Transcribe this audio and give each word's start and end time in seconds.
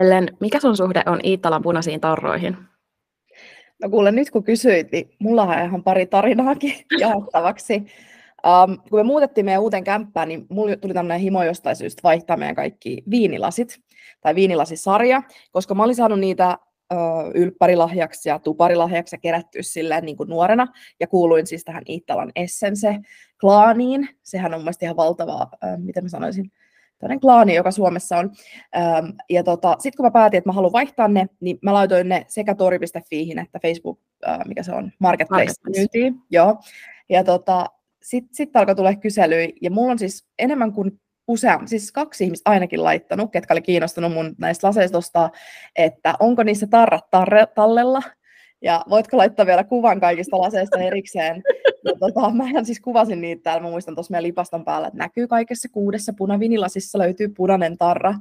Ellen, 0.00 0.36
mikä 0.40 0.60
sun 0.60 0.76
suhde 0.76 1.02
on 1.06 1.20
Iittalan 1.24 1.62
punaisiin 1.62 2.00
tarroihin? 2.00 2.56
No 3.82 3.90
kuule, 3.90 4.12
nyt 4.12 4.30
kun 4.30 4.44
kysyit, 4.44 4.92
niin 4.92 5.10
mulla 5.18 5.42
on 5.42 5.64
ihan 5.64 5.84
pari 5.84 6.06
tarinaakin 6.06 6.74
jaettavaksi. 7.00 7.74
Um, 8.46 8.78
kun 8.90 8.98
me 8.98 9.02
muutettiin 9.02 9.44
meidän 9.44 9.62
uuteen 9.62 9.84
kämppään, 9.84 10.28
niin 10.28 10.46
mulla 10.48 10.76
tuli 10.76 10.94
tämmöinen 10.94 11.20
himo 11.20 11.44
jostain 11.44 11.76
syystä 11.76 12.00
vaihtaa 12.02 12.36
meidän 12.36 12.54
kaikki 12.54 13.02
viinilasit, 13.10 13.80
tai 14.20 14.34
viinilasisarja, 14.34 15.22
koska 15.52 15.74
mä 15.74 15.82
olin 15.82 15.94
saanut 15.94 16.20
niitä 16.20 16.58
ö, 16.92 16.96
ylppärilahjaksi 17.34 18.28
ja 18.28 18.38
tuparilahjaksi 18.38 19.16
ja 19.16 19.20
kerätty 19.20 19.62
silleen 19.62 20.04
niin 20.04 20.16
kuin 20.16 20.28
nuorena, 20.28 20.66
ja 21.00 21.06
kuuluin 21.06 21.46
siis 21.46 21.64
tähän 21.64 21.82
Iittalan 21.88 22.32
Essence-klaaniin. 22.36 24.08
Sehän 24.22 24.54
on 24.54 24.60
mielestäni 24.60 24.86
ihan 24.86 24.96
valtava, 24.96 25.48
ö, 25.64 25.76
miten 25.76 26.04
mä 26.04 26.08
sanoisin, 26.08 26.52
tämmöinen 26.98 27.20
klaani, 27.20 27.54
joka 27.54 27.70
Suomessa 27.70 28.18
on. 28.18 28.30
Ähm, 28.76 29.06
ja 29.30 29.44
tota, 29.44 29.76
sitten 29.78 29.96
kun 29.96 30.06
mä 30.06 30.10
päätin, 30.10 30.38
että 30.38 30.48
mä 30.48 30.54
haluan 30.54 30.72
vaihtaa 30.72 31.08
ne, 31.08 31.26
niin 31.40 31.58
mä 31.62 31.72
laitoin 31.72 32.08
ne 32.08 32.24
sekä 32.28 32.54
tori.fiihin 32.54 33.38
että 33.38 33.58
Facebook, 33.62 34.00
äh, 34.28 34.38
mikä 34.46 34.62
se 34.62 34.72
on, 34.72 34.92
Marketplace, 34.98 35.52
myyntiin. 35.76 36.14
Joo. 36.30 36.58
Ja 37.08 37.24
tota, 37.24 37.66
sitten 38.02 38.34
sit 38.34 38.56
alkoi 38.56 38.74
tulla 38.74 38.94
kyselyjä, 38.94 39.48
ja 39.62 39.70
mulla 39.70 39.92
on 39.92 39.98
siis 39.98 40.26
enemmän 40.38 40.72
kuin 40.72 41.00
usea, 41.28 41.60
siis 41.66 41.92
kaksi 41.92 42.24
ihmistä 42.24 42.50
ainakin 42.50 42.84
laittanut, 42.84 43.32
ketkä 43.32 43.54
oli 43.54 43.62
kiinnostunut 43.62 44.12
mun 44.12 44.34
näistä 44.38 44.66
laseistosta, 44.66 45.30
että 45.76 46.14
onko 46.20 46.42
niissä 46.42 46.66
tarrat 46.66 47.10
tarre, 47.10 47.46
tallella, 47.46 48.02
ja 48.62 48.84
voitko 48.90 49.16
laittaa 49.16 49.46
vielä 49.46 49.64
kuvan 49.64 50.00
kaikista 50.00 50.38
laseista 50.38 50.78
erikseen? 50.78 51.42
Ja 51.84 51.92
tota, 52.00 52.30
mä 52.30 52.64
siis 52.64 52.80
kuvasin 52.80 53.20
niitä 53.20 53.42
täällä, 53.42 53.62
mä 53.62 53.70
muistan 53.70 53.94
tuossa 53.94 54.10
meidän 54.10 54.22
lipaston 54.22 54.64
päällä, 54.64 54.88
että 54.88 54.98
näkyy 54.98 55.26
kaikessa 55.26 55.68
kuudessa 55.72 56.12
punavinilasissa 56.18 56.98
löytyy 56.98 57.28
punainen 57.28 57.78
tarra. 57.78 58.14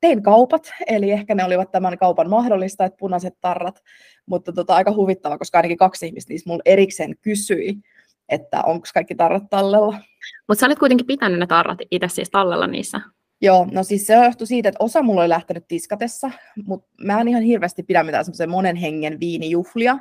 Tein 0.00 0.22
kaupat, 0.22 0.70
eli 0.86 1.10
ehkä 1.10 1.34
ne 1.34 1.44
olivat 1.44 1.70
tämän 1.70 1.98
kaupan 1.98 2.30
mahdollista, 2.30 2.84
että 2.84 2.98
punaiset 2.98 3.34
tarrat, 3.40 3.82
mutta 4.26 4.52
tota, 4.52 4.74
aika 4.74 4.92
huvittava, 4.92 5.38
koska 5.38 5.58
ainakin 5.58 5.76
kaksi 5.76 6.06
ihmistä 6.06 6.32
niistä 6.32 6.50
mulle 6.50 6.62
erikseen 6.64 7.14
kysyi, 7.22 7.76
että 8.28 8.62
onko 8.62 8.86
kaikki 8.94 9.14
tarrat 9.14 9.44
tallella. 9.50 9.98
Mutta 10.48 10.60
sä 10.60 10.66
olet 10.66 10.78
kuitenkin 10.78 11.06
pitänyt 11.06 11.38
ne 11.38 11.46
tarrat 11.46 11.78
itse 11.90 12.08
siis 12.08 12.30
tallella 12.30 12.66
niissä. 12.66 13.00
Joo, 13.40 13.66
no 13.72 13.82
siis 13.82 14.06
se 14.06 14.14
johtui 14.14 14.46
siitä, 14.46 14.68
että 14.68 14.84
osa 14.84 15.02
mulla 15.02 15.20
oli 15.20 15.28
lähtenyt 15.28 15.68
tiskatessa, 15.68 16.30
mutta 16.66 16.88
mä 17.00 17.20
en 17.20 17.28
ihan 17.28 17.42
hirveästi 17.42 17.82
pidä 17.82 18.02
mitään 18.02 18.24
semmoisen 18.24 18.50
monen 18.50 18.76
hengen 18.76 19.20
viinijuhlia. 19.20 19.98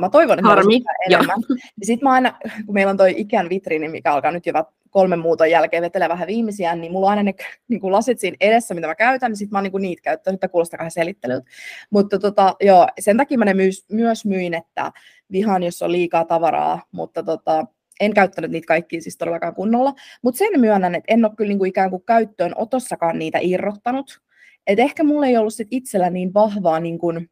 Mä 0.00 0.10
toivon, 0.10 0.38
että 0.38 0.48
Harmi. 0.48 0.82
enemmän. 1.06 1.36
Sitten 1.82 2.06
mä 2.06 2.12
aina, 2.12 2.38
kun 2.66 2.74
meillä 2.74 2.90
on 2.90 2.96
toi 2.96 3.14
ikään 3.16 3.48
vitriini, 3.48 3.88
mikä 3.88 4.12
alkaa 4.12 4.30
nyt 4.30 4.46
jo 4.46 4.52
kolmen 4.90 5.18
muuton 5.18 5.50
jälkeen 5.50 5.82
vetelee 5.82 6.08
vähän 6.08 6.28
viimeisiä, 6.28 6.76
niin 6.76 6.92
mulla 6.92 7.06
on 7.06 7.10
aina 7.10 7.22
ne 7.22 7.34
niin 7.68 7.80
kuin 7.80 7.92
lasit 7.92 8.20
siinä 8.20 8.36
edessä, 8.40 8.74
mitä 8.74 8.86
mä 8.86 8.94
käytän, 8.94 9.30
niin 9.30 9.36
sitten 9.36 9.52
mä 9.52 9.58
oon 9.58 9.62
niin 9.62 9.72
kuin 9.72 9.82
niitä 9.82 10.02
käyttänyt, 10.02 10.36
että 10.36 10.48
kuulostaa 10.48 10.78
vähän 10.78 10.90
selittelyltä. 10.90 11.50
Mutta 11.90 12.18
tota, 12.18 12.56
joo, 12.60 12.86
sen 13.00 13.16
takia 13.16 13.38
mä 13.38 13.44
ne 13.44 13.54
myys, 13.54 13.86
myös 13.92 14.24
myin, 14.24 14.54
että 14.54 14.92
vihaan, 15.32 15.62
jos 15.62 15.82
on 15.82 15.92
liikaa 15.92 16.24
tavaraa, 16.24 16.82
mutta 16.92 17.22
tota, 17.22 17.66
en 18.00 18.14
käyttänyt 18.14 18.50
niitä 18.50 18.66
kaikkia 18.66 19.00
siis 19.00 19.16
todellakaan 19.16 19.54
kunnolla, 19.54 19.94
mutta 20.22 20.38
sen 20.38 20.60
myönnän, 20.60 20.94
että 20.94 21.14
en 21.14 21.24
ole 21.24 21.34
kyllä 21.36 21.48
niin 21.48 21.58
kuin 21.58 21.68
ikään 21.68 21.90
kuin 21.90 22.04
käyttöön 22.06 22.52
otossakaan 22.56 23.18
niitä 23.18 23.38
irrottanut. 23.42 24.20
Et 24.66 24.78
ehkä 24.78 25.04
mulla 25.04 25.26
ei 25.26 25.36
ollut 25.36 25.54
sit 25.54 25.68
itsellä 25.70 26.10
niin 26.10 26.34
vahvaa 26.34 26.80
niin 26.80 26.98
kuin 26.98 27.30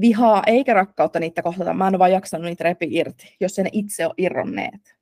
vihaa 0.00 0.42
eikä 0.46 0.74
rakkautta 0.74 1.20
niitä 1.20 1.42
kohdata. 1.42 1.74
Mä 1.74 1.88
en 1.88 1.94
ole 1.94 1.98
vaan 1.98 2.12
jaksanut 2.12 2.44
niitä 2.44 2.64
repi 2.64 2.88
irti, 2.90 3.36
jos 3.40 3.58
ne 3.58 3.68
itse 3.72 4.06
on 4.06 4.14
irronneet. 4.18 5.01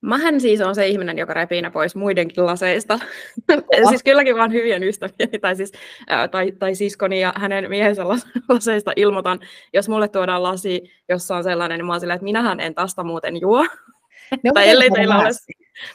Mähän 0.00 0.40
siis 0.40 0.60
on 0.60 0.74
se 0.74 0.86
ihminen, 0.86 1.18
joka 1.18 1.34
repii 1.34 1.62
ne 1.62 1.70
pois 1.70 1.96
muidenkin 1.96 2.46
laseista. 2.46 2.98
Oh. 3.52 3.88
siis 3.88 4.02
kylläkin 4.02 4.36
vaan 4.36 4.52
hyvien 4.52 4.82
ystäviä, 4.82 5.26
tai, 5.40 5.56
siis, 5.56 5.72
tai, 6.30 6.52
tai 6.52 6.74
siskoni 6.74 7.20
ja 7.20 7.32
hänen 7.36 7.70
miehensä 7.70 8.02
laseista 8.48 8.92
ilmoitan, 8.96 9.40
jos 9.72 9.88
mulle 9.88 10.08
tuodaan 10.08 10.42
lasi, 10.42 10.82
jossa 11.08 11.36
on 11.36 11.44
sellainen, 11.44 11.78
niin 11.78 11.86
mä 11.86 11.92
oon 11.92 12.00
silleen, 12.00 12.14
että 12.16 12.24
minähän 12.24 12.60
en 12.60 12.74
tästä 12.74 13.02
muuten 13.02 13.40
juo. 13.40 13.66
Ne 14.42 14.50
tai 14.54 14.68
ellei 14.68 14.90
teillä 14.90 15.18
ole... 15.18 15.28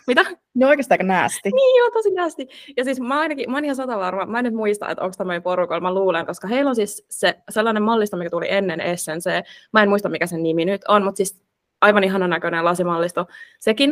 Mitä? 0.08 0.24
Ne 0.54 0.66
on 0.66 0.70
oikeastaan 0.70 0.96
aika 0.96 1.04
näästi. 1.04 1.50
Niin 1.52 1.80
joo, 1.80 1.92
tosi 1.92 2.10
näästi. 2.12 2.48
Ja 2.78 2.84
siis 2.84 3.00
mä 3.00 3.20
ainakin, 3.20 3.52
mä 3.52 3.58
oon 3.58 3.66
ihan 3.66 3.76
sata 3.76 3.98
varma, 3.98 4.26
mä 4.26 4.40
en 4.40 4.46
nyt 4.46 4.54
muista, 4.54 4.90
että 4.90 5.04
onko 5.04 5.16
tämmöinen 5.18 5.44
porukalla, 5.44 5.82
mä 5.82 5.94
luulen, 5.94 6.26
koska 6.26 6.48
heillä 6.48 6.70
on 6.70 6.76
siis 6.76 7.06
se 7.10 7.36
sellainen 7.50 7.84
mallista, 7.84 8.18
mikä 8.18 8.30
tuli 8.30 8.48
ennen 8.50 8.82
Essence, 8.82 9.44
mä 9.74 9.84
en 9.84 9.90
muista 9.90 10.10
mikä 10.10 10.28
sen 10.28 10.44
nimi 10.44 10.66
nyt 10.66 10.82
on, 10.88 11.04
mutta 11.04 11.18
siis 11.18 11.45
aivan 11.82 12.04
ihanan 12.04 12.30
näköinen 12.30 12.66
lasimallisto 12.66 13.26
sekin. 13.60 13.92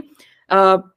Uh, 0.51 0.93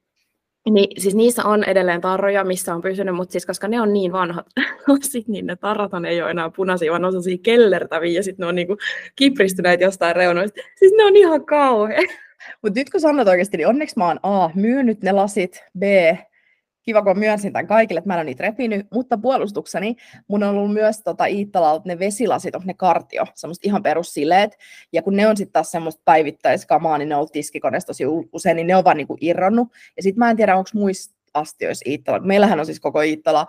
niin, 0.71 1.03
siis 1.03 1.15
niissä 1.15 1.45
on 1.45 1.65
edelleen 1.65 2.01
tarroja, 2.01 2.45
missä 2.45 2.75
on 2.75 2.83
pysynyt, 2.83 3.15
mutta 3.15 3.33
siis 3.33 3.47
koska 3.47 3.69
ne 3.69 3.81
on 3.81 3.93
niin 3.93 4.13
vanhat 4.13 4.47
lasit, 4.89 5.29
niin 5.29 5.47
ne 5.47 5.57
tarrat 5.57 5.91
ei 6.09 6.23
ole 6.23 6.31
enää 6.31 6.51
punaisia, 6.51 6.91
vaan 6.91 7.03
ne 7.03 7.07
on 7.07 7.13
sellaisia 7.13 7.39
kellertäviä 7.43 8.13
ja 8.13 8.23
sitten 8.23 8.45
ne 8.45 8.49
on 8.49 8.55
niinku 8.55 8.77
kipristyneet 9.17 9.81
jostain 9.81 10.17
reunoista. 10.17 10.61
Siis 10.77 10.93
ne 10.97 11.05
on 11.05 11.17
ihan 11.17 11.47
kauhean. 11.47 12.05
Mutta 12.63 12.81
nyt 12.81 12.91
kun 12.91 13.01
sanot 13.01 13.29
oikeasti, 13.29 13.57
niin 13.57 13.69
onneksi 13.69 13.99
mä 13.99 14.07
oon 14.07 14.21
A, 14.23 14.51
myynyt 14.55 15.03
ne 15.03 15.13
lasit, 15.13 15.65
B, 15.79 15.83
kiva 16.87 17.03
kun 17.03 17.19
myönsin 17.19 17.53
tämän 17.53 17.67
kaikille, 17.67 17.99
että 17.99 18.09
mä 18.09 18.15
en 18.15 18.19
ole 18.19 18.25
niitä 18.25 18.43
repinyt, 18.43 18.87
mutta 18.95 19.19
puolustukseni 19.19 19.97
mun 20.29 20.43
on 20.43 20.57
ollut 20.57 20.73
myös 20.73 21.01
tota 21.01 21.27
Iittalalta 21.27 21.83
ne 21.87 21.99
vesilasit, 21.99 22.55
on 22.55 22.63
ne 22.65 22.75
kartio, 22.75 23.25
semmoista 23.35 23.69
ihan 23.69 23.83
perussileet, 23.83 24.59
ja 24.93 25.03
kun 25.03 25.17
ne 25.17 25.29
on 25.29 25.37
sitten 25.37 25.53
taas 25.53 25.71
semmoista 25.71 26.03
päivittäiskamaa, 26.05 26.99
niin 26.99 27.09
ne 27.09 27.17
on 27.17 27.29
tiskikoneessa 27.33 27.87
tosi 27.87 28.05
usein, 28.33 28.57
niin 28.57 28.67
ne 28.67 28.77
on 28.77 28.85
vaan 28.85 28.97
niinku 28.97 29.17
irronnut, 29.21 29.69
ja 29.97 30.03
sitten 30.03 30.19
mä 30.19 30.31
en 30.31 30.37
tiedä, 30.37 30.57
onko 30.57 30.71
muissa 30.75 31.17
astioissa 31.35 31.91
Iittala, 31.91 32.19
meillähän 32.19 32.61
on 32.61 32.67
siis 32.67 32.81
koko 32.81 33.01
Iittala 33.01 33.47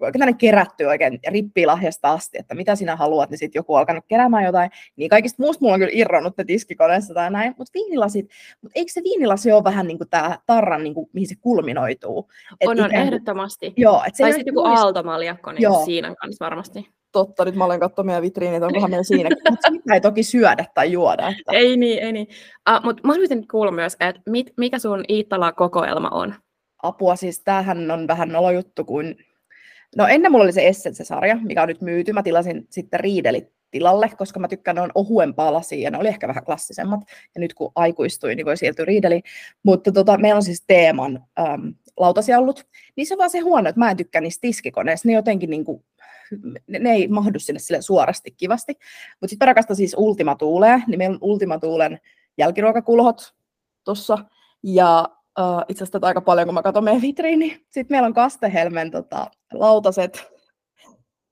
oikein 0.00 0.38
kerätty 0.38 0.84
oikein 0.84 1.18
rippilahjasta 1.28 2.12
asti, 2.12 2.38
että 2.38 2.54
mitä 2.54 2.76
sinä 2.76 2.96
haluat, 2.96 3.30
niin 3.30 3.38
sitten 3.38 3.58
joku 3.58 3.74
on 3.74 3.78
alkanut 3.78 4.04
keräämään 4.08 4.44
jotain, 4.44 4.70
niin 4.96 5.10
kaikista 5.10 5.42
muusta 5.42 5.64
mulla 5.64 5.74
on 5.74 5.80
kyllä 5.80 5.92
irronnut 5.94 6.36
ne 6.38 6.44
tiskikoneessa 6.44 7.14
tai 7.14 7.30
näin, 7.30 7.54
mutta 7.58 7.70
viinilasit, 7.74 8.30
mutta 8.62 8.72
eikö 8.78 8.92
se 8.92 9.02
viinilasi 9.04 9.52
ole 9.52 9.64
vähän 9.64 9.86
niin 9.86 9.98
kuin 9.98 10.10
tämä 10.10 10.38
tarran, 10.46 10.84
niin 10.84 10.94
kuin, 10.94 11.10
mihin 11.12 11.28
se 11.28 11.34
kulminoituu? 11.40 12.28
Et 12.60 12.68
on, 12.68 12.80
on, 12.80 12.94
ehdottomasti. 12.94 13.72
Joo, 13.76 14.02
et 14.06 14.14
se 14.14 14.22
tai 14.22 14.32
sitten 14.32 14.54
joku 14.54 14.60
aaltomaljakko 14.60 15.52
niin 15.52 15.62
joo. 15.62 15.84
siinä 15.84 16.14
kanssa 16.14 16.44
varmasti. 16.44 16.88
Totta, 17.12 17.44
nyt 17.44 17.54
mä 17.54 17.64
olen 17.64 17.80
katsomaan 17.80 18.06
meidän 18.06 18.22
vitriinit, 18.22 18.62
onkohan 18.62 18.90
meillä 18.90 19.04
siinä, 19.04 19.30
mutta 19.50 19.70
sitä 19.72 19.94
ei 19.94 20.00
toki 20.00 20.22
syödä 20.22 20.64
tai 20.74 20.92
juoda. 20.92 21.28
Että... 21.28 21.52
Ei 21.58 21.76
niin, 21.76 21.98
ei 21.98 22.12
niin. 22.12 22.28
Uh, 22.70 22.84
mutta 22.84 23.06
mä 23.06 23.12
haluaisin 23.12 23.48
kuulla 23.48 23.72
myös, 23.72 23.96
että 24.00 24.22
mikä 24.56 24.78
sun 24.78 25.04
Iittala-kokoelma 25.08 26.08
on? 26.08 26.34
Apua, 26.82 27.16
siis 27.16 27.40
tämähän 27.44 27.90
on 27.90 28.08
vähän 28.08 28.28
nolojuttu, 28.28 28.84
kuin 28.84 29.16
No 29.96 30.06
ennen 30.06 30.32
mulla 30.32 30.44
oli 30.44 30.52
se 30.52 30.68
Essence-sarja, 30.68 31.38
mikä 31.42 31.62
on 31.62 31.68
nyt 31.68 31.80
myyty. 31.80 32.12
Mä 32.12 32.22
tilasin 32.22 32.66
sitten 32.70 33.00
Riidelit 33.00 33.52
tilalle, 33.70 34.10
koska 34.18 34.40
mä 34.40 34.48
tykkään, 34.48 34.74
ne 34.74 34.80
on 34.80 34.92
ohuempaa 34.94 35.52
lasia 35.52 35.82
ja 35.82 35.90
ne 35.90 35.98
oli 35.98 36.08
ehkä 36.08 36.28
vähän 36.28 36.44
klassisemmat. 36.44 37.00
Ja 37.34 37.40
nyt 37.40 37.54
kun 37.54 37.72
aikuistuin, 37.74 38.36
niin 38.36 38.46
voi 38.46 38.56
siirtyä 38.56 38.84
Riideliin. 38.84 39.22
Mutta 39.62 39.92
tota, 39.92 40.18
meillä 40.18 40.36
on 40.36 40.42
siis 40.42 40.64
teeman 40.66 41.24
äm, 41.38 41.74
lautasia 41.96 42.38
ollut. 42.38 42.66
Niissä 42.96 43.14
on 43.14 43.18
vaan 43.18 43.30
se 43.30 43.38
huono, 43.38 43.68
että 43.68 43.78
mä 43.78 43.90
en 43.90 43.96
tykkää 43.96 44.20
niistä 44.20 44.40
tiskikoneista. 44.40 45.08
Ne 45.08 45.14
jotenkin 45.14 45.50
niin 45.50 45.64
kuin, 45.64 45.84
ne, 46.66 46.78
ne 46.78 46.92
ei 46.92 47.08
mahdu 47.08 47.38
sinne 47.38 47.58
sille 47.58 47.82
suorasti 47.82 48.30
kivasti. 48.30 48.72
Mutta 49.20 49.30
sitten 49.30 49.48
rakastan 49.48 49.76
siis 49.76 49.94
Ultima 49.98 50.34
Tuulea, 50.34 50.80
niin 50.86 50.98
meillä 50.98 51.14
on 51.14 51.28
Ultima 51.30 51.58
Tuulen 51.58 52.00
jälkiruokakulhot 52.38 53.34
tuossa. 53.84 54.18
Ja 54.62 55.08
itse 55.68 55.84
asiassa 55.84 55.98
aika 56.02 56.20
paljon, 56.20 56.46
kun 56.46 56.54
mä 56.54 56.62
katson 56.62 56.84
meidän 56.84 57.02
vitriini. 57.02 57.48
Sitten 57.70 57.94
meillä 57.94 58.06
on 58.06 58.14
Kastehelmen 58.14 58.90
tota, 58.90 59.26
lautaset, 59.52 60.24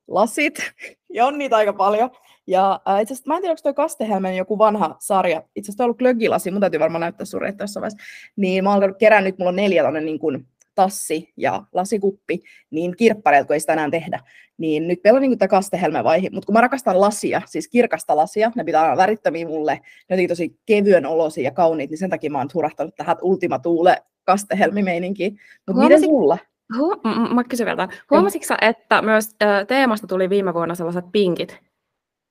lasit, 0.08 0.54
ja 1.14 1.26
on 1.26 1.38
niitä 1.38 1.56
aika 1.56 1.72
paljon. 1.72 2.10
Ja 2.46 2.80
uh, 2.88 3.00
itse 3.00 3.14
asiassa, 3.14 3.28
mä 3.28 3.36
en 3.36 3.42
tiedä, 3.42 3.52
onko 3.52 3.60
toi 3.62 3.74
Kastehelmen 3.74 4.36
joku 4.36 4.58
vanha 4.58 4.96
sarja, 4.98 5.42
itse 5.56 5.70
asiassa 5.70 5.84
on 5.84 5.86
ollut 5.86 5.98
glögilasi, 5.98 6.50
mun 6.50 6.60
täytyy 6.60 6.80
varmaan 6.80 7.00
näyttää 7.00 7.24
sun 7.24 7.40
jossain 7.60 7.82
vaiheessa. 7.82 8.04
Niin 8.36 8.64
mä 8.64 8.74
oon 8.74 8.94
kerään 8.98 9.24
nyt, 9.24 9.38
mulla 9.38 9.48
on 9.48 9.56
neljä 9.56 9.82
tonne 9.82 10.00
niin 10.00 10.18
kuin 10.18 10.46
tassi 10.78 11.32
ja 11.36 11.62
lasikuppi, 11.72 12.42
niin 12.70 12.96
kirppareilta, 12.96 13.46
kun 13.46 13.54
ei 13.54 13.60
sitä 13.60 13.72
enää 13.72 13.90
tehdä, 13.90 14.20
niin 14.58 14.88
nyt 14.88 15.00
meillä 15.04 15.18
on 15.18 15.22
niin 15.22 15.38
tämä 15.38 15.48
kastehelmevaihe, 15.48 16.28
mutta 16.32 16.46
kun 16.46 16.52
mä 16.52 16.60
rakastan 16.60 17.00
lasia, 17.00 17.42
siis 17.46 17.68
kirkasta 17.68 18.16
lasia, 18.16 18.52
ne 18.54 18.64
pitää 18.64 18.84
olla 18.84 18.96
värittömiä 18.96 19.46
mulle, 19.46 19.80
ne 20.10 20.22
on 20.22 20.28
tosi 20.28 20.60
kevyen 20.66 21.06
olosia 21.06 21.44
ja 21.44 21.50
kauniit, 21.50 21.90
niin 21.90 21.98
sen 21.98 22.10
takia 22.10 22.30
mä 22.30 22.38
oon 22.38 22.50
surahtanut 22.50 22.94
tähän 22.94 23.16
Ultima 23.22 23.58
Tuule 23.58 23.96
kastehelmimeininkiin. 24.24 25.40
Mutta 25.66 25.82
miten 25.82 26.00
sulla? 26.00 26.38
Hu- 26.76 27.34
mä 27.34 27.44
kysyn 27.44 27.66
vielä, 27.66 27.88
huomasitko 28.10 28.54
että 28.60 29.02
myös 29.02 29.36
teemasta 29.68 30.06
tuli 30.06 30.30
viime 30.30 30.54
vuonna 30.54 30.74
sellaiset 30.74 31.04
pinkit? 31.12 31.58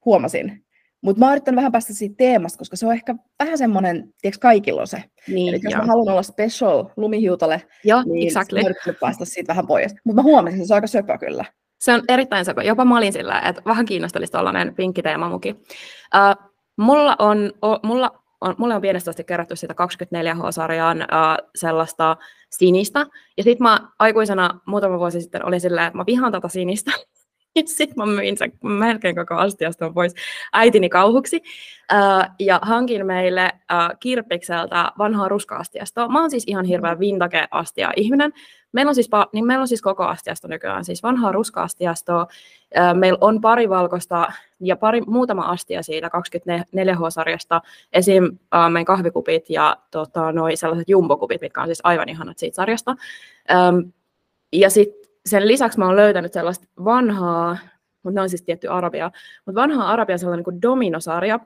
Huomasin. 0.05 0.65
Mutta 1.07 1.19
mä 1.19 1.25
oon 1.25 1.33
yrittänyt 1.33 1.55
vähän 1.55 1.71
päästä 1.71 1.93
siitä 1.93 2.15
teemasta, 2.17 2.57
koska 2.57 2.75
se 2.75 2.87
on 2.87 2.93
ehkä 2.93 3.15
vähän 3.39 3.57
semmoinen, 3.57 4.13
tiedätkö, 4.21 4.41
kaikilla 4.41 4.81
on 4.81 4.87
se. 4.87 5.03
Niin, 5.27 5.49
Eli 5.49 5.59
jos 5.63 5.75
mä 5.75 5.85
haluan 5.85 6.11
olla 6.11 6.23
special 6.23 6.85
lumihiutale, 6.97 7.61
joo, 7.83 8.03
niin 8.03 8.27
exactly. 8.27 8.61
mä 8.61 8.93
päästä 9.01 9.25
siitä 9.25 9.47
vähän 9.47 9.67
pois. 9.67 9.95
Mutta 10.03 10.21
mä 10.21 10.23
huomasin, 10.23 10.59
että 10.59 10.67
se 10.67 10.73
on 10.73 10.75
aika 10.75 10.87
söpö 10.87 11.17
kyllä. 11.17 11.45
Se 11.79 11.93
on 11.93 12.01
erittäin 12.07 12.45
söpö. 12.45 12.63
Jopa 12.63 12.85
mä 12.85 12.97
olin 12.97 13.13
sillä, 13.13 13.39
että 13.39 13.61
vähän 13.65 13.85
kiinnostelisi 13.85 14.31
tällainen 14.31 14.75
pinkki 14.75 15.01
teemamuki. 15.01 15.51
Uh, 15.51 16.49
mulla 16.77 17.15
on, 17.19 17.51
o, 17.61 17.79
mulla 17.83 18.23
on, 18.41 18.55
mulle 18.57 18.75
on 18.75 18.81
pienestä 18.81 19.09
asti 19.09 19.23
kerätty 19.23 19.55
sitä 19.55 19.73
24H-sarjan 19.73 20.97
uh, 20.97 21.49
sellaista 21.55 22.17
sinistä. 22.51 23.05
Ja 23.37 23.43
sitten 23.43 23.63
mä 23.63 23.79
aikuisena 23.99 24.59
muutama 24.65 24.99
vuosi 24.99 25.21
sitten 25.21 25.45
olin 25.45 25.61
silleen, 25.61 25.87
että 25.87 25.97
mä 25.97 26.05
vihaan 26.07 26.31
tätä 26.31 26.47
sinistä. 26.47 26.91
Sitten 27.77 27.95
mä 27.97 28.05
myin 28.05 28.37
sen 28.37 28.51
melkein 28.63 29.15
koko 29.15 29.35
astiasta 29.35 29.91
pois 29.93 30.13
äitini 30.53 30.89
kauhuksi. 30.89 31.41
Uh, 31.93 32.35
ja 32.39 32.59
hankin 32.61 33.05
meille 33.05 33.51
uh, 33.55 33.99
kirppikseltä 33.99 34.91
vanhaa 34.97 35.29
ruska-astiastoa. 35.29 36.07
Mä 36.07 36.21
oon 36.21 36.31
siis 36.31 36.43
ihan 36.47 36.65
hirveä 36.65 36.99
vintage-astia 36.99 37.91
ihminen. 37.95 38.33
Meillä 38.71 38.89
on, 38.89 38.95
siis, 38.95 39.09
niin 39.33 39.45
meillä 39.45 39.61
on 39.61 39.67
siis 39.67 39.81
koko 39.81 40.03
astiasto 40.03 40.47
nykyään, 40.47 40.85
siis 40.85 41.03
vanhaa 41.03 41.31
ruska-astiastoa. 41.31 42.27
Meillä 42.93 43.17
on 43.21 43.41
pari 43.41 43.69
valkoista 43.69 44.31
ja 44.59 44.75
pari, 44.75 45.01
muutama 45.01 45.41
astia 45.41 45.83
siitä 45.83 46.07
24H-sarjasta, 46.07 47.61
esim. 47.93 48.37
Meidän 48.69 48.85
kahvikupit 48.85 49.49
ja 49.49 49.77
tota, 49.91 50.31
noi 50.31 50.55
sellaiset 50.55 50.89
jumbokupit, 50.89 51.41
mitkä 51.41 51.61
on 51.61 51.67
siis 51.67 51.81
aivan 51.83 52.09
ihanat 52.09 52.37
siitä 52.37 52.55
sarjasta. 52.55 52.95
Ja 54.53 54.69
sitten 54.69 55.06
sen 55.27 55.47
lisäksi 55.47 55.79
mä 55.79 55.85
oon 55.85 55.95
löytänyt 55.95 56.33
sellaista 56.33 56.67
vanhaa, 56.85 57.57
mutta 58.03 58.15
ne 58.15 58.21
on 58.21 58.29
siis 58.29 58.43
tietty 58.43 58.67
Arabia, 58.67 59.11
mutta 59.45 59.61
vanhaa 59.61 59.91
Arabia 59.91 60.17
sellainen 60.17 60.43
kuin 60.43 60.61
Domino-sarja. 60.61 61.39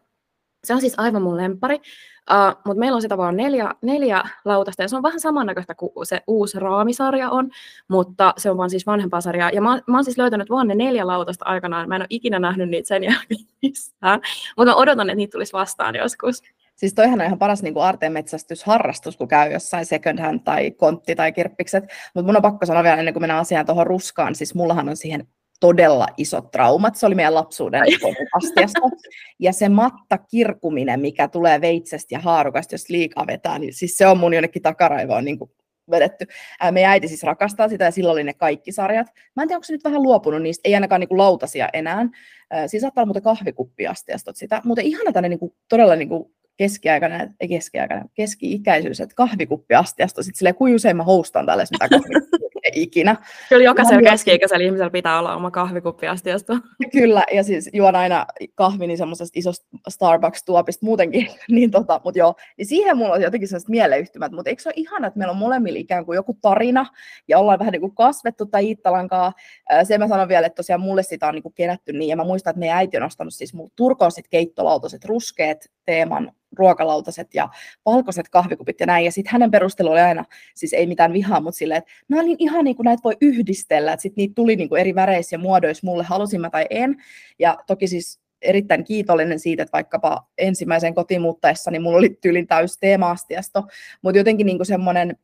Se 0.63 0.73
on 0.73 0.81
siis 0.81 0.93
aivan 0.97 1.21
mun 1.21 1.37
lempari, 1.37 1.75
uh, 1.75 2.61
mutta 2.65 2.79
meillä 2.79 2.95
on 2.95 3.01
sitä 3.01 3.17
vaan 3.17 3.37
neljä, 3.37 3.71
neljä 3.81 4.23
lautasta, 4.45 4.81
ja 4.81 4.87
se 4.87 4.95
on 4.95 5.03
vähän 5.03 5.19
samannäköistä 5.19 5.75
kuin 5.75 6.05
se 6.05 6.21
uusi 6.27 6.59
raamisarja 6.59 7.29
on, 7.29 7.49
mutta 7.87 8.33
se 8.37 8.51
on 8.51 8.57
vaan 8.57 8.69
siis 8.69 8.85
vanhempaa 8.85 9.21
sarjaa. 9.21 9.49
Ja 9.49 9.61
mä, 9.61 9.79
mä 9.87 9.97
oon 9.97 10.03
siis 10.03 10.17
löytänyt 10.17 10.49
vaan 10.49 10.67
ne 10.67 10.75
neljä 10.75 11.07
lautasta 11.07 11.45
aikanaan, 11.45 11.89
mä 11.89 11.95
en 11.95 12.01
ole 12.01 12.07
ikinä 12.09 12.39
nähnyt 12.39 12.69
niitä 12.69 12.87
sen 12.87 13.03
jälkeen 13.03 13.45
missään, 13.61 14.21
mutta 14.57 14.71
mä 14.71 14.75
odotan, 14.75 15.09
että 15.09 15.15
niitä 15.15 15.31
tulisi 15.31 15.53
vastaan 15.53 15.95
joskus. 15.95 16.41
Siis 16.81 16.93
toihan 16.93 17.21
on 17.21 17.25
ihan 17.25 17.39
paras 17.39 17.63
niin 17.63 17.77
arteenmetsästysharrastus, 17.77 19.17
kun 19.17 19.27
käy 19.27 19.51
jossain 19.51 19.85
second 19.85 20.19
hand 20.19 20.39
tai 20.43 20.71
kontti 20.71 21.15
tai 21.15 21.31
kirppikset. 21.31 21.83
Mutta 22.15 22.25
mun 22.25 22.35
on 22.35 22.41
pakko 22.41 22.65
sanoa 22.65 22.83
vielä 22.83 22.97
ennen 22.97 23.13
kuin 23.13 23.23
mennään 23.23 23.39
asiaan 23.39 23.65
tuohon 23.65 23.87
ruskaan, 23.87 24.35
siis 24.35 24.55
mullahan 24.55 24.89
on 24.89 24.97
siihen 24.97 25.27
todella 25.59 26.07
isot 26.17 26.51
traumat. 26.51 26.95
Se 26.95 27.05
oli 27.05 27.15
meidän 27.15 27.35
lapsuuden 27.35 27.81
astiasta. 28.35 28.79
Ja 29.39 29.53
se 29.53 29.69
matta 29.69 30.17
kirkuminen, 30.17 30.99
mikä 30.99 31.27
tulee 31.27 31.61
veitsestä 31.61 32.15
ja 32.15 32.19
haarukasta, 32.19 32.73
jos 32.73 32.89
liikaa 32.89 33.27
vetää, 33.27 33.59
niin 33.59 33.73
siis 33.73 33.97
se 33.97 34.07
on 34.07 34.17
mun 34.17 34.33
jonnekin 34.33 34.61
takaraivoon 34.61 35.25
niin 35.25 35.39
kuin 35.39 35.51
vedetty. 35.91 36.25
Ää, 36.59 36.71
meidän 36.71 36.91
äiti 36.91 37.07
siis 37.07 37.23
rakastaa 37.23 37.69
sitä 37.69 37.85
ja 37.85 37.91
silloin 37.91 38.13
oli 38.13 38.23
ne 38.23 38.33
kaikki 38.33 38.71
sarjat. 38.71 39.07
Mä 39.35 39.43
en 39.43 39.47
tiedä, 39.47 39.57
onko 39.57 39.63
se 39.63 39.73
nyt 39.73 39.83
vähän 39.83 40.03
luopunut 40.03 40.41
niistä, 40.41 40.61
ei 40.63 40.75
ainakaan 40.75 40.99
niin 40.99 41.09
kuin 41.09 41.17
lautasia 41.17 41.69
enää. 41.73 42.07
Ää, 42.51 42.67
siis 42.67 42.81
saattaa 42.81 43.01
olla 43.01 43.07
muuten 43.07 43.23
kahvikuppiastiastot 43.23 44.35
sitä. 44.35 44.61
Mutta 44.63 44.81
ihana 44.81 45.11
tänne 45.11 45.29
niin 45.29 45.39
kuin, 45.39 45.53
todella 45.69 45.95
niin 45.95 46.09
kuin 46.61 46.69
keskiaikainen, 46.69 47.35
ei 47.39 47.47
keskiaikainen, 47.47 48.09
keski-ikäisyys, 48.13 48.99
että 49.01 49.15
kahvikuppiastiasta, 49.15 50.23
sitten 50.23 50.37
silleen, 50.37 50.55
kuin 50.55 50.75
usein 50.75 50.97
mä 50.97 51.03
houstan 51.03 51.45
tällaisen 51.45 51.77
ikinä. 52.73 53.15
Kyllä 53.49 53.63
jokaisella 53.63 54.09
keski-ikäisellä 54.09 54.65
ihmisellä 54.65 54.89
pitää 54.89 55.19
olla 55.19 55.35
oma 55.35 55.51
kahvikuppiastiasta. 55.51 56.53
Kyllä, 56.91 57.23
ja 57.33 57.43
siis 57.43 57.69
juon 57.73 57.95
aina 57.95 58.25
kahvini 58.55 58.97
semmoisesta 58.97 59.39
isosta 59.39 59.67
Starbucks-tuopista 59.89 60.85
muutenkin, 60.85 61.27
niin 61.49 61.71
tota, 61.71 62.01
mutta 62.03 62.19
joo, 62.19 62.35
niin 62.57 62.65
siihen 62.65 62.97
mulla 62.97 63.13
on 63.13 63.21
jotenkin 63.21 63.47
sellaiset 63.47 63.69
mieleyhtymät, 63.69 64.31
mutta 64.31 64.49
eikö 64.49 64.61
se 64.61 64.69
ole 64.69 64.73
ihana, 64.77 65.07
että 65.07 65.17
meillä 65.17 65.31
on 65.31 65.37
molemmilla 65.37 65.79
ikään 65.79 66.05
kuin 66.05 66.15
joku 66.15 66.37
tarina, 66.41 66.85
ja 67.27 67.39
ollaan 67.39 67.59
vähän 67.59 67.71
niin 67.71 67.81
kuin 67.81 67.95
kasvettu 67.95 68.45
tai 68.45 68.65
Iittalankaa. 68.65 69.33
Se 69.83 69.97
mä 69.97 70.07
sanon 70.07 70.27
vielä, 70.27 70.47
että 70.47 70.55
tosiaan 70.55 70.81
mulle 70.81 71.03
sitä 71.03 71.27
on 71.27 71.33
niin 71.33 71.43
kuin 71.43 71.53
kerätty 71.53 71.93
niin, 71.93 72.09
ja 72.09 72.15
mä 72.15 72.23
muistan, 72.23 72.51
että 72.51 72.59
meidän 72.59 72.77
äiti 72.77 72.97
on 72.97 73.03
ostanut 73.03 73.33
siis 73.33 73.53
turkoon 73.75 74.11
sit 74.11 74.27
keittolautaset, 74.27 75.05
ruskeat 75.05 75.57
teeman 75.85 76.31
ruokalautaset 76.57 77.33
ja 77.33 77.49
valkoiset 77.85 78.29
kahvikupit 78.29 78.79
ja 78.79 78.85
näin. 78.85 79.05
Ja 79.05 79.11
sitten 79.11 79.31
hänen 79.31 79.51
perustelu 79.51 79.89
oli 79.89 79.99
aina, 79.99 80.25
siis 80.55 80.73
ei 80.73 80.87
mitään 80.87 81.13
vihaa, 81.13 81.41
mutta 81.41 81.57
silleen, 81.57 81.77
että 81.77 81.91
nämä 82.09 82.23
niin 82.23 82.37
ihan 82.39 82.63
niin 82.63 82.75
kuin 82.75 82.85
näitä 82.85 83.03
voi 83.03 83.17
yhdistellä, 83.21 83.93
että 83.93 84.01
sitten 84.01 84.21
niitä 84.21 84.35
tuli 84.35 84.55
niin 84.55 84.69
kuin 84.69 84.81
eri 84.81 84.95
väreissä 84.95 85.35
ja 85.35 85.39
muodoissa 85.39 85.87
mulle, 85.87 86.03
halusin 86.03 86.41
mä 86.41 86.49
tai 86.49 86.65
en. 86.69 86.95
Ja 87.39 87.57
toki 87.67 87.87
siis 87.87 88.19
erittäin 88.41 88.83
kiitollinen 88.83 89.39
siitä, 89.39 89.63
että 89.63 89.77
vaikkapa 89.77 90.27
ensimmäisen 90.37 90.95
kotimuuttaessa, 90.95 91.71
niin 91.71 91.81
mulla 91.81 91.97
oli 91.97 92.17
tyylin 92.21 92.47
täys 92.47 92.77
teemaastiasto, 92.77 93.63
mutta 94.01 94.17
jotenkin 94.17 94.45
niin 94.45 94.65
semmoinen 94.65 95.15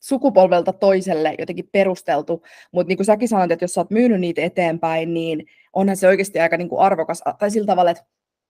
sukupolvelta 0.00 0.72
toiselle 0.72 1.34
jotenkin 1.38 1.68
perusteltu, 1.72 2.42
mutta 2.72 2.88
niin 2.88 2.98
kuin 2.98 3.06
säkin 3.06 3.28
sanoit, 3.28 3.50
että 3.50 3.64
jos 3.64 3.74
sä 3.74 3.80
oot 3.80 3.90
myynyt 3.90 4.20
niitä 4.20 4.42
eteenpäin, 4.42 5.14
niin 5.14 5.46
onhan 5.72 5.96
se 5.96 6.08
oikeasti 6.08 6.40
aika 6.40 6.56
niin 6.56 6.68
kuin 6.68 6.80
arvokas, 6.80 7.22
tai 7.38 7.50
sillä 7.50 7.66
tavalla, 7.66 7.90
että, 7.90 8.04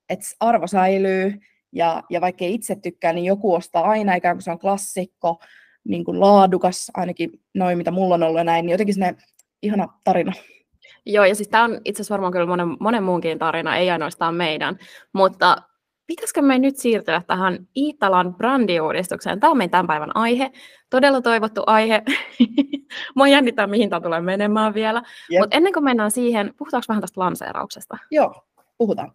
että 0.08 0.26
arvo 0.40 0.66
säilyy, 0.66 1.34
ja, 1.72 2.02
ja 2.10 2.20
vaikka 2.20 2.44
ei 2.44 2.54
itse 2.54 2.76
tykkää, 2.76 3.12
niin 3.12 3.24
joku 3.24 3.54
ostaa 3.54 3.84
aina 3.84 4.14
ikään 4.14 4.36
kuin 4.36 4.42
se 4.42 4.50
on 4.50 4.58
klassikko, 4.58 5.40
niin 5.84 6.04
kuin 6.04 6.20
laadukas, 6.20 6.90
ainakin 6.94 7.30
noin 7.54 7.78
mitä 7.78 7.90
mulla 7.90 8.14
on 8.14 8.22
ollut 8.22 8.38
ja 8.38 8.44
näin, 8.44 8.66
niin 8.66 8.72
jotenkin 8.72 8.94
se 8.94 9.14
ihana 9.62 9.88
tarina. 10.04 10.32
Joo, 11.06 11.24
ja 11.24 11.34
siis 11.34 11.48
tämä 11.48 11.64
on 11.64 11.80
itse 11.84 12.02
asiassa 12.02 12.12
varmaan 12.12 12.32
kyllä 12.32 12.46
monen, 12.46 12.76
monen 12.80 13.02
muunkin 13.02 13.38
tarina, 13.38 13.76
ei 13.76 13.90
ainoastaan 13.90 14.34
meidän, 14.34 14.78
mutta 15.12 15.56
pitäisikö 16.06 16.42
me 16.42 16.58
nyt 16.58 16.76
siirtyä 16.76 17.22
tähän 17.26 17.66
Iitalan 17.76 18.34
brändiuudistukseen? 18.34 19.40
Tämä 19.40 19.50
on 19.50 19.56
meidän 19.56 19.70
tämän 19.70 19.86
päivän 19.86 20.16
aihe, 20.16 20.50
todella 20.90 21.20
toivottu 21.20 21.62
aihe. 21.66 22.02
Mua 23.16 23.28
jännittää, 23.28 23.66
mihin 23.66 23.90
tämä 23.90 24.00
tulee 24.00 24.20
menemään 24.20 24.74
vielä. 24.74 25.02
Mutta 25.38 25.56
ennen 25.56 25.72
kuin 25.72 25.84
mennään 25.84 26.10
siihen, 26.10 26.54
puhutaanko 26.56 26.84
vähän 26.88 27.00
tästä 27.00 27.20
lanseerauksesta? 27.20 27.96
Joo, 28.10 28.34
puhutaan. 28.78 29.12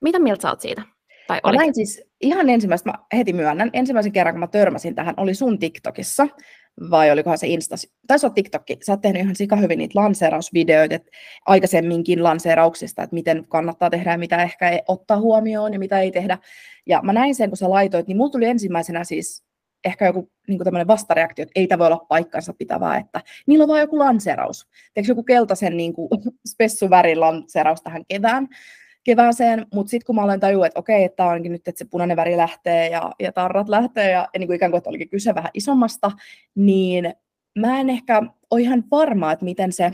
Mitä 0.00 0.18
mieltä 0.18 0.42
sä 0.42 0.50
oot 0.50 0.60
siitä? 0.60 0.82
Tai 1.26 1.40
oli? 1.42 1.56
Näin 1.56 1.74
siis 1.74 2.02
ihan 2.20 2.48
ensimmäistä, 2.48 2.90
mä 2.90 2.98
heti 3.16 3.32
myönnän, 3.32 3.70
ensimmäisen 3.72 4.12
kerran 4.12 4.34
kun 4.34 4.40
mä 4.40 4.46
törmäsin 4.46 4.94
tähän, 4.94 5.14
oli 5.16 5.34
sun 5.34 5.58
TikTokissa, 5.58 6.28
vai 6.90 7.10
olikohan 7.10 7.38
se 7.38 7.46
Insta, 7.46 7.76
taisi 8.06 8.26
olla 8.26 8.34
TikTokki, 8.34 8.78
sä 8.86 8.92
oot 8.92 9.00
tehnyt 9.00 9.22
ihan 9.22 9.36
sika 9.36 9.56
hyvin 9.56 9.78
niitä 9.78 10.00
lanseerausvideoita, 10.00 10.94
että 10.94 11.10
aikaisemminkin 11.46 12.24
lanseerauksista, 12.24 13.02
että 13.02 13.14
miten 13.14 13.44
kannattaa 13.48 13.90
tehdä 13.90 14.12
ja 14.12 14.18
mitä 14.18 14.42
ehkä 14.42 14.68
ei 14.68 14.82
ottaa 14.88 15.20
huomioon 15.20 15.72
ja 15.72 15.78
mitä 15.78 16.00
ei 16.00 16.10
tehdä. 16.10 16.38
Ja 16.86 17.00
mä 17.02 17.12
näin 17.12 17.34
sen, 17.34 17.50
kun 17.50 17.56
sä 17.56 17.70
laitoit, 17.70 18.06
niin 18.06 18.16
mulla 18.16 18.30
tuli 18.30 18.44
ensimmäisenä 18.44 19.04
siis 19.04 19.44
ehkä 19.84 20.06
joku 20.06 20.30
niin 20.48 20.64
tämmöinen 20.64 20.86
vastareaktio, 20.86 21.42
että 21.42 21.52
ei 21.60 21.66
tämä 21.66 21.78
voi 21.78 21.86
olla 21.86 22.06
paikkansa 22.08 22.54
pitävää, 22.58 22.98
että 22.98 23.20
niillä 23.46 23.62
on 23.62 23.68
vaan 23.68 23.80
joku 23.80 23.98
lanseeraus. 23.98 24.68
Teekö 24.94 25.10
joku 25.10 25.22
keltaisen 25.22 25.76
niin 25.76 25.92
kuin, 25.92 26.08
spessuvärin 26.48 27.20
lanseeraus 27.20 27.82
tähän 27.82 28.04
kevään? 28.08 28.48
Kevääseen, 29.08 29.66
mutta 29.74 29.90
sitten 29.90 30.06
kun 30.06 30.14
mä 30.14 30.22
aloin 30.22 30.40
tajua, 30.40 30.66
että 30.66 30.80
okei, 30.80 31.04
että 31.04 31.24
onkin 31.26 31.52
nyt, 31.52 31.68
että 31.68 31.78
se 31.78 31.84
punainen 31.90 32.16
väri 32.16 32.36
lähtee 32.36 32.88
ja, 32.88 33.12
ja 33.18 33.32
tarrat 33.32 33.68
lähtee 33.68 34.10
ja, 34.10 34.28
ja 34.34 34.38
niin 34.38 34.46
kuin 34.46 34.56
ikään 34.56 34.70
kuin, 34.70 34.78
että 34.78 34.90
olikin 34.90 35.08
kyse 35.08 35.34
vähän 35.34 35.50
isommasta, 35.54 36.10
niin 36.54 37.14
mä 37.58 37.80
en 37.80 37.90
ehkä 37.90 38.22
ole 38.50 38.60
ihan 38.60 38.84
varma, 38.90 39.32
että 39.32 39.44
miten 39.44 39.72
se, 39.72 39.90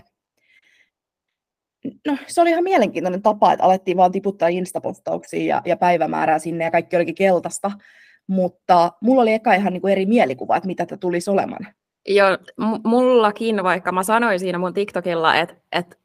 no 2.06 2.16
se 2.26 2.40
oli 2.40 2.50
ihan 2.50 2.64
mielenkiintoinen 2.64 3.22
tapa, 3.22 3.52
että 3.52 3.64
alettiin 3.64 3.96
vaan 3.96 4.12
tiputtaa 4.12 4.48
instapostauksia 4.48 5.56
ja, 5.56 5.62
ja 5.64 5.76
päivämäärää 5.76 6.38
sinne 6.38 6.64
ja 6.64 6.70
kaikki 6.70 6.96
olikin 6.96 7.14
keltaista, 7.14 7.70
mutta 8.26 8.92
mulla 9.00 9.22
oli 9.22 9.32
eka 9.32 9.54
ihan 9.54 9.72
niin 9.72 9.80
kuin 9.80 9.92
eri 9.92 10.06
mielikuva, 10.06 10.56
että 10.56 10.66
mitä 10.66 10.86
tämä 10.86 10.98
tulisi 10.98 11.30
olemaan. 11.30 11.66
Joo, 12.08 12.38
m- 12.56 12.88
mullakin, 12.88 13.62
vaikka 13.62 13.92
mä 13.92 14.02
sanoin 14.02 14.40
siinä 14.40 14.58
mun 14.58 14.74
TikTokilla, 14.74 15.36
että, 15.36 15.54
että 15.72 15.96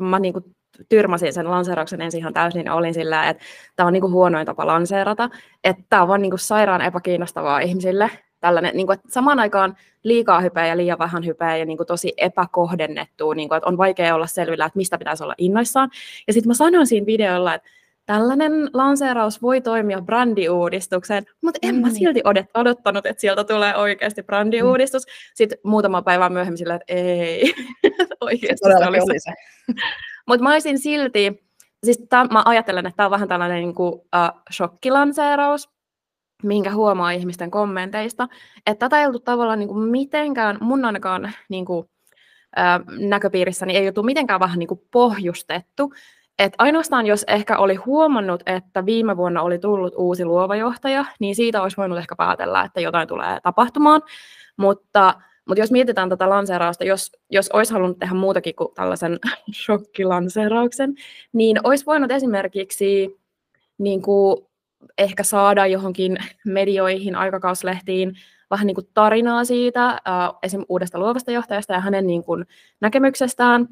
mä 0.00 0.18
niin 0.18 0.32
kuin 0.32 0.44
tyrmäsin 0.88 1.32
sen 1.32 1.50
lanseerauksen 1.50 2.00
ensin 2.00 2.18
ihan 2.18 2.32
täysin, 2.32 2.58
niin 2.58 2.72
olin 2.72 2.94
sillä, 2.94 3.28
että 3.28 3.44
tämä 3.76 3.86
on 3.86 3.92
niin 3.92 4.00
kuin 4.00 4.12
huonoin 4.12 4.46
tapa 4.46 4.66
lanseerata, 4.66 5.30
että 5.64 5.82
tämä 5.88 6.02
on 6.02 6.08
vaan 6.08 6.22
niin 6.22 6.30
kuin 6.30 6.40
sairaan 6.40 6.82
epäkiinnostavaa 6.82 7.60
ihmisille, 7.60 8.10
tällainen, 8.42 8.76
niin 8.76 8.86
kuin, 8.86 8.94
että 8.94 9.12
samaan 9.12 9.38
aikaan 9.38 9.76
liikaa 10.02 10.40
hypeä 10.40 10.66
ja 10.66 10.76
liian 10.76 10.98
vähän 10.98 11.26
hypeä 11.26 11.56
ja 11.56 11.64
niin 11.64 11.76
kuin 11.76 11.86
tosi 11.86 12.12
epäkohdennettua, 12.16 13.34
niin 13.34 13.48
kuin, 13.48 13.56
että 13.56 13.68
on 13.68 13.78
vaikea 13.78 14.14
olla 14.14 14.26
selvillä, 14.26 14.66
että 14.66 14.76
mistä 14.76 14.98
pitäisi 14.98 15.24
olla 15.24 15.34
innoissaan. 15.38 15.90
Ja 16.26 16.32
sitten 16.32 16.48
mä 16.48 16.54
sanoin 16.54 16.86
siinä 16.86 17.06
videolla, 17.06 17.54
että 17.54 17.68
tällainen 18.06 18.52
lanseeraus 18.72 19.42
voi 19.42 19.60
toimia 19.60 20.00
brändiuudistukseen, 20.00 21.24
mutta 21.42 21.58
en 21.62 21.74
mä 21.74 21.88
mm. 21.88 21.94
silti 21.94 22.22
odottanut, 22.54 23.06
että 23.06 23.20
sieltä 23.20 23.44
tulee 23.44 23.76
oikeasti 23.76 24.22
brändiuudistus. 24.22 25.02
Sitten 25.34 25.58
muutama 25.64 26.02
päivä 26.02 26.28
myöhemmin 26.28 26.58
sillä, 26.58 26.74
että 26.74 26.92
ei, 26.92 27.54
oikeasti 28.20 28.68
se 28.80 28.88
oli 28.88 29.20
se. 29.20 29.32
Mutta 30.28 30.42
mä 30.42 30.52
olisin 30.52 30.78
silti, 30.78 31.44
siis 31.84 32.04
tämän, 32.08 32.28
mä 32.30 32.42
ajattelen, 32.44 32.86
että 32.86 32.96
tämä 32.96 33.06
on 33.06 33.10
vähän 33.10 33.28
tällainen 33.28 33.62
niin 33.62 33.74
kuin, 33.74 33.92
uh, 33.94 34.42
shokkilanseeraus, 34.52 35.70
minkä 36.42 36.74
huomaa 36.74 37.10
ihmisten 37.10 37.50
kommenteista, 37.50 38.28
että 38.66 38.86
tätä 38.88 39.00
ei 39.00 39.06
ollut 39.06 39.24
tavallaan 39.24 39.58
niin 39.58 39.68
kuin 39.68 39.88
mitenkään, 39.90 40.58
mun 40.60 40.84
ainakaan 40.84 41.32
niin 41.48 41.64
kuin, 41.64 41.78
uh, 41.78 43.08
näköpiirissäni 43.08 43.76
ei 43.76 43.88
ollut 43.88 44.06
mitenkään 44.06 44.40
vähän 44.40 44.58
niin 44.58 44.68
kuin 44.68 44.80
pohjustettu, 44.90 45.92
et 46.38 46.54
ainoastaan 46.58 47.06
jos 47.06 47.24
ehkä 47.28 47.58
oli 47.58 47.74
huomannut, 47.74 48.42
että 48.46 48.86
viime 48.86 49.16
vuonna 49.16 49.42
oli 49.42 49.58
tullut 49.58 49.94
uusi 49.96 50.24
luova 50.24 50.56
johtaja, 50.56 51.04
niin 51.20 51.34
siitä 51.34 51.62
olisi 51.62 51.76
voinut 51.76 51.98
ehkä 51.98 52.16
päätellä, 52.16 52.62
että 52.62 52.80
jotain 52.80 53.08
tulee 53.08 53.38
tapahtumaan. 53.42 54.02
Mutta 54.56 55.14
mutta 55.48 55.60
jos 55.60 55.70
mietitään 55.70 56.08
tätä 56.08 56.28
lanseerausta, 56.28 56.84
jos, 56.84 57.12
jos 57.30 57.48
olisi 57.48 57.72
halunnut 57.72 57.98
tehdä 57.98 58.14
muutakin 58.14 58.54
kuin 58.54 58.74
tällaisen 58.74 59.18
shokkilanseerauksen, 59.64 60.94
niin 61.32 61.56
olisi 61.64 61.86
voinut 61.86 62.10
esimerkiksi 62.10 63.16
niin 63.78 64.02
kuin 64.02 64.46
ehkä 64.98 65.22
saada 65.22 65.66
johonkin 65.66 66.16
medioihin, 66.44 67.16
aikakauslehtiin 67.16 68.14
vähän 68.50 68.66
niin 68.66 68.74
kuin 68.74 68.88
tarinaa 68.94 69.44
siitä, 69.44 69.88
äh, 69.88 69.98
esim. 70.42 70.64
uudesta 70.68 70.98
luovasta 70.98 71.30
johtajasta 71.30 71.72
ja 71.72 71.80
hänen 71.80 72.06
niin 72.06 72.24
kuin 72.24 72.46
näkemyksestään 72.80 73.68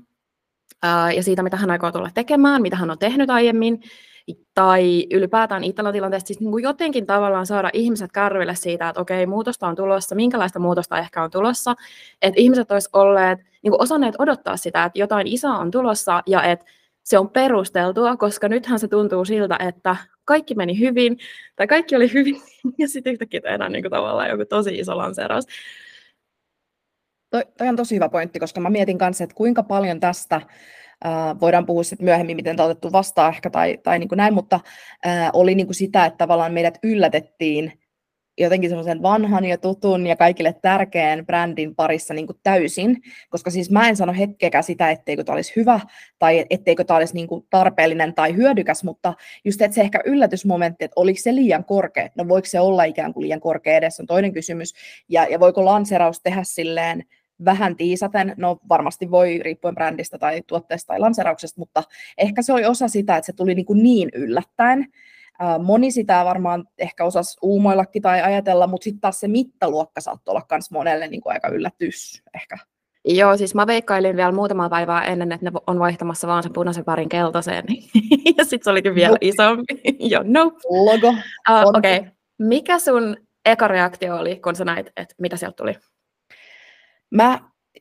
äh, 0.84 1.14
ja 1.16 1.22
siitä, 1.22 1.42
mitä 1.42 1.56
hän 1.56 1.70
aikoo 1.70 1.92
tulla 1.92 2.10
tekemään, 2.14 2.62
mitä 2.62 2.76
hän 2.76 2.90
on 2.90 2.98
tehnyt 2.98 3.30
aiemmin, 3.30 3.82
tai 4.54 5.06
ylipäätään 5.10 5.64
Italan 5.64 5.92
tilanteesta, 5.92 6.26
siis 6.26 6.40
niin 6.40 6.50
kuin 6.50 6.64
jotenkin 6.64 7.06
tavallaan 7.06 7.46
saada 7.46 7.70
ihmiset 7.72 8.12
kärryille 8.12 8.54
siitä, 8.54 8.88
että 8.88 9.00
okei, 9.00 9.26
muutosta 9.26 9.68
on 9.68 9.76
tulossa, 9.76 10.14
minkälaista 10.14 10.58
muutosta 10.58 10.98
ehkä 10.98 11.22
on 11.22 11.30
tulossa, 11.30 11.74
että 12.22 12.40
ihmiset 12.40 12.70
olisivat 12.70 12.94
olleet, 12.94 13.38
niin 13.38 13.70
kuin 13.70 13.82
osanneet 13.82 14.14
odottaa 14.18 14.56
sitä, 14.56 14.84
että 14.84 14.98
jotain 14.98 15.26
isoa 15.26 15.58
on 15.58 15.70
tulossa, 15.70 16.22
ja 16.26 16.42
että 16.42 16.66
se 17.02 17.18
on 17.18 17.30
perusteltua, 17.30 18.16
koska 18.16 18.48
nythän 18.48 18.78
se 18.78 18.88
tuntuu 18.88 19.24
siltä, 19.24 19.56
että 19.68 19.96
kaikki 20.24 20.54
meni 20.54 20.78
hyvin, 20.78 21.18
tai 21.56 21.66
kaikki 21.66 21.96
oli 21.96 22.12
hyvin, 22.12 22.42
ja 22.78 22.88
sitten 22.88 23.12
yhtäkkiä 23.12 23.40
tehdään 23.40 23.72
niin 23.72 23.82
kuin 23.82 23.92
tavallaan 23.92 24.30
joku 24.30 24.44
tosi 24.44 24.78
iso 24.78 24.96
lanseeraus. 24.96 25.44
Toi, 27.30 27.42
toi 27.58 27.68
on 27.68 27.76
tosi 27.76 27.94
hyvä 27.94 28.08
pointti, 28.08 28.40
koska 28.40 28.60
mä 28.60 28.70
mietin 28.70 28.98
kanssa, 28.98 29.24
että 29.24 29.36
kuinka 29.36 29.62
paljon 29.62 30.00
tästä 30.00 30.40
Uh, 31.04 31.40
voidaan 31.40 31.66
puhua 31.66 31.82
sitten 31.82 32.04
myöhemmin, 32.04 32.36
miten 32.36 32.56
tämä 32.56 32.66
otettu 32.66 32.92
vastaan 32.92 33.34
ehkä 33.34 33.50
tai, 33.50 33.78
tai 33.82 33.98
niin 33.98 34.08
kuin 34.08 34.16
näin, 34.16 34.34
mutta 34.34 34.56
uh, 34.56 35.40
oli 35.40 35.54
niin 35.54 35.66
kuin 35.66 35.74
sitä, 35.74 36.06
että 36.06 36.16
tavallaan 36.16 36.52
meidät 36.52 36.78
yllätettiin 36.82 37.72
jotenkin 38.38 38.70
semmoisen 38.70 39.02
vanhan 39.02 39.44
ja 39.44 39.58
tutun 39.58 40.06
ja 40.06 40.16
kaikille 40.16 40.54
tärkeän 40.62 41.26
brändin 41.26 41.74
parissa 41.74 42.14
niin 42.14 42.26
kuin 42.26 42.38
täysin, 42.42 42.96
koska 43.30 43.50
siis 43.50 43.70
mä 43.70 43.88
en 43.88 43.96
sano 43.96 44.12
hetkeäkään 44.12 44.64
sitä, 44.64 44.90
etteikö 44.90 45.24
tämä 45.24 45.34
olisi 45.34 45.52
hyvä 45.56 45.80
tai 46.18 46.44
etteikö 46.50 46.84
tämä 46.84 46.96
olisi 46.96 47.14
niin 47.14 47.28
kuin 47.28 47.46
tarpeellinen 47.50 48.14
tai 48.14 48.36
hyödykäs, 48.36 48.84
mutta 48.84 49.14
just 49.44 49.62
että 49.62 49.74
se 49.74 49.80
ehkä 49.80 50.00
yllätysmomentti, 50.04 50.84
että 50.84 51.00
oliko 51.00 51.20
se 51.22 51.34
liian 51.34 51.64
korkea, 51.64 52.08
no 52.16 52.28
voiko 52.28 52.46
se 52.46 52.60
olla 52.60 52.84
ikään 52.84 53.12
kuin 53.14 53.22
liian 53.24 53.40
korkea 53.40 53.76
edes 53.76 54.00
on 54.00 54.06
toinen 54.06 54.32
kysymys, 54.32 54.74
ja, 55.08 55.26
ja 55.30 55.40
voiko 55.40 55.64
lanseraus 55.64 56.20
tehdä 56.20 56.40
silleen 56.44 57.04
vähän 57.44 57.76
tiisaten, 57.76 58.34
no 58.36 58.58
varmasti 58.68 59.10
voi 59.10 59.38
riippuen 59.38 59.74
brändistä 59.74 60.18
tai 60.18 60.42
tuotteesta 60.46 60.86
tai 60.86 60.98
lanserauksesta, 60.98 61.60
mutta 61.60 61.82
ehkä 62.18 62.42
se 62.42 62.52
oli 62.52 62.64
osa 62.64 62.88
sitä, 62.88 63.16
että 63.16 63.26
se 63.26 63.32
tuli 63.32 63.54
niin, 63.54 63.66
kuin 63.66 63.82
niin 63.82 64.08
yllättäen, 64.14 64.86
Moni 65.62 65.90
sitä 65.90 66.24
varmaan 66.24 66.64
ehkä 66.78 67.04
osasi 67.04 67.38
uumoillakin 67.42 68.02
tai 68.02 68.22
ajatella, 68.22 68.66
mutta 68.66 68.84
sitten 68.84 69.00
taas 69.00 69.20
se 69.20 69.28
mittaluokka 69.28 70.00
saattoi 70.00 70.32
olla 70.32 70.46
myös 70.50 70.70
monelle 70.70 71.08
niin 71.08 71.20
kuin 71.20 71.32
aika 71.32 71.48
yllätys 71.48 72.22
ehkä. 72.34 72.58
Joo, 73.04 73.36
siis 73.36 73.54
mä 73.54 73.66
veikkailin 73.66 74.16
vielä 74.16 74.32
muutama 74.32 74.68
päivää 74.68 75.04
ennen, 75.04 75.32
että 75.32 75.50
ne 75.50 75.58
on 75.66 75.78
vaihtamassa 75.78 76.28
vaan 76.28 76.42
sen 76.42 76.52
punaisen 76.52 76.84
värin 76.86 77.08
keltaiseen. 77.08 77.64
ja 78.38 78.44
sitten 78.44 78.64
se 78.64 78.70
olikin 78.70 78.94
vielä 78.94 79.12
nope. 79.12 79.26
isompi. 79.26 79.80
Joo, 80.10 80.22
nope. 80.26 80.60
Logo. 80.68 81.08
Uh, 81.08 81.76
Okei. 81.76 81.98
Okay. 81.98 82.10
Mikä 82.38 82.78
sun 82.78 83.16
eka 83.46 83.68
reaktio 83.68 84.16
oli, 84.16 84.36
kun 84.36 84.56
sä 84.56 84.64
näit, 84.64 84.86
että 84.96 85.14
mitä 85.18 85.36
sieltä 85.36 85.56
tuli? 85.56 85.74
Mä, 87.10 87.40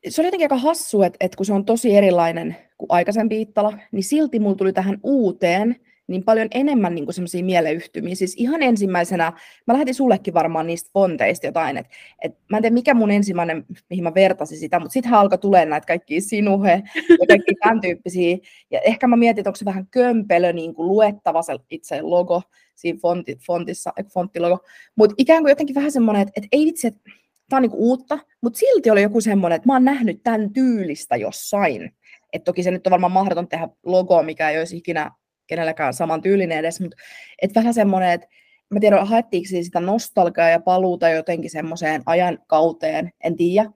se 0.10 0.22
oli 0.22 0.28
jotenkin 0.28 0.46
aika 0.46 0.58
hassu, 0.58 1.02
että, 1.02 1.18
että 1.20 1.38
kun 1.38 1.46
se 1.46 1.54
on 1.54 1.66
tosi 1.66 1.96
erilainen 1.96 2.56
kuin 2.78 2.92
aikaisempi 2.92 3.42
Ittala, 3.42 3.78
niin 3.92 4.04
silti 4.04 4.40
mulla 4.40 4.56
tuli 4.56 4.74
tähän 4.74 4.98
uuteen 5.04 5.76
niin 6.10 6.24
paljon 6.24 6.48
enemmän 6.52 6.96
niin 6.96 7.14
semmoisia 7.14 7.44
mieleyhtymiä. 7.44 8.16
Siis 8.16 8.36
ihan 8.38 8.64
ensimmäisenä, 8.64 9.34
mä 9.68 9.74
lähetin 9.74 9.96
sullekin 9.96 10.34
varmaan 10.34 10.68
niistä 10.68 10.90
fonteista 10.94 11.46
jotain, 11.46 11.78
että 11.78 11.96
et, 12.22 12.38
mä 12.50 12.58
en 12.58 12.64
tiedä 12.64 12.74
mikä 12.74 12.94
mun 12.94 13.12
ensimmäinen, 13.12 13.66
mihin 13.90 14.04
mä 14.04 14.14
vertasin 14.14 14.58
sitä, 14.58 14.80
mutta 14.80 14.94
sitten 14.94 15.14
alkoi 15.14 15.38
tulee 15.38 15.66
näitä 15.66 15.88
kaikki 15.88 16.22
sinuhe 16.22 16.84
ja 17.10 17.28
kaikki 17.28 17.56
tämän 17.64 17.82
tyyppisiä. 17.82 18.38
Ja 18.72 18.80
ehkä 18.80 19.08
mä 19.08 19.16
mietin, 19.16 19.42
että 19.42 19.50
onko 19.50 19.58
se 19.58 19.66
vähän 19.66 19.88
kömpelö 19.92 20.54
niin 20.54 20.74
kuin 20.74 20.88
luettava 20.88 21.42
se 21.42 21.54
itse 21.70 22.02
logo 22.02 22.42
siinä 22.76 23.00
fonti, 23.02 23.38
fontissa, 23.48 23.94
fonttilogo. 24.14 24.66
Mutta 24.96 25.16
ikään 25.18 25.44
kuin 25.44 25.52
jotenkin 25.52 25.76
vähän 25.76 25.92
semmoinen, 25.92 26.22
että, 26.22 26.34
että 26.36 26.48
ei 26.52 26.66
vitsi, 26.66 26.88
että 26.88 27.12
tämä 27.50 27.58
on 27.58 27.62
niinku 27.62 27.90
uutta, 27.90 28.20
mutta 28.42 28.60
silti 28.60 28.92
oli 28.92 29.02
joku 29.02 29.22
semmoinen, 29.22 29.56
että 29.56 29.68
mä 29.68 29.74
oon 29.74 29.86
nähnyt 29.86 30.24
tämän 30.24 30.54
tyylistä 30.54 31.16
jossain. 31.16 31.92
Et 32.34 32.44
toki 32.44 32.64
se 32.64 32.72
nyt 32.72 32.88
on 32.88 32.92
varmaan 32.92 33.12
mahdoton 33.12 33.48
tehdä 33.48 33.70
logoa, 33.86 34.24
mikä 34.24 34.50
ei 34.50 34.60
olisi 34.60 34.78
ikinä 34.78 35.12
kenelläkään 35.48 35.94
saman 35.94 36.22
tyylinen 36.22 36.58
edes, 36.58 36.82
mutta 36.82 36.98
et 37.42 37.56
vähän 37.56 37.74
semmoinen, 37.74 38.12
että 38.12 38.28
mä 38.70 38.80
tiedän, 38.80 39.08
haettiinko 39.08 39.48
sitä 39.50 39.80
nostalgiaa 39.80 40.50
ja 40.50 40.60
paluuta 40.60 41.10
jotenkin 41.10 41.50
semmoiseen 41.50 42.02
ajan 42.06 42.40
kauteen, 42.48 43.12
en 43.24 43.36
tiedä. 43.36 43.70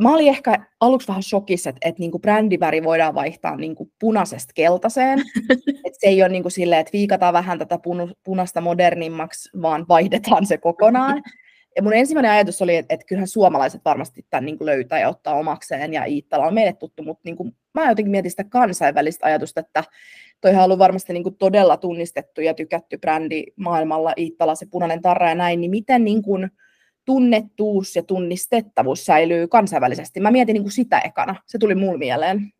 Mä 0.00 0.14
olin 0.14 0.28
ehkä 0.28 0.66
aluksi 0.80 1.08
vähän 1.08 1.22
shokissa, 1.22 1.70
että, 1.70 1.88
että 1.88 2.00
niinku 2.00 2.18
brändiväri 2.18 2.84
voidaan 2.84 3.14
vaihtaa 3.14 3.56
niinku 3.56 3.90
punaisesta 4.00 4.52
keltaiseen. 4.54 5.18
että 5.86 5.98
se 5.98 6.06
ei 6.06 6.22
ole 6.22 6.28
niinku 6.28 6.50
silleen, 6.50 6.80
että 6.80 6.92
viikataan 6.92 7.32
vähän 7.32 7.58
tätä 7.58 7.78
punaista 8.24 8.60
modernimmaksi, 8.60 9.50
vaan 9.62 9.86
vaihdetaan 9.88 10.46
se 10.46 10.58
kokonaan. 10.58 11.22
Ja 11.76 11.82
mun 11.82 11.94
ensimmäinen 11.94 12.30
ajatus 12.30 12.62
oli, 12.62 12.76
että, 12.76 12.94
että 12.94 13.06
kyllähän 13.06 13.28
suomalaiset 13.28 13.80
varmasti 13.84 14.26
tämän 14.30 14.44
niin 14.44 14.58
kuin 14.58 14.66
löytää 14.66 15.00
ja 15.00 15.08
ottaa 15.08 15.34
omakseen, 15.34 15.92
ja 15.92 16.04
Iittala 16.04 16.46
on 16.46 16.54
meille 16.54 16.72
tuttu, 16.72 17.02
mutta 17.02 17.22
niin 17.24 17.36
kuin, 17.36 17.56
mä 17.74 17.88
jotenkin 17.88 18.10
mietin 18.10 18.30
sitä 18.30 18.44
kansainvälistä 18.44 19.26
ajatusta, 19.26 19.60
että 19.60 19.84
toihan 20.40 20.60
on 20.60 20.64
ollut 20.64 20.78
varmasti 20.78 21.12
niin 21.12 21.22
kuin 21.22 21.36
todella 21.36 21.76
tunnistettu 21.76 22.40
ja 22.40 22.54
tykätty 22.54 22.98
brändi 22.98 23.44
maailmalla, 23.56 24.12
Iittala, 24.16 24.54
se 24.54 24.66
punainen 24.70 25.02
tarra 25.02 25.28
ja 25.28 25.34
näin, 25.34 25.60
niin 25.60 25.70
miten 25.70 26.04
niin 26.04 26.22
kuin 26.22 26.50
tunnettuus 27.04 27.96
ja 27.96 28.02
tunnistettavuus 28.02 29.04
säilyy 29.04 29.48
kansainvälisesti? 29.48 30.20
Mä 30.20 30.30
mietin 30.30 30.54
niin 30.54 30.62
kuin 30.62 30.72
sitä 30.72 30.98
ekana, 30.98 31.34
se 31.46 31.58
tuli 31.58 31.74
mulle 31.74 31.98
mieleen. 31.98 32.52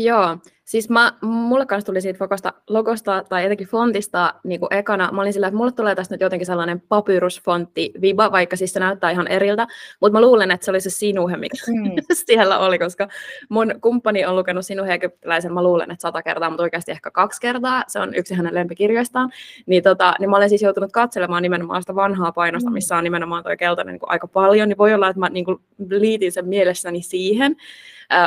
Joo, 0.00 0.36
siis 0.64 0.90
mä, 0.90 1.12
mulle 1.22 1.66
kanssa 1.66 1.86
tuli 1.86 2.00
siitä 2.00 2.18
fokosta, 2.18 2.52
logosta 2.68 3.24
tai 3.28 3.44
etenkin 3.44 3.66
fontista 3.66 4.34
niin 4.44 4.60
kuin 4.60 4.74
ekana. 4.74 5.12
Mä 5.12 5.20
olin 5.20 5.32
sillä, 5.32 5.46
että 5.46 5.56
mulle 5.56 5.72
tulee 5.72 5.94
tästä 5.94 6.14
nyt 6.14 6.20
jotenkin 6.20 6.46
sellainen 6.46 6.80
papyrusfontti 6.80 7.92
viba, 8.00 8.32
vaikka 8.32 8.56
siis 8.56 8.72
se 8.72 8.80
näyttää 8.80 9.10
ihan 9.10 9.28
eriltä. 9.28 9.66
Mutta 10.00 10.12
mä 10.12 10.20
luulen, 10.20 10.50
että 10.50 10.64
se 10.64 10.70
oli 10.70 10.80
se 10.80 10.90
sinuhe, 10.90 11.36
mikä 11.36 11.56
mm. 11.66 11.90
siellä 12.26 12.58
oli, 12.58 12.78
koska 12.78 13.08
mun 13.48 13.74
kumppani 13.80 14.26
on 14.26 14.36
lukenut 14.36 14.66
sinuhe 14.66 14.94
egyptiläisen, 14.94 15.54
mä 15.54 15.62
luulen, 15.62 15.90
että 15.90 16.02
sata 16.02 16.22
kertaa, 16.22 16.50
mutta 16.50 16.62
oikeasti 16.62 16.90
ehkä 16.90 17.10
kaksi 17.10 17.40
kertaa. 17.40 17.84
Se 17.88 18.00
on 18.00 18.14
yksi 18.14 18.34
hänen 18.34 18.54
lempikirjoistaan. 18.54 19.30
Niin, 19.66 19.82
tota, 19.82 20.14
niin 20.18 20.30
mä 20.30 20.36
olen 20.36 20.48
siis 20.48 20.62
joutunut 20.62 20.92
katselemaan 20.92 21.42
nimenomaan 21.42 21.82
sitä 21.82 21.94
vanhaa 21.94 22.32
painosta, 22.32 22.70
mm. 22.70 22.74
missä 22.74 22.96
on 22.96 23.04
nimenomaan 23.04 23.42
tuo 23.42 23.52
keltainen 23.58 23.92
niin 23.92 24.00
kuin 24.00 24.10
aika 24.10 24.26
paljon. 24.26 24.68
Niin 24.68 24.78
voi 24.78 24.94
olla, 24.94 25.08
että 25.08 25.20
mä 25.20 25.28
niin 25.28 25.44
kuin 25.44 25.60
liitin 25.90 26.32
sen 26.32 26.48
mielessäni 26.48 27.02
siihen. 27.02 27.56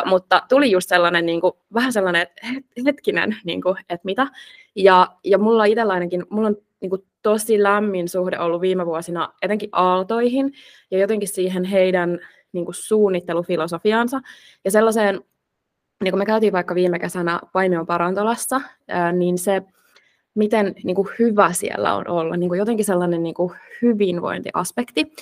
Mutta 0.05 0.41
tuli 0.49 0.71
just 0.71 0.89
sellainen 0.89 1.25
niin 1.25 1.41
kuin, 1.41 1.53
vähän 1.73 1.93
sellainen, 1.93 2.21
että 2.21 2.47
hetkinen, 2.85 3.37
niin 3.43 3.61
kuin, 3.61 3.77
että 3.79 4.05
mitä. 4.05 4.27
Ja, 4.75 5.07
ja 5.23 5.37
mulla 5.37 5.65
itsellä 5.65 5.93
ainakin, 5.93 6.25
mulla 6.29 6.47
on 6.47 6.57
niin 6.81 6.89
kuin, 6.89 7.03
tosi 7.21 7.63
lämmin 7.63 8.09
suhde 8.09 8.39
ollut 8.39 8.61
viime 8.61 8.85
vuosina 8.85 9.33
etenkin 9.41 9.69
aaltoihin 9.71 10.53
ja 10.91 10.99
jotenkin 10.99 11.29
siihen 11.29 11.63
heidän 11.63 12.19
niin 12.53 12.65
kuin, 12.65 12.75
suunnittelufilosofiaansa 12.75 14.21
ja 14.65 14.71
sellaiseen, 14.71 15.21
niin 16.03 16.11
kuin 16.11 16.19
me 16.19 16.25
käytiin 16.25 16.53
vaikka 16.53 16.75
viime 16.75 16.99
kesänä 16.99 17.39
Paimion 17.53 17.85
parantolassa, 17.85 18.61
ää, 18.87 19.11
niin 19.11 19.37
se, 19.37 19.61
miten 20.35 20.75
niin 20.83 20.95
kuin, 20.95 21.07
hyvä 21.19 21.53
siellä 21.53 21.95
on 21.95 22.07
olla, 22.07 22.37
niin 22.37 22.49
kuin, 22.49 22.59
jotenkin 22.59 22.85
sellainen 22.85 23.23
niin 23.23 23.35
kuin, 23.35 23.53
hyvinvointiaspekti. 23.81 25.13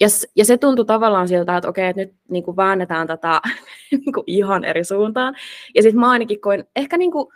Ja, 0.00 0.08
ja 0.36 0.44
se 0.44 0.58
tuntui 0.58 0.84
tavallaan 0.84 1.28
siltä, 1.28 1.56
että 1.56 1.68
okei, 1.68 1.88
että 1.88 2.02
nyt 2.02 2.14
niin 2.28 2.44
kuin 2.44 2.56
väännetään 2.56 3.06
tätä 3.06 3.40
niin 3.90 4.12
kuin 4.12 4.24
ihan 4.26 4.64
eri 4.64 4.84
suuntaan. 4.84 5.34
Ja 5.74 5.82
sitten 5.82 6.00
mä 6.00 6.10
ainakin 6.10 6.40
koin, 6.40 6.64
ehkä 6.76 6.96
niin 6.96 7.12
kuin, 7.12 7.28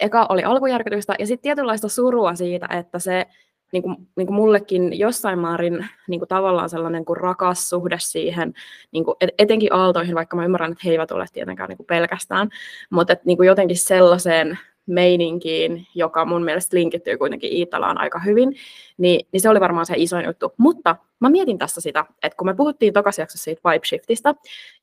eka 0.00 0.26
oli 0.28 0.44
alkujärkytystä 0.44 1.14
ja 1.18 1.26
sitten 1.26 1.42
tietynlaista 1.42 1.88
surua 1.88 2.34
siitä, 2.34 2.66
että 2.70 2.98
se 2.98 3.26
niin 3.72 3.82
kuin, 3.82 3.96
niin 4.16 4.26
kuin 4.26 4.36
mullekin 4.36 4.98
jossain 4.98 5.38
määrin 5.38 5.88
niin 6.08 6.20
kuin 6.20 6.28
tavallaan 6.28 6.68
sellainen 6.68 7.04
kuin 7.04 7.16
rakas 7.16 7.68
suhde 7.68 7.96
siihen, 8.00 8.54
niin 8.92 9.04
kuin 9.04 9.16
etenkin 9.38 9.72
aaltoihin, 9.72 10.14
vaikka 10.14 10.36
mä 10.36 10.44
ymmärrän, 10.44 10.72
että 10.72 10.82
he 10.84 10.90
eivät 10.90 11.12
ole 11.12 11.26
tietenkään 11.32 11.68
niin 11.68 11.76
kuin 11.76 11.86
pelkästään, 11.86 12.48
mutta 12.90 13.12
että, 13.12 13.22
niin 13.26 13.36
kuin 13.36 13.46
jotenkin 13.46 13.78
sellaiseen 13.78 14.58
meininkiin, 14.86 15.86
joka 15.94 16.24
mun 16.24 16.44
mielestä 16.44 16.76
linkittyy 16.76 17.18
kuitenkin 17.18 17.52
Iitalaan 17.52 17.98
aika 17.98 18.18
hyvin, 18.18 18.56
niin, 18.98 19.26
niin 19.32 19.40
se 19.40 19.48
oli 19.48 19.60
varmaan 19.60 19.86
se 19.86 19.94
isoin 19.96 20.26
juttu. 20.26 20.54
Mutta 20.56 20.96
mä 21.20 21.30
mietin 21.30 21.58
tässä 21.58 21.80
sitä, 21.80 22.04
että 22.22 22.36
kun 22.36 22.46
me 22.46 22.54
puhuttiin 22.54 22.92
tokas 22.92 23.18
jaksossa 23.18 23.44
siitä 23.44 23.70
vibe 23.70 23.86
shiftistä, 23.86 24.34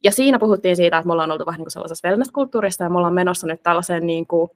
ja 0.04 0.12
siinä 0.12 0.40
puhuttiin 0.40 0.76
siitä, 0.76 0.98
että 0.98 1.08
me 1.08 1.14
ollaan 1.14 1.32
oltu 1.32 1.46
vähän 1.46 1.58
niin 1.58 1.66
kuin 1.66 1.72
sellaisessa 1.72 2.08
wellness-kulttuurissa, 2.08 2.84
ja 2.84 2.90
me 2.90 2.98
ollaan 2.98 3.14
menossa 3.14 3.48
nyt 3.48 3.64
tällaiseen 3.64 4.08
niin 4.08 4.28
kuin, 4.28 4.50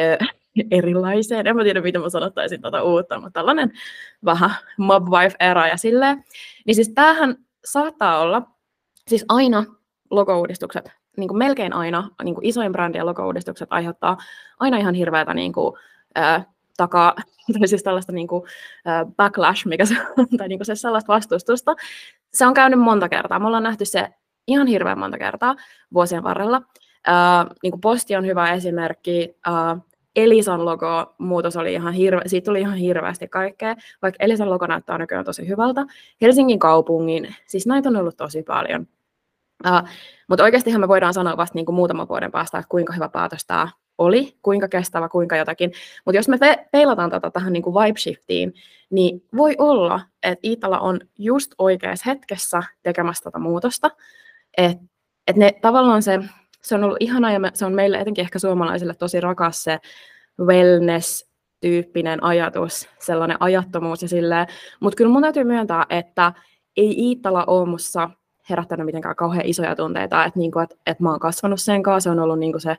ö, 0.00 0.18
erilaiseen, 0.70 1.46
en 1.46 1.56
mä 1.56 1.64
tiedä 1.64 1.80
miten 1.80 2.00
mä 2.00 2.08
sanottaisin 2.08 2.62
tuota 2.62 2.82
uutta, 2.82 3.20
mutta 3.20 3.40
tällainen 3.40 3.72
vähän 4.24 4.50
mob 4.76 5.08
wife 5.08 5.36
era 5.40 5.68
ja 5.68 5.76
silleen, 5.76 6.24
niin 6.66 6.74
siis 6.74 6.88
tämähän 6.88 7.36
saattaa 7.64 8.20
olla, 8.20 8.42
siis 9.08 9.24
aina 9.28 9.64
logo-uudistukset 10.10 11.01
niin 11.16 11.28
kuin 11.28 11.38
melkein 11.38 11.72
aina 11.72 12.08
niin 12.24 12.34
kuin 12.34 12.46
isoin 12.46 12.72
brändien 12.72 13.06
logo-uudistukset 13.06 13.68
aiheuttaa 13.70 14.18
aina 14.60 14.76
ihan 14.76 14.94
hirveätä 14.94 15.34
niin 15.34 15.52
kuin, 15.52 15.76
ää, 16.14 16.44
takaa, 16.76 17.14
tai 17.58 17.68
siis 17.68 17.82
tällaista 17.82 18.12
niin 18.12 18.28
kuin, 18.28 18.42
ää, 18.84 19.06
backlash, 19.16 19.66
mikä 19.66 19.84
se 19.84 19.94
on, 20.18 20.26
tai 20.36 20.48
niin 20.48 20.58
kuin 20.58 20.66
se 20.66 20.74
sellaista 20.74 21.12
vastustusta. 21.12 21.76
Se 22.32 22.46
on 22.46 22.54
käynyt 22.54 22.80
monta 22.80 23.08
kertaa. 23.08 23.38
Me 23.38 23.46
ollaan 23.46 23.62
nähty 23.62 23.84
se 23.84 24.08
ihan 24.46 24.66
hirveän 24.66 24.98
monta 24.98 25.18
kertaa 25.18 25.56
vuosien 25.94 26.22
varrella. 26.22 26.62
Ää, 27.06 27.46
niin 27.62 27.70
kuin 27.70 27.80
posti 27.80 28.16
on 28.16 28.26
hyvä 28.26 28.52
esimerkki. 28.52 29.34
Ää, 29.46 29.76
Elisan 30.16 30.64
logo 30.64 31.14
muutos 31.18 31.56
oli 31.56 31.72
ihan 31.72 31.92
hirve, 31.92 32.22
siitä 32.26 32.44
tuli 32.44 32.60
ihan 32.60 32.74
hirveästi 32.74 33.28
kaikkea, 33.28 33.76
vaikka 34.02 34.24
Elisan 34.24 34.50
logo 34.50 34.66
näyttää 34.66 34.98
nykyään 34.98 35.24
tosi 35.24 35.48
hyvältä. 35.48 35.86
Helsingin 36.20 36.58
kaupungin, 36.58 37.34
siis 37.46 37.66
näitä 37.66 37.88
on 37.88 37.96
ollut 37.96 38.16
tosi 38.16 38.42
paljon. 38.42 38.86
Uh, 39.66 39.88
mutta 40.28 40.44
oikeastihan 40.44 40.80
me 40.80 40.88
voidaan 40.88 41.14
sanoa 41.14 41.36
vasta 41.36 41.54
niin 41.54 41.66
kuin 41.66 41.76
muutaman 41.76 42.08
vuoden 42.08 42.32
päästä, 42.32 42.58
että 42.58 42.68
kuinka 42.68 42.92
hyvä 42.92 43.08
päätös 43.08 43.46
tämä 43.46 43.68
oli, 43.98 44.38
kuinka 44.42 44.68
kestävä, 44.68 45.08
kuinka 45.08 45.36
jotakin. 45.36 45.72
Mutta 46.04 46.16
jos 46.16 46.28
me 46.28 46.38
peilataan 46.72 47.10
tätä 47.10 47.30
tähän 47.30 47.52
niin 47.52 47.62
kuin 47.62 47.74
vibe 47.74 47.98
shiftiin, 47.98 48.54
niin 48.90 49.24
voi 49.36 49.54
olla, 49.58 50.00
että 50.22 50.48
Iitala 50.48 50.78
on 50.78 51.00
just 51.18 51.54
oikeassa 51.58 52.10
hetkessä 52.10 52.62
tekemässä 52.82 53.24
tätä 53.24 53.38
muutosta. 53.38 53.90
Että 54.56 54.84
et 55.26 55.36
ne 55.36 55.52
tavallaan 55.62 56.02
se, 56.02 56.20
se 56.62 56.74
on 56.74 56.84
ollut 56.84 56.96
ihana 57.00 57.32
ja 57.32 57.40
me, 57.40 57.50
se 57.54 57.66
on 57.66 57.72
meille 57.72 57.98
etenkin 57.98 58.22
ehkä 58.22 58.38
suomalaisille 58.38 58.94
tosi 58.94 59.20
rakas 59.20 59.62
se 59.62 59.78
wellness-tyyppinen 60.40 62.24
ajatus, 62.24 62.88
sellainen 62.98 63.36
ajattomuus 63.40 64.02
ja 64.02 64.08
silleen. 64.08 64.46
Mutta 64.80 64.96
kyllä 64.96 65.12
mun 65.12 65.22
täytyy 65.22 65.44
myöntää, 65.44 65.86
että 65.90 66.32
ei 66.76 66.94
Iittala 66.98 67.44
ole 67.44 67.68
herättänyt 68.50 68.86
mitenkään 68.86 69.16
kauhean 69.16 69.46
isoja 69.46 69.76
tunteita, 69.76 70.24
että, 70.24 70.38
niinku, 70.38 70.58
että, 70.58 70.76
että 70.86 71.02
mä 71.02 71.10
oon 71.10 71.20
kasvanut 71.20 71.60
sen 71.60 71.82
kanssa, 71.82 72.08
se 72.08 72.10
on 72.10 72.18
ollut 72.18 72.38
niinku 72.38 72.58
se 72.58 72.76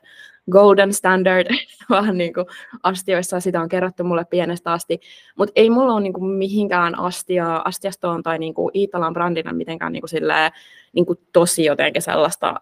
golden 0.50 0.92
standard 0.92 1.46
vähän 1.90 2.18
niinku 2.18 2.46
astioissa, 2.82 3.40
sitä 3.40 3.60
on 3.60 3.68
kerrottu 3.68 4.04
mulle 4.04 4.24
pienestä 4.24 4.72
asti, 4.72 5.00
mutta 5.38 5.52
ei 5.56 5.70
mulla 5.70 5.92
ole 5.92 6.02
niinku 6.02 6.20
mihinkään 6.20 6.98
astia, 6.98 7.56
astiastoon 7.56 8.22
tai 8.22 8.38
niinku 8.38 8.70
Iitalan 8.74 9.12
brändinä 9.12 9.52
mitenkään 9.52 9.92
niinku 9.92 10.06
silleen, 10.06 10.52
niinku 10.92 11.14
tosi 11.32 11.64
jotenkin 11.64 12.02
sellaista 12.02 12.60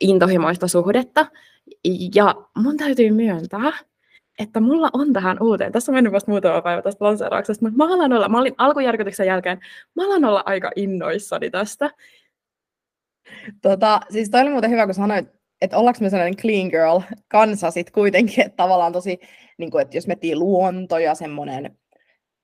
intohimoista 0.00 0.68
suhdetta, 0.68 1.26
ja 2.14 2.34
mun 2.56 2.76
täytyy 2.76 3.10
myöntää, 3.10 3.72
että 4.38 4.60
mulla 4.60 4.90
on 4.92 5.12
tähän 5.12 5.42
uuteen, 5.42 5.72
tässä 5.72 5.92
on 5.92 5.94
mennyt 5.94 6.12
vasta 6.12 6.30
muutama 6.30 6.62
päivä 6.62 6.82
tästä 6.82 7.04
lanseerauksesta, 7.04 7.64
mutta 7.64 7.76
mä 7.76 7.94
alan 7.94 8.12
olla, 8.12 8.28
mä 8.28 8.38
olin 8.38 8.54
alkujärkytyksen 8.58 9.26
jälkeen, 9.26 9.58
mä 9.94 10.06
alan 10.06 10.24
olla 10.24 10.42
aika 10.46 10.70
innoissani 10.76 11.50
tästä. 11.50 11.90
Tota, 13.62 14.00
siis 14.10 14.30
toi 14.30 14.40
oli 14.40 14.50
muuten 14.50 14.70
hyvä, 14.70 14.86
kun 14.86 14.94
sanoit, 14.94 15.26
että 15.60 15.76
ollaanko 15.78 15.98
me 16.00 16.10
sellainen 16.10 16.36
clean 16.36 16.68
girl 16.68 17.00
kansa 17.28 17.70
sitten 17.70 17.92
kuitenkin, 17.92 18.44
että 18.46 18.56
tavallaan 18.56 18.92
tosi, 18.92 19.18
niin 19.58 19.70
kuin, 19.70 19.82
että 19.82 19.96
jos 19.96 20.06
miettii 20.06 20.36
luonto 20.36 20.98
ja 20.98 21.14
semmoinen, 21.14 21.76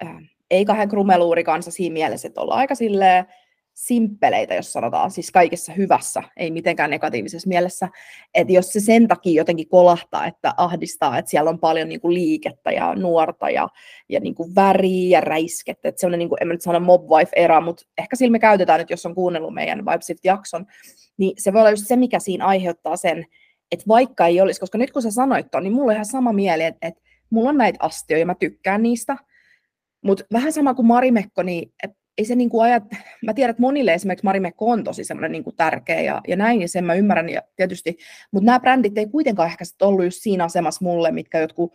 äh, 0.04 0.16
ei 0.50 0.64
kahden 0.64 0.88
krumeluuri 0.88 1.44
kanssa 1.44 1.70
siinä 1.70 1.92
mielessä, 1.92 2.28
että 2.28 2.40
ollaan 2.40 2.60
aika 2.60 2.74
silleen, 2.74 3.26
simppeleitä, 3.74 4.54
jos 4.54 4.72
sanotaan, 4.72 5.10
siis 5.10 5.30
kaikessa 5.30 5.72
hyvässä, 5.72 6.22
ei 6.36 6.50
mitenkään 6.50 6.90
negatiivisessa 6.90 7.48
mielessä, 7.48 7.88
että 8.34 8.52
jos 8.52 8.72
se 8.72 8.80
sen 8.80 9.08
takia 9.08 9.40
jotenkin 9.40 9.68
kolahtaa, 9.68 10.26
että 10.26 10.54
ahdistaa, 10.56 11.18
että 11.18 11.30
siellä 11.30 11.50
on 11.50 11.58
paljon 11.58 11.88
niin 11.88 12.00
kuin 12.00 12.14
liikettä 12.14 12.72
ja 12.72 12.94
nuorta 12.94 13.50
ja, 13.50 13.68
ja 14.08 14.20
niin 14.20 14.34
kuin 14.34 14.54
väriä 14.54 15.18
ja 15.18 15.20
räiskettä, 15.20 15.88
että 15.88 16.00
semmoinen, 16.00 16.18
niin 16.18 16.28
kuin, 16.28 16.38
en 16.40 16.48
mä 16.48 16.54
nyt 16.54 16.62
sano 16.62 16.80
mob 16.80 17.10
wife-era, 17.10 17.60
mutta 17.60 17.84
ehkä 17.98 18.16
sillä 18.16 18.32
me 18.32 18.38
käytetään 18.38 18.80
nyt, 18.80 18.90
jos 18.90 19.06
on 19.06 19.14
kuunnellut 19.14 19.54
meidän 19.54 19.78
Vibesift-jakson, 19.78 20.66
niin 21.16 21.32
se 21.38 21.52
voi 21.52 21.60
olla 21.60 21.70
just 21.70 21.86
se, 21.86 21.96
mikä 21.96 22.18
siinä 22.18 22.46
aiheuttaa 22.46 22.96
sen, 22.96 23.26
että 23.72 23.84
vaikka 23.88 24.26
ei 24.26 24.40
olisi, 24.40 24.60
koska 24.60 24.78
nyt 24.78 24.92
kun 24.92 25.02
sä 25.02 25.10
sanoit 25.10 25.50
ton, 25.50 25.62
niin 25.62 25.72
mulla 25.72 25.86
on 25.86 25.94
ihan 25.94 26.06
sama 26.06 26.32
mieli, 26.32 26.64
että, 26.64 26.88
että 26.88 27.00
mulla 27.30 27.48
on 27.48 27.58
näitä 27.58 27.78
astioita, 27.82 28.26
mä 28.26 28.34
tykkään 28.34 28.82
niistä, 28.82 29.16
mutta 30.02 30.24
vähän 30.32 30.52
sama 30.52 30.74
kuin 30.74 30.86
Marimekko, 30.86 31.42
niin 31.42 31.72
ei 32.18 32.24
se 32.24 32.34
niin 32.34 32.50
kuin 32.50 32.64
ajat, 32.64 32.82
mä 33.22 33.34
tiedän, 33.34 33.50
että 33.50 33.60
monille 33.60 33.94
esimerkiksi 33.94 34.24
Marimekko 34.24 34.70
on 34.70 34.84
tosi 34.84 35.04
semmoinen 35.04 35.32
niin 35.32 35.44
kuin 35.44 35.56
tärkeä 35.56 36.00
ja, 36.00 36.20
ja 36.28 36.36
näin, 36.36 36.62
ja 36.62 36.68
sen 36.68 36.84
mä 36.84 36.94
ymmärrän 36.94 37.28
ja 37.28 37.42
tietysti, 37.56 37.98
mutta 38.30 38.46
nämä 38.46 38.60
brändit 38.60 38.98
ei 38.98 39.06
kuitenkaan 39.06 39.48
ehkä 39.48 39.64
sit 39.64 39.82
ollut 39.82 40.04
just 40.04 40.22
siinä 40.22 40.44
asemassa 40.44 40.84
mulle, 40.84 41.10
mitkä 41.10 41.38
jotkut, 41.38 41.72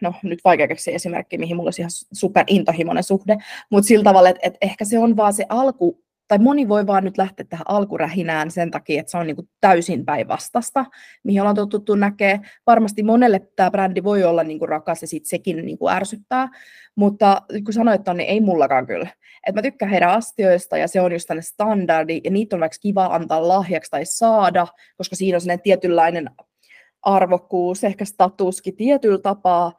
no 0.00 0.14
nyt 0.22 0.38
vaikea 0.44 0.68
keksiä 0.68 0.94
esimerkki, 0.94 1.38
mihin 1.38 1.56
mulla 1.56 1.68
olisi 1.68 1.82
ihan 1.82 1.90
super 2.12 2.44
intohimoinen 2.46 3.04
suhde, 3.04 3.36
mutta 3.70 3.88
sillä 3.88 4.04
tavalla, 4.04 4.28
että, 4.28 4.40
että 4.42 4.58
ehkä 4.60 4.84
se 4.84 4.98
on 4.98 5.16
vaan 5.16 5.32
se 5.32 5.46
alku, 5.48 6.05
tai 6.28 6.38
moni 6.38 6.68
voi 6.68 6.86
vaan 6.86 7.04
nyt 7.04 7.18
lähteä 7.18 7.46
tähän 7.48 7.64
alkurähinään 7.68 8.50
sen 8.50 8.70
takia, 8.70 9.00
että 9.00 9.10
se 9.10 9.18
on 9.18 9.26
niin 9.26 9.36
kuin 9.36 9.48
täysin 9.60 10.04
päinvastasta, 10.04 10.84
mihin 11.24 11.40
ollaan 11.40 11.56
totuttu 11.56 11.94
näkee. 11.94 12.40
Varmasti 12.66 13.02
monelle 13.02 13.40
tämä 13.56 13.70
brändi 13.70 14.04
voi 14.04 14.24
olla 14.24 14.44
niin 14.44 14.58
kuin 14.58 14.68
rakas 14.68 15.02
ja 15.02 15.08
sitten 15.08 15.28
sekin 15.28 15.66
niin 15.66 15.78
kuin 15.78 15.94
ärsyttää, 15.94 16.48
mutta 16.94 17.42
kun 17.64 17.74
sanoit 17.74 18.08
on, 18.08 18.16
niin 18.16 18.28
ei 18.28 18.40
mullakaan 18.40 18.86
kyllä. 18.86 19.08
Et 19.46 19.54
mä 19.54 19.62
tykkään 19.62 19.90
heidän 19.90 20.10
astioista 20.10 20.78
ja 20.78 20.88
se 20.88 21.00
on 21.00 21.12
just 21.12 21.28
tänne 21.28 21.42
standardi 21.42 22.20
ja 22.24 22.30
niitä 22.30 22.56
on 22.56 22.60
vaikka 22.60 22.78
kiva 22.80 23.04
antaa 23.04 23.48
lahjaksi 23.48 23.90
tai 23.90 24.04
saada, 24.04 24.66
koska 24.96 25.16
siinä 25.16 25.36
on 25.36 25.40
sellainen 25.40 25.62
tietynlainen 25.62 26.30
arvokkuus, 27.02 27.84
ehkä 27.84 28.04
statuskin 28.04 28.76
tietyllä 28.76 29.18
tapaa. 29.18 29.72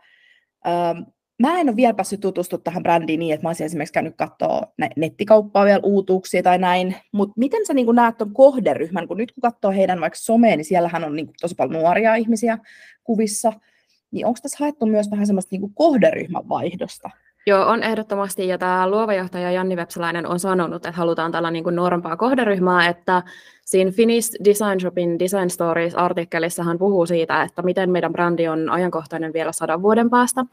Ähm, 0.67 0.99
mä 1.39 1.59
en 1.59 1.69
ole 1.69 1.75
vielä 1.75 1.93
päässyt 1.93 2.19
tutustumaan 2.19 2.63
tähän 2.63 2.83
brändiin 2.83 3.19
niin, 3.19 3.33
että 3.33 3.45
mä 3.45 3.49
olisin 3.49 3.65
esimerkiksi 3.65 3.93
käynyt 3.93 4.15
katsoa 4.15 4.61
nettikauppaa 4.95 5.65
vielä 5.65 5.79
uutuuksia 5.83 6.43
tai 6.43 6.57
näin, 6.57 6.95
mutta 7.11 7.33
miten 7.37 7.65
sä 7.65 7.73
niin 7.73 7.95
näet 7.95 8.17
tuon 8.17 8.33
kohderyhmän, 8.33 9.07
kun 9.07 9.17
nyt 9.17 9.31
kun 9.31 9.41
katsoo 9.41 9.71
heidän 9.71 10.01
vaikka 10.01 10.19
somea, 10.19 10.55
niin 10.55 10.65
siellähän 10.65 11.03
on 11.03 11.15
niin 11.15 11.29
tosi 11.41 11.55
paljon 11.55 11.81
nuoria 11.81 12.15
ihmisiä 12.15 12.57
kuvissa, 13.03 13.53
niin 14.11 14.25
onko 14.25 14.39
tässä 14.41 14.57
haettu 14.59 14.85
myös 14.85 15.11
vähän 15.11 15.27
semmoista 15.27 15.55
niin 15.55 15.73
kohderyhmän 15.73 16.49
vaihdosta? 16.49 17.09
Joo, 17.47 17.67
on 17.67 17.83
ehdottomasti, 17.83 18.47
ja 18.47 18.57
tämä 18.57 18.89
luova 18.89 19.13
johtaja 19.13 19.51
Janni 19.51 19.75
Vepsäläinen 19.75 20.27
on 20.27 20.39
sanonut, 20.39 20.75
että 20.75 20.91
halutaan 20.91 21.31
tällä 21.31 21.51
niin 21.51 21.63
nuorempaa 21.71 22.17
kohderyhmää, 22.17 22.89
että 22.89 23.23
siinä 23.65 23.91
Finnish 23.91 24.31
Design 24.45 24.79
Shopin 24.79 25.19
Design 25.19 25.49
Stories-artikkelissa 25.49 26.63
hän 26.63 26.77
puhuu 26.77 27.05
siitä, 27.05 27.41
että 27.41 27.61
miten 27.61 27.89
meidän 27.89 28.11
brändi 28.11 28.47
on 28.47 28.69
ajankohtainen 28.69 29.33
vielä 29.33 29.51
sadan 29.51 29.81
vuoden 29.81 30.09
päästä. 30.09 30.45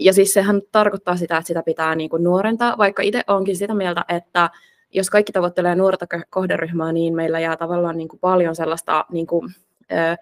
Ja 0.00 0.12
siis 0.12 0.32
sehän 0.32 0.62
tarkoittaa 0.72 1.16
sitä, 1.16 1.36
että 1.36 1.46
sitä 1.46 1.62
pitää 1.62 1.94
niin 1.94 2.10
kuin 2.10 2.24
nuorentaa, 2.24 2.78
vaikka 2.78 3.02
itse 3.02 3.22
onkin 3.26 3.56
sitä 3.56 3.74
mieltä, 3.74 4.04
että 4.08 4.50
jos 4.94 5.10
kaikki 5.10 5.32
tavoittelee 5.32 5.74
nuorta 5.74 6.06
kohderyhmää, 6.30 6.92
niin 6.92 7.14
meillä 7.14 7.40
jää 7.40 7.56
tavallaan 7.56 7.96
niin 7.96 8.08
kuin 8.08 8.20
paljon 8.20 8.56
sellaista 8.56 9.04
niin 9.12 9.26
kuin, 9.26 9.54
ö, 9.92 10.16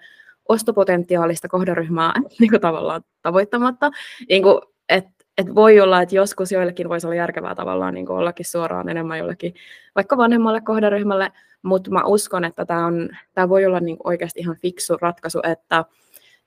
ostopotentiaalista 0.48 1.48
kohderyhmää 1.48 2.12
niin 2.40 2.50
kuin 2.50 2.60
tavallaan 2.60 3.02
tavoittamatta. 3.22 3.90
Niin 4.28 4.42
kuin, 4.42 4.60
että 4.88 5.15
et 5.38 5.54
voi 5.54 5.80
olla, 5.80 6.02
että 6.02 6.14
joskus 6.14 6.52
joillekin 6.52 6.88
voisi 6.88 7.06
olla 7.06 7.14
järkevää 7.14 7.54
tavallaan 7.54 7.94
niin 7.94 8.06
kuin 8.06 8.18
ollakin 8.18 8.46
suoraan 8.46 8.88
enemmän 8.88 9.18
jollekin 9.18 9.54
vaikka 9.94 10.16
vanhemmalle 10.16 10.60
kohderyhmälle, 10.60 11.32
mutta 11.62 11.90
mä 11.90 12.04
uskon, 12.04 12.44
että 12.44 12.64
tämä, 12.64 12.86
on, 12.86 13.08
tämä 13.34 13.48
voi 13.48 13.66
olla 13.66 13.80
niin 13.80 13.96
kuin 13.96 14.08
oikeasti 14.08 14.40
ihan 14.40 14.56
fiksu 14.56 14.96
ratkaisu, 15.00 15.40
että, 15.42 15.84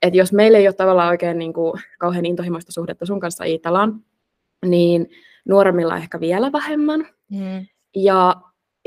että 0.02 0.18
jos 0.18 0.32
meillä 0.32 0.58
ei 0.58 0.68
ole 0.68 0.74
tavallaan 0.74 1.08
oikein 1.08 1.38
niin 1.38 1.52
kuin 1.52 1.80
kauhean 1.98 2.26
intohimoista 2.26 2.72
suhdetta 2.72 3.06
sun 3.06 3.20
kanssa 3.20 3.44
Iitalaan, 3.44 4.00
niin 4.66 5.10
nuoremmilla 5.48 5.96
ehkä 5.96 6.20
vielä 6.20 6.52
vähemmän. 6.52 7.06
Mm. 7.30 7.66
Ja, 7.96 8.36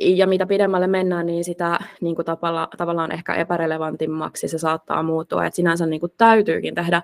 ja 0.01 0.27
mitä 0.27 0.45
pidemmälle 0.45 0.87
mennään, 0.87 1.25
niin 1.25 1.43
sitä 1.43 1.79
niin 2.01 2.15
kuin 2.15 2.25
tavalla, 2.25 2.67
tavallaan 2.77 3.11
ehkä 3.11 3.35
epärelevantimmaksi 3.35 4.47
se 4.47 4.57
saattaa 4.57 5.03
muuttua. 5.03 5.45
Et 5.45 5.53
sinänsä 5.53 5.85
niin 5.85 5.99
kuin 5.99 6.13
täytyykin 6.17 6.75
tehdä 6.75 7.01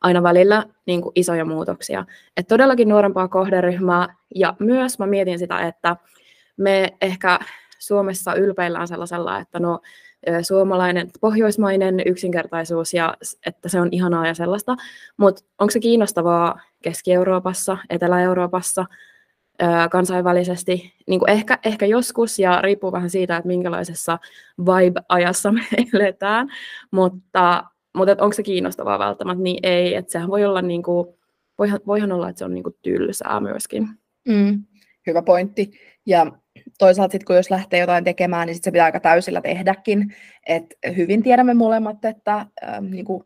aina 0.00 0.22
välillä 0.22 0.64
niin 0.86 1.02
kuin 1.02 1.12
isoja 1.14 1.44
muutoksia. 1.44 2.04
Et 2.36 2.48
todellakin 2.48 2.88
nuorempaa 2.88 3.28
kohderyhmää 3.28 4.14
ja 4.34 4.54
myös 4.58 4.98
mä 4.98 5.06
mietin 5.06 5.38
sitä, 5.38 5.58
että 5.60 5.96
me 6.56 6.92
ehkä 7.00 7.38
Suomessa 7.78 8.34
ylpeillään 8.34 8.88
sellaisella, 8.88 9.38
että 9.38 9.58
no 9.58 9.80
suomalainen, 10.42 11.10
pohjoismainen 11.20 12.02
yksinkertaisuus 12.06 12.94
ja 12.94 13.14
että 13.46 13.68
se 13.68 13.80
on 13.80 13.88
ihanaa 13.92 14.26
ja 14.26 14.34
sellaista, 14.34 14.76
mutta 15.16 15.44
onko 15.58 15.70
se 15.70 15.80
kiinnostavaa 15.80 16.60
Keski-Euroopassa, 16.82 17.78
Etelä-Euroopassa, 17.90 18.86
kansainvälisesti, 19.90 20.94
niin 21.06 21.20
kuin 21.20 21.30
ehkä, 21.30 21.58
ehkä 21.64 21.86
joskus, 21.86 22.38
ja 22.38 22.60
riippuu 22.62 22.92
vähän 22.92 23.10
siitä, 23.10 23.36
että 23.36 23.46
minkälaisessa 23.46 24.18
vibe-ajassa 24.60 25.52
me 25.52 25.60
eletään, 25.94 26.48
mutta 26.90 27.64
mutta 27.96 28.24
onko 28.24 28.32
se 28.32 28.42
kiinnostavaa 28.42 28.98
välttämättä, 28.98 29.42
niin 29.42 29.58
ei. 29.62 29.94
Että 29.94 30.12
sehän 30.12 30.30
voi 30.30 30.44
olla, 30.44 30.62
niin 30.62 30.82
kuin, 30.82 31.08
voihan, 31.58 31.80
voihan 31.86 32.12
olla, 32.12 32.28
että 32.28 32.38
se 32.38 32.44
on 32.44 32.54
niin 32.54 32.64
kuin 32.64 32.76
tylsää 32.82 33.40
myöskin. 33.40 33.88
Mm, 34.28 34.64
hyvä 35.06 35.22
pointti. 35.22 35.70
Ja 36.06 36.26
toisaalta 36.78 37.12
sitten, 37.12 37.26
kun 37.26 37.36
jos 37.36 37.50
lähtee 37.50 37.80
jotain 37.80 38.04
tekemään, 38.04 38.46
niin 38.46 38.54
sit 38.54 38.64
se 38.64 38.70
pitää 38.70 38.84
aika 38.84 39.00
täysillä 39.00 39.40
tehdäkin. 39.40 40.14
Et 40.46 40.64
hyvin 40.96 41.22
tiedämme 41.22 41.54
molemmat, 41.54 42.04
että 42.04 42.46
ähm, 42.64 42.84
niin 42.90 43.04
kuin 43.04 43.24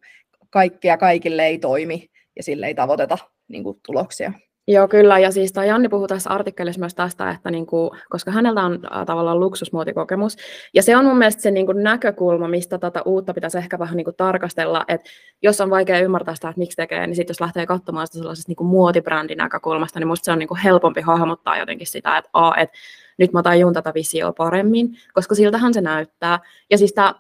kaikkea 0.50 0.96
kaikille 0.96 1.46
ei 1.46 1.58
toimi 1.58 2.10
ja 2.36 2.42
sille 2.42 2.66
ei 2.66 2.74
tavoiteta 2.74 3.18
niin 3.48 3.64
kuin, 3.64 3.78
tuloksia. 3.86 4.32
Joo, 4.68 4.88
kyllä. 4.88 5.18
Ja 5.18 5.30
siis 5.30 5.52
tämä 5.52 5.64
Janni 5.64 5.88
puhuu 5.88 6.06
tässä 6.06 6.30
artikkelissa 6.30 6.80
myös 6.80 6.94
tästä, 6.94 7.30
että 7.30 7.50
niinku, 7.50 7.90
koska 8.08 8.30
hänellä 8.30 8.64
on 8.64 8.72
äh, 8.96 9.06
tavallaan 9.06 9.40
luksusmuotikokemus, 9.40 10.36
ja 10.74 10.82
se 10.82 10.96
on 10.96 11.04
mun 11.04 11.18
mielestä 11.18 11.42
se 11.42 11.50
niinku 11.50 11.72
näkökulma, 11.72 12.48
mistä 12.48 12.78
tätä 12.78 13.02
uutta 13.02 13.34
pitäisi 13.34 13.58
ehkä 13.58 13.78
vähän 13.78 13.96
niinku 13.96 14.12
tarkastella, 14.12 14.84
että 14.88 15.10
jos 15.42 15.60
on 15.60 15.70
vaikea 15.70 16.00
ymmärtää 16.00 16.34
sitä, 16.34 16.48
että 16.48 16.58
miksi 16.58 16.76
tekee, 16.76 17.06
niin 17.06 17.16
sitten 17.16 17.30
jos 17.30 17.40
lähtee 17.40 17.66
katsomaan 17.66 18.06
sitä 18.06 18.18
sellaisesta 18.18 18.50
niinku 18.50 18.64
muotibrändin 18.64 19.38
näkökulmasta, 19.38 20.00
niin 20.00 20.08
musta 20.08 20.24
se 20.24 20.32
on 20.32 20.38
niinku 20.38 20.58
helpompi 20.64 21.00
hahmottaa 21.00 21.58
jotenkin 21.58 21.86
sitä, 21.86 22.18
että, 22.18 22.30
a, 22.32 22.54
että 22.56 22.78
nyt 23.18 23.32
mä 23.32 23.42
tajun 23.42 23.74
tätä 23.74 23.92
visioa 23.94 24.32
paremmin, 24.32 24.96
koska 25.14 25.34
siltähän 25.34 25.74
se 25.74 25.80
näyttää. 25.80 26.38
Ja 26.70 26.78
siis 26.78 26.92
tämä 26.92 27.14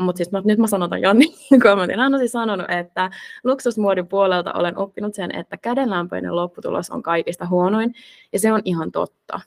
mutta 0.00 0.16
siis 0.16 0.30
nyt 0.44 0.58
mä 0.58 0.66
sanon 0.66 1.02
Janni 1.02 1.26
kommentin. 1.62 1.98
Hän 1.98 2.14
on 2.14 2.20
siis 2.20 2.32
sanonut, 2.32 2.70
että 2.70 3.10
luksusmuodin 3.44 4.08
puolelta 4.08 4.52
olen 4.52 4.78
oppinut 4.78 5.14
sen, 5.14 5.36
että 5.36 5.56
kädenlämpöinen 5.56 6.36
lopputulos 6.36 6.90
on 6.90 7.02
kaikista 7.02 7.46
huonoin, 7.46 7.94
ja 8.32 8.38
se 8.38 8.52
on 8.52 8.62
ihan 8.64 8.92
totta. 8.92 9.40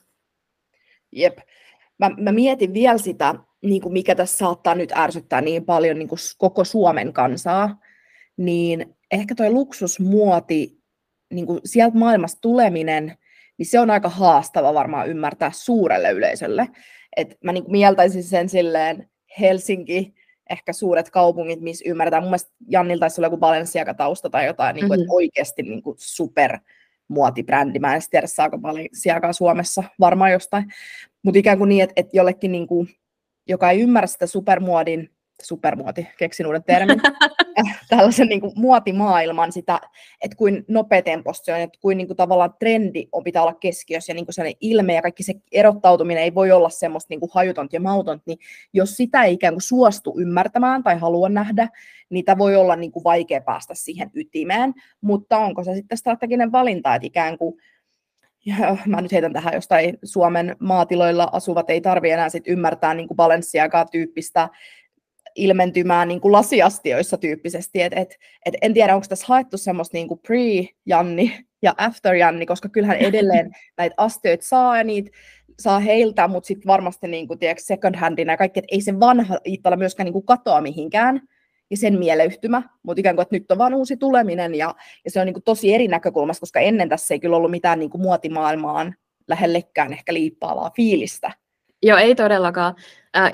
Jep. 1.12 1.38
Mä, 1.98 2.10
mä 2.18 2.32
mietin 2.32 2.74
vielä 2.74 2.98
sitä, 2.98 3.34
niin 3.62 3.82
kuin 3.82 3.92
mikä 3.92 4.14
tässä 4.14 4.38
saattaa 4.38 4.74
nyt 4.74 4.92
ärsyttää 4.96 5.40
niin 5.40 5.64
paljon 5.64 5.98
niin 5.98 6.08
kuin 6.08 6.18
koko 6.38 6.64
Suomen 6.64 7.12
kansaa, 7.12 7.80
niin 8.36 8.96
ehkä 9.10 9.34
toi 9.34 9.50
luksusmuoti, 9.50 10.80
niin 11.30 11.46
kuin 11.46 11.60
sieltä 11.64 11.98
maailmasta 11.98 12.40
tuleminen, 12.40 13.18
niin 13.58 13.66
se 13.66 13.80
on 13.80 13.90
aika 13.90 14.08
haastava 14.08 14.74
varmaan 14.74 15.08
ymmärtää 15.08 15.50
suurelle 15.54 16.10
yleisölle. 16.10 16.68
Et 17.16 17.38
mä 17.44 17.52
niin 17.52 17.64
kuin 17.64 17.72
mieltäisin 17.72 18.24
sen 18.24 18.48
silleen 18.48 19.10
Helsinki, 19.40 20.14
ehkä 20.50 20.72
suuret 20.72 21.10
kaupungit, 21.10 21.60
missä 21.60 21.84
ymmärretään. 21.88 22.22
Mun 22.22 22.30
mielestä 22.30 22.50
Jannilta 22.68 23.00
taisi 23.00 23.20
olla 23.20 23.26
joku 23.26 23.36
Balenciaga-tausta 23.36 24.30
tai 24.30 24.46
jotain, 24.46 24.74
niin 24.74 24.88
kuin, 24.88 25.00
mm-hmm. 25.00 25.02
että 25.02 25.14
oikeasti 25.14 25.62
niin 25.62 25.82
kuin 25.82 25.96
super 25.98 26.58
muotibrändi. 27.08 27.78
Mä 27.78 27.94
en 27.94 28.02
tiedä, 28.10 28.26
saako 28.26 28.58
Balenciagaa 28.58 29.32
Suomessa, 29.32 29.84
varmaan 30.00 30.32
jostain. 30.32 30.64
Mutta 31.22 31.38
ikään 31.38 31.58
kuin 31.58 31.68
niin, 31.68 31.82
että, 31.82 31.92
että 31.96 32.16
jollekin, 32.16 32.52
niin 32.52 32.66
kuin, 32.66 32.88
joka 33.48 33.70
ei 33.70 33.80
ymmärrä 33.80 34.06
sitä 34.06 34.26
supermuodin 34.26 35.10
supermuoti, 35.46 36.08
keksin 36.18 36.46
uuden 36.46 36.64
termin, 36.64 37.00
äh, 37.58 37.80
tällaisen 37.88 38.28
niin 38.28 38.40
kuin 38.40 38.52
muotimaailman, 38.56 39.52
sitä, 39.52 39.80
että 40.20 40.36
kuin 40.36 40.64
nopeatempoista 40.68 41.44
se 41.44 41.54
on, 41.54 41.60
että 41.60 41.78
kuin, 41.82 41.98
niin 41.98 42.06
kuin 42.06 42.16
tavallaan 42.16 42.54
trendi 42.58 43.08
on 43.12 43.24
pitää 43.24 43.42
olla 43.42 43.54
keskiössä 43.54 44.10
ja 44.10 44.14
niin 44.14 44.26
kuin 44.26 44.34
sellainen 44.34 44.58
ilme 44.60 44.94
ja 44.94 45.02
kaikki 45.02 45.22
se 45.22 45.34
erottautuminen 45.52 46.22
ei 46.22 46.34
voi 46.34 46.50
olla 46.50 46.70
semmoista 46.70 47.06
niin 47.10 47.20
kuin 47.20 47.30
hajutonta 47.34 47.76
ja 47.76 47.80
mautonta, 47.80 48.24
niin 48.26 48.38
jos 48.72 48.96
sitä 48.96 49.22
ei 49.24 49.32
ikään 49.32 49.54
kuin 49.54 49.62
suostu 49.62 50.14
ymmärtämään 50.18 50.82
tai 50.82 50.98
halua 50.98 51.28
nähdä, 51.28 51.68
niin 52.10 52.24
tämä 52.24 52.38
voi 52.38 52.56
olla 52.56 52.76
niin 52.76 52.92
kuin 52.92 53.04
vaikea 53.04 53.40
päästä 53.40 53.74
siihen 53.74 54.10
ytimeen, 54.14 54.74
mutta 55.00 55.38
onko 55.38 55.64
se 55.64 55.74
sitten 55.74 55.98
strateginen 55.98 56.52
valinta, 56.52 56.94
että 56.94 57.06
ikään 57.06 57.38
kuin 57.38 57.54
ja 58.44 58.76
mä 58.86 59.00
nyt 59.00 59.12
heitän 59.12 59.32
tähän 59.32 59.54
jostain 59.54 59.98
Suomen 60.02 60.56
maatiloilla 60.58 61.28
asuvat 61.32 61.70
ei 61.70 61.80
tarvitse 61.80 62.14
enää 62.14 62.28
sit 62.28 62.44
ymmärtää 62.46 62.94
niin 62.94 63.08
kuin 63.08 63.16
Balenciaga-tyyppistä 63.16 64.48
ilmentymään 65.36 66.08
niin 66.08 66.20
kuin 66.20 66.32
lasiastioissa 66.32 67.16
tyyppisesti. 67.16 67.82
Et, 67.82 67.92
et, 67.96 68.16
et 68.46 68.54
en 68.62 68.74
tiedä, 68.74 68.94
onko 68.94 69.06
tässä 69.08 69.26
haettu 69.28 69.58
semmoista 69.58 69.96
niin 69.96 70.08
kuin 70.08 70.20
pre-Janni 70.28 71.44
ja 71.62 71.74
after-Janni, 71.78 72.46
koska 72.46 72.68
kyllähän 72.68 72.96
edelleen 73.08 73.52
näitä 73.78 73.94
astioita 73.98 74.46
saa 74.46 74.76
ja 74.76 74.84
niitä 74.84 75.10
saa 75.60 75.80
heiltä, 75.80 76.28
mutta 76.28 76.46
sitten 76.46 76.66
varmasti 76.66 77.08
niin 77.08 77.28
kuin, 77.28 77.38
tiedätkö, 77.38 77.62
second 77.62 77.96
handina 77.96 78.32
ja 78.32 78.36
kaikki, 78.36 78.60
että 78.60 78.74
ei 78.74 78.80
se 78.80 79.00
vanha 79.00 79.38
Iittala 79.46 79.76
myöskään 79.76 80.04
niin 80.04 80.12
kuin 80.12 80.26
katoa 80.26 80.60
mihinkään 80.60 81.20
ja 81.70 81.76
sen 81.76 81.98
mieleyhtymä, 81.98 82.62
mutta 82.82 83.00
ikään 83.00 83.16
kuin, 83.16 83.22
että 83.22 83.36
nyt 83.36 83.50
on 83.50 83.58
vaan 83.58 83.74
uusi 83.74 83.96
tuleminen 83.96 84.54
ja, 84.54 84.74
ja 85.04 85.10
se 85.10 85.20
on 85.20 85.26
niin 85.26 85.34
kuin 85.34 85.44
tosi 85.44 85.74
eri 85.74 85.88
näkökulmasta, 85.88 86.40
koska 86.40 86.60
ennen 86.60 86.88
tässä 86.88 87.14
ei 87.14 87.20
kyllä 87.20 87.36
ollut 87.36 87.50
mitään 87.50 87.78
niin 87.78 87.90
kuin 87.90 88.02
muotimaailmaan 88.02 88.94
lähellekään 89.28 89.92
ehkä 89.92 90.14
liippaavaa 90.14 90.70
fiilistä. 90.76 91.32
Joo, 91.82 91.98
ei 91.98 92.14
todellakaan. 92.14 92.74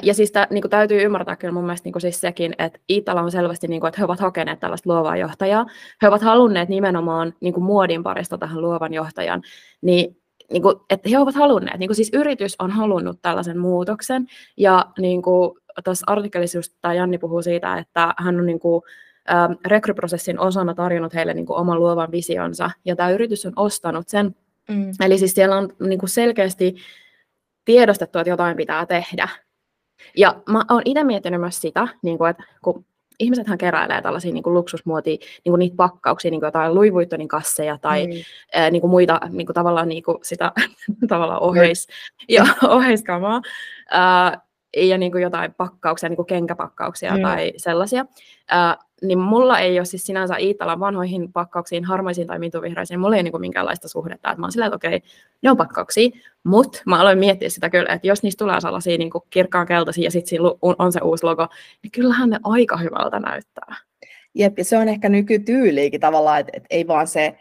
Ja 0.03 0.15
siis 0.15 0.33
tä, 0.33 0.47
niin 0.51 0.63
kuin 0.63 0.71
täytyy 0.71 1.03
ymmärtää 1.03 1.37
kyllä 1.37 1.53
mun 1.53 1.65
mielestä 1.65 1.87
niin 1.87 1.93
kuin 1.93 2.03
siis 2.03 2.21
sekin, 2.21 2.55
että 2.59 2.79
Iitala 2.91 3.23
on 3.23 3.31
selvästi, 3.31 3.69
niin 3.69 3.81
kuin, 3.81 3.89
että 3.89 4.01
he 4.01 4.05
ovat 4.05 4.21
hakeneet 4.21 4.61
tällaista 4.61 4.91
luovaa 4.91 5.17
johtajaa. 5.17 5.67
He 6.03 6.09
ovat 6.09 6.23
halunneet 6.23 6.69
nimenomaan 6.69 7.35
niin 7.41 7.55
kuin 7.55 7.65
muodin 7.65 8.03
parista 8.03 8.39
tähän 8.39 8.61
luovan 8.61 8.95
johtajan. 8.95 9.43
Niin, 9.83 10.17
niin 10.53 10.63
kuin, 10.63 10.77
että 10.91 11.09
he 11.09 11.19
ovat 11.19 11.35
halunneet, 11.35 11.79
niin 11.79 11.89
kuin 11.89 11.97
siis 11.97 12.11
yritys 12.13 12.57
on 12.59 12.71
halunnut 12.71 13.19
tällaisen 13.23 13.59
muutoksen. 13.59 14.27
Ja 14.57 14.87
niin 14.99 15.23
kuin 15.23 15.59
tuossa 15.85 16.05
artikkelissa 16.07 16.59
just 16.59 16.73
tämä 16.81 16.95
Janni 16.95 17.19
puhuu 17.19 17.43
siitä, 17.43 17.79
että 17.79 18.15
hän 18.19 18.41
on 18.41 18.47
niin 18.47 18.61
kuin, 18.61 18.83
äh, 19.31 19.57
rekryprosessin 19.67 20.41
osana 20.41 20.75
tarjonnut 20.75 21.15
heille 21.15 21.35
niin 21.35 21.47
kuin 21.47 21.59
oman 21.59 21.79
luovan 21.81 22.13
visionsa. 22.13 22.71
Ja 22.85 22.97
tämä 22.97 23.11
yritys 23.11 23.47
on 23.47 23.53
ostanut 23.57 24.09
sen. 24.09 24.37
Mm. 24.69 24.93
Eli 25.01 25.19
siis 25.19 25.35
siellä 25.35 25.57
on 25.57 25.69
niin 25.81 25.99
kuin 25.99 26.11
selkeästi 26.11 26.77
tiedostettu, 27.67 28.19
että 28.19 28.31
jotain 28.31 28.57
pitää 28.57 28.87
tehdä. 28.87 29.29
Ja 30.17 30.43
mä 30.49 30.65
oon 30.71 30.83
itse 30.85 31.05
miettinyt 31.05 31.41
myös 31.41 31.61
sitä, 31.61 31.89
niin 32.03 32.19
kuin, 32.19 32.31
että 32.31 32.45
kun 32.63 32.85
ihmisethän 33.19 33.59
keräilee 33.59 34.03
tällaisia 34.03 34.33
niin 34.33 34.43
kuin 34.43 34.55
luksusmuotia, 34.55 35.17
niin 35.45 35.53
kuin 35.53 35.59
niitä 35.59 35.77
pakkauksia, 35.77 36.31
niin 36.31 36.41
kuin 36.41 36.49
jotain 36.49 36.75
Louis 36.75 36.93
Vuittonin 36.93 37.29
kasseja 37.29 37.79
tai 37.79 38.07
mm. 38.07 38.13
ää, 38.55 38.71
niin 38.71 38.81
kuin 38.81 38.91
muita 38.91 39.21
niin 39.31 39.47
kuin 39.47 39.55
tavallaan 39.55 39.89
niin 39.89 40.03
kuin 40.03 40.19
sitä 40.23 40.53
tavallaan 41.09 41.43
oheis, 41.43 41.89
ja, 42.29 42.47
oheiskamaa. 42.69 43.43
Ää, 43.91 44.41
ja 44.77 44.99
niin 44.99 45.13
kuin 45.13 45.23
jotain 45.23 45.55
pakkauksia, 45.55 46.09
niin 46.09 46.17
kuin 46.17 46.27
kenkäpakkauksia 46.27 47.17
mm. 47.17 47.23
tai 47.23 47.53
sellaisia. 47.57 48.07
Ää, 48.49 48.77
niin 49.03 49.19
mulla 49.19 49.59
ei 49.59 49.79
ole 49.79 49.85
siis 49.85 50.07
sinänsä 50.07 50.37
Iittalan 50.37 50.81
vanhoihin 50.81 51.33
pakkauksiin, 51.33 51.85
harmaisiin 51.85 52.27
tai 52.27 52.39
mituvihreisiin, 52.39 53.01
mulla 53.01 53.17
ei 53.17 53.21
ole 53.21 53.31
niin 53.31 53.41
minkäänlaista 53.41 53.89
suhdetta. 53.89 54.31
Että 54.31 54.41
mä 54.41 54.45
oon 54.45 54.53
silleen, 54.53 54.75
että 54.75 54.77
okei, 54.77 55.03
ne 55.43 55.51
on 55.51 55.57
pakkauksia, 55.57 56.11
mutta 56.45 56.83
mä 56.87 57.01
aloin 57.01 57.19
miettiä 57.19 57.49
sitä 57.49 57.71
kyllä, 57.71 57.93
että 57.93 58.07
jos 58.07 58.23
niistä 58.23 58.45
tulee 58.45 58.61
sellaisia 58.61 58.99
niin 58.99 59.11
kirkkaan 59.31 59.67
keltaisia 59.67 60.05
ja 60.05 60.11
sitten 60.11 60.39
on 60.61 60.93
se 60.93 61.01
uusi 61.01 61.25
logo, 61.25 61.49
niin 61.83 61.91
kyllähän 61.91 62.31
ne 62.31 62.39
aika 62.45 62.77
hyvältä 62.77 63.21
näyttää. 63.21 63.77
Jep, 64.35 64.59
ja 64.59 64.65
se 64.65 64.79
on 64.79 64.89
ehkä 64.89 65.09
nykytyyliikin 65.09 66.01
tavallaan, 66.01 66.41
että, 66.41 66.53
että 66.55 66.67
ei 66.71 66.87
vaan 66.87 67.07
se 67.07 67.37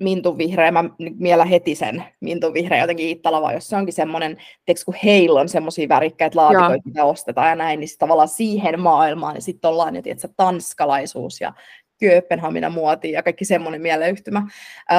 mintun 0.00 0.38
vihreä, 0.38 0.70
mä 0.70 0.84
miellä 1.18 1.44
heti 1.44 1.74
sen 1.74 2.04
mintun 2.20 2.54
vihreä 2.54 2.80
jotenkin 2.80 3.06
Iittalava, 3.06 3.52
jos 3.52 3.68
se 3.68 3.76
onkin 3.76 3.94
semmoinen, 3.94 4.36
teekö 4.66 4.80
kun 4.84 4.94
heillä 5.04 5.40
on 5.40 5.48
semmoisia 5.48 5.88
värikkäitä 5.88 6.38
laatikoita, 6.38 6.82
mitä 6.84 7.04
ostetaan 7.04 7.48
ja 7.48 7.54
näin, 7.54 7.80
niin 7.80 7.88
tavallaan 7.98 8.28
siihen 8.28 8.80
maailmaan, 8.80 9.34
niin 9.34 9.42
sitten 9.42 9.70
ollaan 9.70 9.96
jo, 9.96 10.02
tiedätkö, 10.02 10.28
tanskalaisuus 10.36 11.40
ja 11.40 11.52
Kööpenhamina 12.00 12.70
muotiin 12.70 13.14
ja 13.14 13.22
kaikki 13.22 13.44
semmoinen 13.44 13.82
mieleyhtymä. 13.82 14.42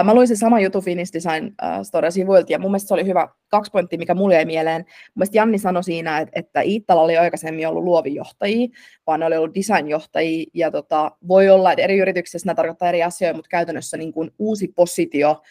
Mä 0.04 0.14
luin 0.14 0.28
sen 0.28 0.38
saman 0.38 0.64
jutun 0.64 0.84
Finnish 0.84 1.14
Design 1.14 1.56
Store-sivuilta 1.84 2.52
ja 2.52 2.60
mun 2.60 2.72
mielestä 2.72 2.88
se 2.88 2.94
oli 2.94 3.06
hyvä 3.06 3.28
kaksi 3.48 3.72
pointtia, 3.72 4.00
mikä 4.00 4.14
mulle 4.14 4.36
jäi 4.36 4.46
mieleen. 4.46 4.82
Mun 4.82 5.14
mielestä 5.16 5.38
Janni 5.38 5.58
sanoi 5.58 5.84
siinä, 5.84 6.20
että, 6.20 6.40
että 6.40 6.62
Iittala 6.62 7.02
oli 7.02 7.18
aikaisemmin 7.18 7.68
ollut 7.68 7.84
luovijohtajia, 7.84 8.68
vaan 9.08 9.20
ne 9.20 9.26
oli 9.26 9.38
ollut 9.38 9.56
designjohtajia 9.56 10.46
ja 10.54 10.72
tota, 10.72 11.12
voi 11.28 11.50
olla, 11.50 11.72
että 11.72 11.84
eri 11.84 11.98
yrityksissä 11.98 12.46
nämä 12.46 12.56
tarkoittaa 12.56 12.90
eri 12.90 13.04
asioita, 13.04 13.36
mutta 13.36 13.50
käytännössä 13.50 13.98
niin 13.98 14.14
kuin 14.14 14.32
uusi 14.40 14.68
positio, 14.76 15.42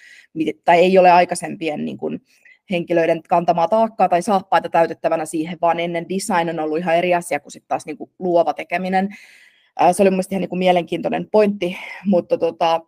tai 0.65 0.79
ei 0.79 0.99
ole 0.99 1.11
aikaisempien 1.11 1.85
niin 1.85 1.99
kuin, 1.99 2.21
henkilöiden 2.71 3.23
kantamaa 3.29 3.69
taakkaa 3.69 4.09
tai 4.09 4.23
saappaita 4.23 4.69
täytettävänä 4.69 5.25
siihen, 5.25 5.59
vaan 5.61 5.81
ennen 5.81 6.07
design 6.09 6.51
on 6.51 6.61
ollut 6.61 6.79
ihan 6.79 6.97
eri 6.97 7.15
asia 7.15 7.41
kuin 7.41 7.53
sitten 7.53 7.69
taas 7.69 7.87
niin 7.87 7.97
kuin 7.97 8.11
luova 8.19 8.55
tekeminen. 8.55 9.09
Se 9.93 10.03
oli 10.03 10.11
mielestäni 10.11 10.35
ihan 10.35 10.41
niin 10.41 10.49
kuin 10.49 10.59
mielenkiintoinen 10.59 11.29
pointti, 11.33 11.77
mutta 12.07 12.39
tota, 12.39 12.81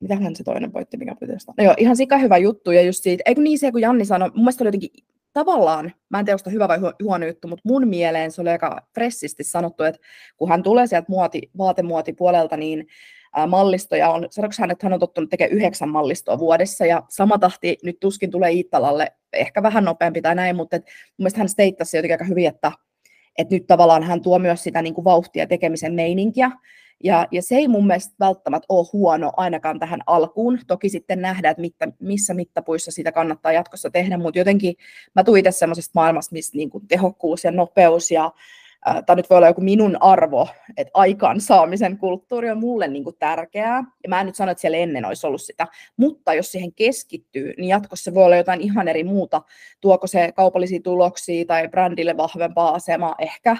mitähän 0.00 0.36
se 0.36 0.44
toinen 0.44 0.72
pointti, 0.72 0.96
mikä 0.96 1.14
pitäisi 1.20 1.46
no 1.58 1.64
joo, 1.64 1.74
ihan 1.78 1.96
sika 1.96 2.18
hyvä 2.18 2.36
juttu, 2.36 2.70
ja 2.70 2.82
just 2.82 3.02
siitä, 3.02 3.22
eikö 3.26 3.40
niin 3.40 3.58
se, 3.58 3.72
kun 3.72 3.80
Janni 3.80 4.04
sanoi, 4.04 4.28
mun 4.28 4.44
mielestä 4.44 4.64
oli 4.64 4.68
jotenkin 4.68 4.90
tavallaan, 5.32 5.92
mä 6.08 6.18
en 6.18 6.24
tiedä, 6.24 6.38
onko 6.40 6.50
hyvä 6.50 6.68
vai 6.68 6.78
huono 7.02 7.26
juttu, 7.26 7.48
mutta 7.48 7.62
mun 7.64 7.88
mieleen 7.88 8.32
se 8.32 8.40
oli 8.40 8.50
aika 8.50 8.86
fressisti 8.94 9.44
sanottu, 9.44 9.82
että 9.82 10.00
kun 10.36 10.48
hän 10.48 10.62
tulee 10.62 10.86
sieltä 10.86 11.06
muoti, 11.08 11.50
vaatemuotipuolelta, 11.58 12.56
niin 12.56 12.86
ää, 13.34 13.46
mallistoja 13.46 14.10
on, 14.10 14.26
sanoiko 14.30 14.54
hän, 14.58 14.70
että 14.70 14.86
hän 14.86 14.92
on 14.92 15.00
tottunut 15.00 15.30
tekemään 15.30 15.56
yhdeksän 15.56 15.88
mallistoa 15.88 16.38
vuodessa, 16.38 16.86
ja 16.86 17.02
sama 17.08 17.38
tahti 17.38 17.78
nyt 17.84 18.00
tuskin 18.00 18.30
tulee 18.30 18.52
Iittalalle, 18.52 19.12
ehkä 19.32 19.62
vähän 19.62 19.84
nopeampi 19.84 20.22
tai 20.22 20.34
näin, 20.34 20.56
mutta 20.56 20.76
et, 20.76 20.82
mun 20.82 21.14
mielestä 21.18 21.38
hän 21.38 21.48
steittasi 21.48 21.96
jotenkin 21.96 22.14
aika 22.14 22.24
hyvin, 22.24 22.46
että 22.46 22.72
että 23.38 23.54
nyt 23.54 23.66
tavallaan 23.66 24.02
hän 24.02 24.22
tuo 24.22 24.38
myös 24.38 24.62
sitä 24.62 24.82
niin 24.82 24.94
kuin 24.94 25.04
vauhtia 25.04 25.46
tekemisen 25.46 25.94
meininkiä. 25.94 26.50
Ja, 27.04 27.26
ja 27.30 27.42
se 27.42 27.56
ei 27.56 27.68
mun 27.68 27.86
mielestä 27.86 28.14
välttämättä 28.20 28.66
ole 28.68 28.86
huono 28.92 29.32
ainakaan 29.36 29.78
tähän 29.78 30.00
alkuun. 30.06 30.58
Toki 30.66 30.88
sitten 30.88 31.22
nähdään, 31.22 31.50
että 31.50 31.60
mitta, 31.60 31.88
missä 32.00 32.34
mittapuissa 32.34 32.90
sitä 32.90 33.12
kannattaa 33.12 33.52
jatkossa 33.52 33.90
tehdä, 33.90 34.18
mutta 34.18 34.38
jotenkin 34.38 34.74
mä 35.14 35.24
tuin 35.24 35.38
itse 35.38 35.50
semmoisesta 35.50 35.90
maailmasta, 35.94 36.32
missä 36.32 36.56
niin 36.56 36.70
kuin 36.70 36.86
tehokkuus 36.88 37.44
ja 37.44 37.50
nopeus 37.50 38.10
ja 38.10 38.32
tämä 39.06 39.16
nyt 39.16 39.30
voi 39.30 39.36
olla 39.36 39.46
joku 39.46 39.60
minun 39.60 40.02
arvo, 40.02 40.48
että 40.76 40.90
aikaan 40.94 41.40
saamisen 41.40 41.98
kulttuuri 41.98 42.50
on 42.50 42.58
mulle 42.58 42.88
niin 42.88 43.04
kuin 43.04 43.16
tärkeää. 43.18 43.84
Ja 44.02 44.08
mä 44.08 44.20
en 44.20 44.26
nyt 44.26 44.34
sano, 44.34 44.50
että 44.50 44.60
siellä 44.60 44.78
ennen 44.78 45.04
olisi 45.04 45.26
ollut 45.26 45.42
sitä, 45.42 45.66
mutta 45.96 46.34
jos 46.34 46.52
siihen 46.52 46.72
keskittyy, 46.72 47.54
niin 47.56 47.68
jatkossa 47.68 48.14
voi 48.14 48.24
olla 48.24 48.36
jotain 48.36 48.60
ihan 48.60 48.88
eri 48.88 49.04
muuta. 49.04 49.42
Tuoko 49.80 50.06
se 50.06 50.32
kaupallisia 50.32 50.80
tuloksia 50.80 51.44
tai 51.44 51.68
brändille 51.68 52.16
vahvempaa 52.16 52.74
asemaa 52.74 53.14
ehkä. 53.18 53.56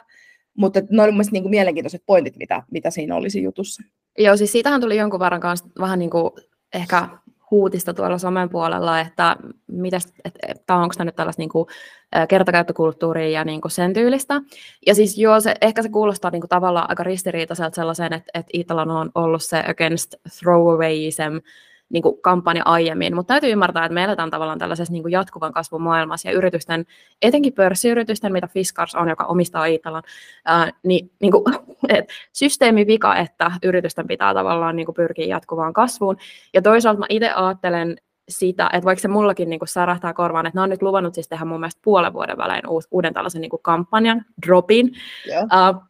Mutta 0.55 0.81
ne 0.91 1.03
oli 1.03 1.13
mielestäni 1.13 1.41
niin 1.41 1.51
mielenkiintoiset 1.51 2.03
pointit, 2.07 2.37
mitä, 2.37 2.63
mitä 2.71 2.91
siinä 2.91 3.17
olisi 3.17 3.43
jutussa. 3.43 3.83
Joo, 4.19 4.37
siis 4.37 4.53
siitähän 4.53 4.81
tuli 4.81 4.97
jonkun 4.97 5.21
verran 5.21 5.41
kanssa 5.41 5.69
vähän 5.81 5.99
niin 5.99 6.11
kuin 6.11 6.31
ehkä 6.75 7.09
huutista 7.51 7.95
tuolla 7.95 8.19
somen 8.19 8.49
puolella, 8.49 9.01
että, 9.01 9.37
mitäs, 9.67 10.13
että, 10.25 10.75
onko 10.75 10.95
tämä 10.97 11.05
nyt 11.05 11.17
tällaista 11.17 11.43
niin 11.43 11.49
kuin, 11.49 11.67
kertakäyttökulttuuria 12.29 13.29
ja 13.29 13.45
niin 13.45 13.61
kuin 13.61 13.73
sen 13.73 13.93
tyylistä. 13.93 14.43
Ja 14.87 14.95
siis 14.95 15.19
joo, 15.19 15.41
se, 15.41 15.55
ehkä 15.61 15.83
se 15.83 15.89
kuulostaa 15.89 16.31
niin 16.31 16.41
kuin, 16.41 16.49
tavallaan 16.49 16.91
aika 16.91 17.03
ristiriitaiselta 17.03 17.75
sellaiseen, 17.75 18.13
että, 18.13 18.31
että 18.35 18.51
Italan 18.53 18.91
on 18.91 19.11
ollut 19.15 19.43
se 19.43 19.65
against 19.67 20.15
throwawayism 20.39 21.39
niin 21.91 22.03
kuin 22.03 22.23
kampanja 22.23 22.63
aiemmin, 22.65 23.15
mutta 23.15 23.35
täytyy 23.35 23.51
ymmärtää, 23.51 23.85
että 23.85 23.95
me 23.95 24.05
eletään 24.05 24.31
tavallaan 24.31 24.59
tällaisessa 24.59 24.93
niin 24.93 25.03
kuin 25.03 25.13
jatkuvan 25.13 25.53
kasvun 25.53 25.83
maailmassa 25.83 26.29
ja 26.29 26.35
yritysten, 26.35 26.87
etenkin 27.23 27.53
pörssiyritysten, 27.53 28.33
mitä 28.33 28.49
Fiskars 28.49 28.95
on, 28.95 29.09
joka 29.09 29.25
omistaa 29.25 29.67
Iitalan, 29.67 30.03
ää, 30.45 30.71
niin, 30.83 31.11
niin 31.21 31.33
kuin, 31.33 31.45
et 31.89 32.09
systeemi 32.33 32.87
vika, 32.87 33.17
että 33.17 33.51
yritysten 33.63 34.07
pitää 34.07 34.35
tavallaan 34.35 34.77
niin 34.77 34.87
kuin 34.87 34.95
pyrkiä 34.95 35.27
jatkuvaan 35.27 35.73
kasvuun. 35.73 36.17
Ja 36.55 36.63
toisaalta 36.63 37.01
mä 37.01 37.07
itse 37.09 37.31
ajattelen 37.31 37.97
sitä, 38.29 38.71
että 38.73 38.85
vaikka 38.85 39.03
se 39.03 39.09
mullakin 39.09 39.51
niin 39.51 39.61
kuin 39.61 39.69
särähtää 39.69 40.15
korvaan, 40.15 40.47
että 40.47 40.59
ne 40.59 40.63
on 40.63 40.71
nyt 40.71 40.83
luvannut 40.83 41.15
siis 41.15 41.29
tehdä 41.29 41.45
mun 41.45 41.61
mielestä 41.61 41.81
puolen 41.85 42.13
vuoden 42.13 42.37
välein 42.39 42.63
uuden 42.91 43.15
tällaisen 43.15 43.41
niin 43.41 43.51
kuin 43.51 43.63
kampanjan, 43.63 44.25
dropin, 44.47 44.93
yeah. 45.29 45.45
uh, 45.45 45.90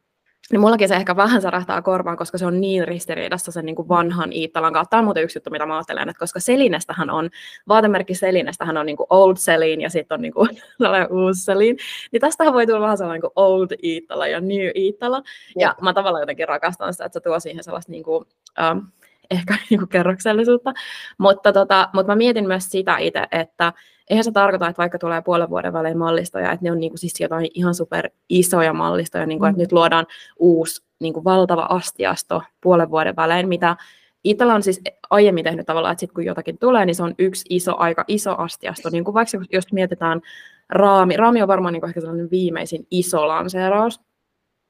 niin 0.53 0.61
mullakin 0.61 0.89
se 0.89 0.95
ehkä 0.95 1.17
vähän 1.17 1.43
särähtää 1.43 1.83
korvaan, 1.83 2.17
koska 2.17 2.39
se 2.39 2.47
on 2.47 2.61
niin 2.61 2.89
ristiriidassa 2.89 3.53
sen 3.53 3.67
niin 3.67 3.77
kuin 3.77 3.89
vanhan 3.89 4.33
Iittalan 4.33 4.73
kautta. 4.73 4.91
Tämä 4.91 4.99
on 4.99 5.05
muuten 5.05 5.23
yksi 5.23 5.37
juttu, 5.37 5.51
mitä 5.51 5.67
mä 5.67 5.77
ajattelen, 5.77 6.09
että 6.09 6.19
koska 6.19 6.41
Selinestähän 6.41 7.11
on, 7.11 7.31
vaatemerkki 7.69 8.15
Selinestähän 8.15 8.77
on 8.77 8.87
niin 8.87 8.97
kuin 8.97 9.07
old 9.11 9.37
Selin 9.37 9.81
ja 9.81 9.91
sitten 9.91 10.15
on 10.15 10.23
niin 10.23 10.33
kuin 10.33 10.49
uusi 11.25 11.45
Selin, 11.45 11.77
niin 12.13 12.21
tästähän 12.21 12.55
voi 12.55 12.67
tulla 12.67 12.81
vähän 12.81 12.99
sellainen 12.99 13.21
kuin 13.21 13.33
old 13.37 13.69
Iittala 13.83 14.27
ja 14.27 14.41
new 14.41 14.71
Iittala. 14.77 15.23
Ja, 15.57 15.67
ja 15.67 15.75
mä 15.81 15.93
tavallaan 15.93 16.23
jotenkin 16.23 16.49
rakastan 16.49 16.95
sitä, 16.95 17.05
että 17.05 17.19
se 17.19 17.23
tuo 17.23 17.41
siihen 17.41 17.65
sellaista 17.65 17.93
niin 17.93 18.05
kuin, 18.05 18.25
um, 18.73 18.87
ehkä 19.31 19.55
niin 19.71 19.79
kuin 19.81 19.89
kerroksellisuutta. 19.89 20.73
Mutta, 21.19 21.53
tota, 21.53 21.89
mutta 21.93 22.13
mä 22.13 22.17
mietin 22.17 22.47
myös 22.47 22.71
sitä 22.71 22.99
itse, 22.99 23.27
että 23.33 23.73
eihän 24.11 24.25
se 24.25 24.33
tarkoita, 24.33 24.69
että 24.69 24.79
vaikka 24.79 24.99
tulee 24.99 25.23
puolen 25.23 25.51
vuoden 25.51 25.73
välein 25.73 25.99
mallistoja, 25.99 26.53
että 26.53 26.65
ne 26.65 26.73
on 26.73 26.81
niin 26.81 26.91
kuin 26.91 26.99
siis 26.99 27.21
jotain 27.21 27.49
ihan 27.55 27.75
super 27.75 28.11
isoja 28.29 28.73
mallistoja, 28.73 29.27
niin 29.27 29.39
kuin, 29.39 29.49
mm. 29.49 29.51
että 29.51 29.63
nyt 29.63 29.73
luodaan 29.73 30.07
uusi 30.39 30.83
niin 31.01 31.15
kuin 31.15 31.25
valtava 31.25 31.67
astiasto 31.71 32.43
puolen 32.61 32.91
vuoden 32.91 33.17
välein, 33.17 33.49
mitä 33.49 33.77
Itala 34.25 34.55
on 34.55 34.63
siis 34.63 34.81
aiemmin 35.11 35.45
tehnyt 35.45 35.67
tavallaan, 35.67 35.93
että 35.93 36.01
sit 36.01 36.13
kun 36.13 36.25
jotakin 36.25 36.59
tulee, 36.59 36.87
niin 36.87 36.95
se 36.95 37.03
on 37.03 37.15
yksi 37.19 37.45
iso, 37.51 37.77
aika 37.79 38.05
iso 38.09 38.35
astiasto. 38.39 38.91
Niin 38.91 39.05
kuin 39.05 39.15
vaikka 39.15 39.39
jos 39.53 39.73
mietitään 39.73 40.21
raami, 40.69 41.17
raami 41.17 41.43
on 41.43 41.49
varmaan 41.49 41.73
niin 41.73 41.81
kuin 41.81 41.89
ehkä 41.89 42.01
sellainen 42.01 42.31
viimeisin 42.31 42.87
iso 42.91 43.29
lanseeraus, 43.29 44.01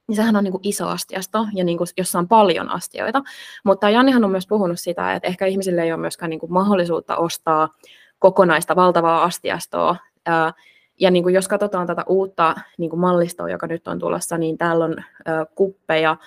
niin 0.07 0.15
sehän 0.15 0.35
on 0.35 0.43
niin 0.43 0.51
kuin 0.51 0.67
iso 0.67 0.87
astiasto, 0.87 1.45
ja 1.53 1.63
niin 1.63 1.77
kuin, 1.77 1.87
jossa 1.97 2.19
on 2.19 2.27
paljon 2.27 2.69
astioita. 2.69 3.21
Mutta 3.65 3.89
Jannihan 3.89 4.23
on 4.23 4.31
myös 4.31 4.47
puhunut 4.47 4.79
sitä, 4.79 5.13
että 5.13 5.27
ehkä 5.27 5.45
ihmisille 5.45 5.83
ei 5.83 5.91
ole 5.91 6.01
myöskään 6.01 6.29
niin 6.29 6.39
kuin 6.39 6.53
mahdollisuutta 6.53 7.17
ostaa 7.17 7.69
kokonaista 8.21 8.75
valtavaa 8.75 9.23
astiastoa. 9.23 9.95
Ja 10.99 11.11
niin 11.11 11.23
kuin 11.23 11.35
jos 11.35 11.47
katsotaan 11.47 11.87
tätä 11.87 12.03
uutta 12.07 12.55
niin 12.77 12.89
kuin 12.89 12.99
mallistoa, 12.99 13.49
joka 13.49 13.67
nyt 13.67 13.87
on 13.87 13.99
tulossa, 13.99 14.37
niin 14.37 14.57
täällä 14.57 14.85
on 14.85 14.95
kuppeja, 15.55 16.17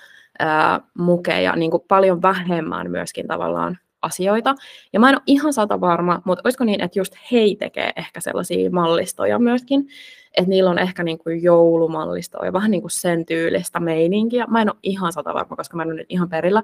mukeja, 0.97 1.55
niin 1.55 1.71
kuin 1.71 1.83
paljon 1.87 2.21
vähemmän 2.21 2.91
myöskin 2.91 3.27
tavallaan 3.27 3.77
asioita. 4.01 4.55
Ja 4.93 4.99
mä 4.99 5.09
en 5.09 5.15
ole 5.15 5.21
ihan 5.25 5.53
sata 5.53 5.81
varma, 5.81 6.21
mutta 6.25 6.41
olisiko 6.43 6.63
niin, 6.63 6.81
että 6.81 6.99
just 6.99 7.13
hei 7.31 7.55
tekee 7.55 7.91
ehkä 7.95 8.21
sellaisia 8.21 8.69
mallistoja 8.69 9.39
myöskin, 9.39 9.87
että 10.37 10.49
niillä 10.49 10.69
on 10.69 10.79
ehkä 10.79 11.03
niin 11.03 11.17
kuin 11.17 11.43
joulumallistoja, 11.43 12.53
vähän 12.53 12.71
niin 12.71 12.81
kuin 12.81 12.91
sen 12.91 13.25
tyylistä 13.25 13.79
meininkiä. 13.79 14.45
Mä 14.47 14.61
en 14.61 14.69
ole 14.69 14.77
ihan 14.83 15.13
sata 15.13 15.33
varma, 15.33 15.55
koska 15.55 15.77
mä 15.77 15.83
en 15.83 15.89
ole 15.89 15.95
nyt 15.95 16.05
ihan 16.09 16.29
perillä. 16.29 16.63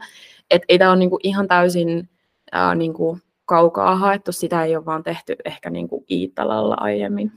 Että 0.51 0.65
ei 0.69 0.79
tämä 0.79 0.91
ole 0.91 0.99
niin 0.99 1.09
kuin 1.09 1.19
ihan 1.23 1.47
täysin 1.47 2.09
ää, 2.51 2.75
niin 2.75 2.93
kuin 2.93 3.21
kaukaa 3.51 3.95
haettu, 3.95 4.31
sitä 4.31 4.63
ei 4.63 4.75
ole 4.75 4.85
vaan 4.85 5.03
tehty 5.03 5.35
ehkä 5.45 5.69
niin 5.69 5.87
kuin 5.87 6.05
Iittalalla 6.11 6.75
aiemmin. 6.79 7.31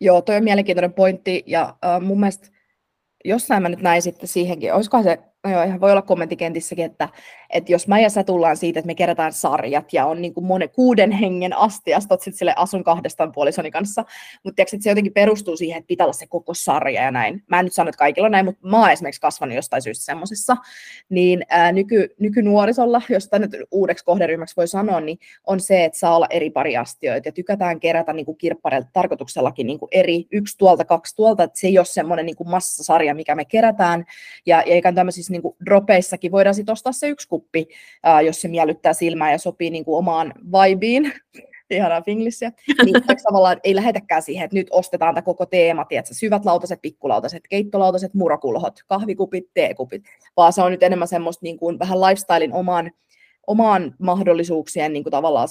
Joo, 0.00 0.22
toi 0.22 0.36
on 0.36 0.44
mielenkiintoinen 0.44 0.92
pointti, 0.92 1.44
ja 1.46 1.76
äh, 1.84 2.00
mun 2.00 2.20
mielestä 2.20 2.48
jossain 3.24 3.62
mä 3.62 3.68
nyt 3.68 3.82
näin 3.82 4.02
sitten 4.02 4.28
siihenkin, 4.28 4.74
olisikohan 4.74 5.04
se 5.04 5.18
no 5.44 5.50
joo, 5.50 5.62
ihan 5.62 5.80
voi 5.80 5.90
olla 5.90 6.02
kommenttikentissäkin, 6.02 6.84
että, 6.84 7.08
että 7.52 7.72
jos 7.72 7.88
mä 7.88 8.00
ja 8.00 8.10
sä 8.10 8.24
tullaan 8.24 8.56
siitä, 8.56 8.80
että 8.80 8.86
me 8.86 8.94
kerätään 8.94 9.32
sarjat 9.32 9.92
ja 9.92 10.06
on 10.06 10.22
niin 10.22 10.34
kuin 10.34 10.44
monen, 10.44 10.70
kuuden 10.70 11.10
hengen 11.10 11.56
astiastot 11.56 12.20
sitten 12.20 12.38
sille 12.38 12.54
asun 12.56 12.84
kahdestaan 12.84 13.32
puolisoni 13.32 13.70
kanssa, 13.70 14.04
mutta 14.44 14.62
se 14.80 14.90
jotenkin 14.90 15.12
perustuu 15.12 15.56
siihen, 15.56 15.78
että 15.78 15.88
pitää 15.88 16.04
olla 16.04 16.12
se 16.12 16.26
koko 16.26 16.54
sarja 16.54 17.02
ja 17.02 17.10
näin. 17.10 17.42
Mä 17.46 17.58
en 17.58 17.64
nyt 17.64 17.72
sano, 17.72 17.88
että 17.88 17.98
kaikilla 17.98 18.26
on 18.26 18.32
näin, 18.32 18.44
mutta 18.44 18.68
mä 18.68 18.80
oon 18.80 18.90
esimerkiksi 18.90 19.20
kasvanut 19.20 19.56
jostain 19.56 19.82
syystä 19.82 20.04
semmoisessa, 20.04 20.56
niin 21.08 21.44
ää, 21.48 21.72
nyky, 21.72 22.14
nykynuorisolla, 22.18 23.02
jos 23.08 23.28
tänne 23.28 23.48
uudeksi 23.70 24.04
kohderyhmäksi 24.04 24.56
voi 24.56 24.68
sanoa, 24.68 25.00
niin 25.00 25.18
on 25.46 25.60
se, 25.60 25.84
että 25.84 25.98
saa 25.98 26.16
olla 26.16 26.26
eri 26.30 26.50
pari 26.50 26.76
astioita 26.76 27.28
ja 27.28 27.32
tykätään 27.32 27.80
kerätä 27.80 28.12
niin 28.12 28.36
kirppareilta 28.38 28.88
tarkoituksellakin 28.92 29.66
niin 29.66 29.78
kuin 29.78 29.88
eri, 29.92 30.26
yksi 30.32 30.58
tuolta, 30.58 30.84
kaksi 30.84 31.16
tuolta, 31.16 31.42
että 31.42 31.60
se 31.60 31.66
ei 31.66 31.78
ole 31.78 31.86
semmoinen 31.86 32.26
niin 32.26 32.36
massasarja, 32.44 33.14
mikä 33.14 33.34
me 33.34 33.44
kerätään, 33.44 34.04
ja, 34.46 34.56
ja 34.66 34.74
eikä 34.74 34.92
tämmöisissä 34.92 35.32
niin 35.32 35.42
kuin 35.42 35.56
dropeissakin 35.64 36.32
voidaan 36.32 36.54
sitten 36.54 36.72
ostaa 36.72 36.92
se 36.92 37.08
yksi 37.08 37.28
kuppi, 37.40 37.68
ää, 38.02 38.20
jos 38.20 38.40
se 38.40 38.48
miellyttää 38.48 38.92
silmää 38.92 39.32
ja 39.32 39.38
sopii 39.38 39.70
niin 39.70 39.84
kuin 39.84 39.98
omaan 39.98 40.34
vibeen, 40.46 41.12
ihanaa 41.70 42.02
finglissiä, 42.02 42.52
niin 42.84 42.94
tavallaan 43.24 43.60
ei 43.64 43.74
lähetäkään 43.74 44.22
siihen, 44.22 44.44
että 44.44 44.56
nyt 44.56 44.66
ostetaan 44.70 45.14
tämä 45.14 45.22
koko 45.22 45.46
teema, 45.46 45.84
tiedätkö, 45.84 46.14
syvät 46.14 46.44
lautaset, 46.44 46.80
pikkulautaset, 46.82 47.42
keittolautaset, 47.50 48.14
murokulhot, 48.14 48.80
kahvikupit, 48.86 49.44
teekupit, 49.54 50.02
vaan 50.36 50.52
se 50.52 50.62
on 50.62 50.70
nyt 50.70 50.82
enemmän 50.82 51.08
semmoista 51.08 51.44
niin 51.44 51.58
kuin 51.58 51.78
vähän 51.78 52.00
lifestylein 52.00 52.52
omaan, 52.52 52.90
omaan 53.46 53.94
mahdollisuuksien 53.98 54.92
niin 54.92 55.02
kuin 55.04 55.10
tavallaan 55.10 55.48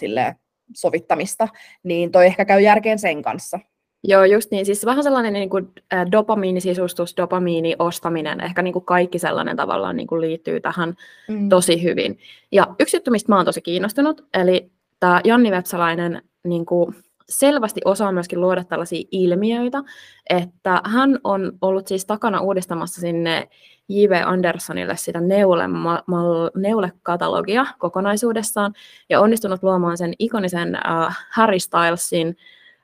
sovittamista, 0.75 1.47
niin 1.83 2.11
toi 2.11 2.25
ehkä 2.25 2.45
käy 2.45 2.61
järkeen 2.61 2.99
sen 2.99 3.21
kanssa. 3.21 3.59
Joo, 4.03 4.23
just 4.23 4.51
niin. 4.51 4.65
Siis 4.65 4.85
vähän 4.85 5.03
sellainen 5.03 5.33
niin 5.33 5.49
kuin, 5.49 5.71
äh, 5.93 6.11
dopamiinisisustus, 6.11 7.17
dopamiini 7.17 7.75
ostaminen, 7.79 8.41
ehkä 8.41 8.61
niin 8.61 8.73
kuin 8.73 8.85
kaikki 8.85 9.19
sellainen 9.19 9.57
tavallaan 9.57 9.95
niin 9.95 10.07
kuin 10.07 10.21
liittyy 10.21 10.61
tähän 10.61 10.95
mm. 11.27 11.49
tosi 11.49 11.83
hyvin. 11.83 12.19
Ja 12.51 12.67
yksi 12.79 12.97
juttu, 12.97 13.11
mistä 13.11 13.31
mä 13.31 13.35
oon 13.35 13.45
tosi 13.45 13.61
kiinnostunut, 13.61 14.25
eli 14.33 14.71
tämä 14.99 15.21
Janni 15.23 15.51
Vepsalainen 15.51 16.21
niin 16.43 16.65
kuin 16.65 16.95
selvästi 17.29 17.81
osaa 17.85 18.11
myöskin 18.11 18.41
luoda 18.41 18.63
tällaisia 18.63 19.07
ilmiöitä, 19.11 19.83
että 20.29 20.81
hän 20.85 21.19
on 21.23 21.51
ollut 21.61 21.87
siis 21.87 22.05
takana 22.05 22.41
uudistamassa 22.41 23.01
sinne 23.01 23.49
J.V. 23.89 24.21
Anderssonille 24.25 24.97
sitä 24.97 25.21
neule, 25.21 25.67
mal, 25.67 26.49
neule-katalogia 26.55 27.65
kokonaisuudessaan 27.79 28.73
ja 29.09 29.19
onnistunut 29.21 29.63
luomaan 29.63 29.97
sen 29.97 30.13
ikonisen 30.19 30.69
uh, 30.69 31.13
Harry 31.31 31.59
Stylesin 31.59 32.37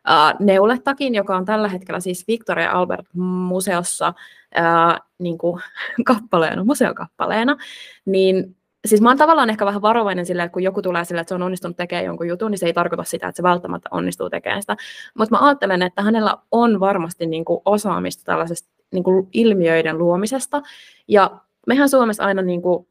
uh, 0.10 0.46
neuletakin, 0.46 1.16
joka 1.16 1.36
on 1.36 1.46
tällä 1.46 1.68
hetkellä 1.68 2.00
siis 2.00 2.28
Victoria 2.28 2.72
Albert 2.72 3.06
museossa 3.14 4.14
uh, 4.58 5.08
niin 5.20 5.38
kuin, 5.38 5.62
kappaleena, 6.06 6.64
museokappaleena, 6.64 7.58
niin 8.06 8.56
siis 8.86 9.02
mä 9.02 9.10
oon 9.10 9.18
tavallaan 9.18 9.50
ehkä 9.50 9.66
vähän 9.66 9.82
varovainen 9.82 10.26
sille, 10.26 10.44
että 10.44 10.54
kun 10.54 10.64
joku 10.64 10.82
tulee 10.82 11.06
sille, 11.06 11.22
että 11.22 11.30
se 11.30 11.36
on 11.36 11.42
onnistunut 11.42 11.78
tekemään 11.78 12.06
jonkun 12.06 12.28
jutun, 12.28 12.52
niin 12.52 12.60
se 12.60 12.66
ei 12.66 12.74
tarkoita 12.74 13.04
sitä, 13.04 13.28
että 13.28 13.38
se 13.38 13.44
välttämättä 13.44 13.90
onnistuu 13.92 14.30
tekemään 14.30 14.62
sitä. 14.62 14.78
Mutta 15.18 15.36
mä 15.36 15.48
ajattelen, 15.48 15.82
että 15.82 16.02
hänellä 16.02 16.38
on 16.52 16.80
varmasti 16.80 17.26
niin 17.26 17.46
kuin 17.46 17.62
osaamista 17.66 18.24
tällaisesta 18.24 18.70
niin 18.94 19.04
kuin 19.04 19.28
ilmiöiden 19.34 19.98
luomisesta. 19.98 20.62
Ja 21.08 21.32
mehän 21.68 21.90
Suomessa 21.90 22.26
aina 22.26 22.42
niin 22.42 22.62
kuin 22.62 22.88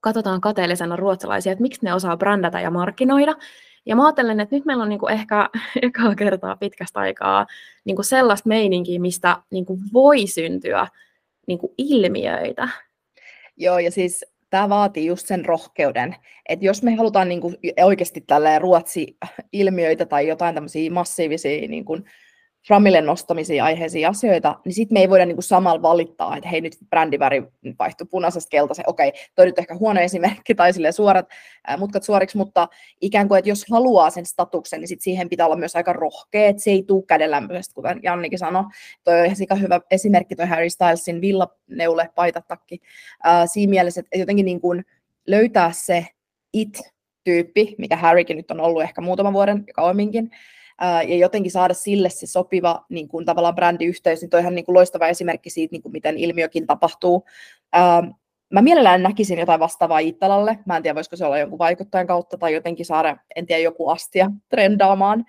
katsotaan 0.00 0.40
kateellisena 0.40 0.96
ruotsalaisia, 0.96 1.52
että 1.52 1.62
miksi 1.62 1.84
ne 1.84 1.94
osaa 1.94 2.16
brändätä 2.16 2.60
ja 2.60 2.70
markkinoida. 2.70 3.34
Ja 3.86 3.96
mä 3.96 4.06
ajattelen, 4.06 4.40
että 4.40 4.56
nyt 4.56 4.64
meillä 4.64 4.82
on 4.82 4.88
niinku 4.88 5.06
ehkä 5.06 5.48
ekaa 5.82 6.14
kertaa 6.14 6.56
pitkästä 6.56 7.00
aikaa 7.00 7.46
niinku 7.84 8.02
sellaista 8.02 8.48
meininkiä, 8.48 9.00
mistä 9.00 9.36
niinku 9.50 9.78
voi 9.92 10.26
syntyä 10.26 10.86
niinku 11.46 11.74
ilmiöitä. 11.78 12.68
Joo, 13.56 13.78
ja 13.78 13.90
siis 13.90 14.24
tämä 14.50 14.68
vaatii 14.68 15.06
just 15.06 15.26
sen 15.26 15.44
rohkeuden, 15.44 16.16
että 16.48 16.64
jos 16.64 16.82
me 16.82 16.94
halutaan 16.94 17.28
niinku 17.28 17.52
oikeasti 17.82 18.20
tällä 18.20 18.58
ruotsi-ilmiöitä 18.58 20.06
tai 20.06 20.28
jotain 20.28 20.54
tämmöisiä 20.54 20.90
massiivisia 20.90 21.68
niinku 21.68 21.98
Framille 22.66 23.00
nostamisia 23.00 23.64
aiheisia 23.64 24.08
asioita, 24.08 24.58
niin 24.64 24.72
sitten 24.72 24.94
me 24.94 25.00
ei 25.00 25.08
voida 25.08 25.26
niinku 25.26 25.42
samalla 25.42 25.82
valittaa, 25.82 26.36
että 26.36 26.48
hei 26.48 26.60
nyt 26.60 26.76
brändiväri 26.90 27.42
vaihtui 27.78 28.06
punaisesta 28.10 28.48
keltaiseen, 28.50 28.88
okei, 28.88 29.12
toi 29.34 29.46
nyt 29.46 29.58
ehkä 29.58 29.74
huono 29.74 30.00
esimerkki 30.00 30.54
tai 30.54 30.72
sille 30.72 30.92
suorat 30.92 31.26
ää, 31.66 31.76
mutkat 31.76 32.02
suoriksi, 32.02 32.36
mutta 32.36 32.68
ikään 33.00 33.28
kuin, 33.28 33.38
että 33.38 33.48
jos 33.48 33.64
haluaa 33.70 34.10
sen 34.10 34.26
statuksen, 34.26 34.80
niin 34.80 34.88
sit 34.88 35.00
siihen 35.00 35.28
pitää 35.28 35.46
olla 35.46 35.56
myös 35.56 35.76
aika 35.76 35.92
rohkea, 35.92 36.48
että 36.48 36.62
se 36.62 36.70
ei 36.70 36.82
tule 36.82 37.04
kädenlämpöisesti, 37.06 37.74
kuten 37.74 38.00
Jannikin 38.02 38.38
sanoi. 38.38 38.64
Toi 39.04 39.20
on 39.20 39.26
ihan 39.26 39.60
hyvä 39.60 39.80
esimerkki 39.90 40.36
toi 40.36 40.46
Harry 40.46 40.70
Stylesin 40.70 41.20
villaneule 41.20 42.10
paitatakki. 42.14 42.80
Ää, 43.24 43.46
siinä 43.46 43.70
mielessä, 43.70 44.00
että 44.00 44.18
jotenkin 44.18 44.44
niin 44.44 44.60
kuin 44.60 44.84
löytää 45.26 45.72
se 45.72 46.06
it-tyyppi, 46.52 47.74
mikä 47.78 47.96
Harrykin 47.96 48.36
nyt 48.36 48.50
on 48.50 48.60
ollut 48.60 48.82
ehkä 48.82 49.00
muutaman 49.00 49.32
vuoden 49.32 49.64
kauemminkin, 49.74 50.30
ja 50.82 51.16
jotenkin 51.16 51.52
saada 51.52 51.74
sille 51.74 52.10
se 52.10 52.26
sopiva 52.26 52.84
niin 52.88 53.08
kuin, 53.08 53.24
tavallaan 53.24 53.54
brändiyhteys, 53.54 54.20
niin 54.20 54.30
toihan 54.30 54.54
niin 54.54 54.64
kuin, 54.64 54.74
loistava 54.74 55.08
esimerkki 55.08 55.50
siitä, 55.50 55.72
niin 55.72 55.82
kuin, 55.82 55.92
miten 55.92 56.18
ilmiökin 56.18 56.66
tapahtuu. 56.66 57.24
Mä 58.52 58.62
mielellään 58.62 59.02
näkisin 59.02 59.38
jotain 59.38 59.60
vastaavaa 59.60 59.98
Iittalalle. 59.98 60.58
Mä 60.66 60.76
en 60.76 60.82
tiedä, 60.82 60.94
voisiko 60.94 61.16
se 61.16 61.24
olla 61.24 61.38
jonkun 61.38 61.58
vaikuttajan 61.58 62.06
kautta 62.06 62.38
tai 62.38 62.54
jotenkin 62.54 62.86
saada, 62.86 63.16
en 63.36 63.46
tiedä, 63.46 63.62
joku 63.62 63.88
astia 63.88 64.30
trendaamaan. 64.48 65.24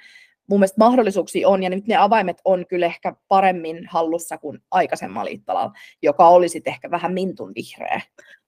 Mun 0.49 0.59
mielestä 0.59 0.79
mahdollisuuksia 0.79 1.49
on, 1.49 1.63
ja 1.63 1.69
nyt 1.69 1.87
ne 1.87 1.95
avaimet 1.95 2.41
on 2.45 2.65
kyllä 2.67 2.85
ehkä 2.85 3.15
paremmin 3.27 3.87
hallussa 3.87 4.37
kuin 4.37 4.59
aikaisemmalla 4.71 5.29
Iittalalla, 5.29 5.71
joka 6.01 6.27
olisi 6.27 6.61
ehkä 6.65 6.91
vähän 6.91 7.13
mintun 7.13 7.51
vihreä. 7.55 8.01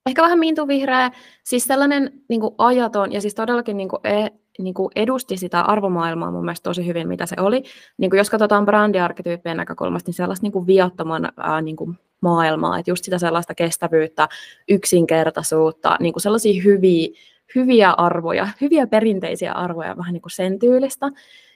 Ehkä 0.06 0.22
vähän 0.22 0.38
mintun 0.38 0.68
vihreä, 0.68 1.10
siis 1.44 1.64
sellainen 1.64 2.12
niin 2.28 2.40
ajaton, 2.58 3.12
ja 3.12 3.20
siis 3.20 3.34
todellakin 3.34 3.76
niin 3.76 3.88
kuin, 3.88 4.06
e- 4.06 4.30
niin 4.58 4.74
kuin 4.74 4.90
edusti 4.96 5.36
sitä 5.36 5.60
arvomaailmaa 5.60 6.30
mun 6.30 6.44
mielestä 6.44 6.70
tosi 6.70 6.86
hyvin, 6.86 7.08
mitä 7.08 7.26
se 7.26 7.36
oli. 7.38 7.62
Niin 7.98 8.10
kuin 8.10 8.18
jos 8.18 8.30
katsotaan 8.30 8.64
brändiarkkityyppien 8.64 9.56
näkökulmasta, 9.56 10.08
niin 10.08 10.14
sellaista 10.14 10.44
niin 10.44 10.52
kuin 10.52 10.66
viattoman 10.66 11.28
ää, 11.36 11.60
niin 11.60 11.76
kuin 11.76 11.98
maailmaa, 12.20 12.78
että 12.78 12.90
just 12.90 13.04
sitä 13.04 13.18
sellaista 13.18 13.54
kestävyyttä, 13.54 14.28
yksinkertaisuutta, 14.68 15.96
niin 16.00 16.12
kuin 16.12 16.22
sellaisia 16.22 16.62
hyviä, 16.62 17.08
hyviä 17.54 17.90
arvoja, 17.90 18.48
hyviä 18.60 18.86
perinteisiä 18.86 19.52
arvoja, 19.52 19.96
vähän 19.96 20.12
niin 20.12 20.22
kuin 20.22 20.32
sen 20.32 20.58
tyylistä. 20.58 21.10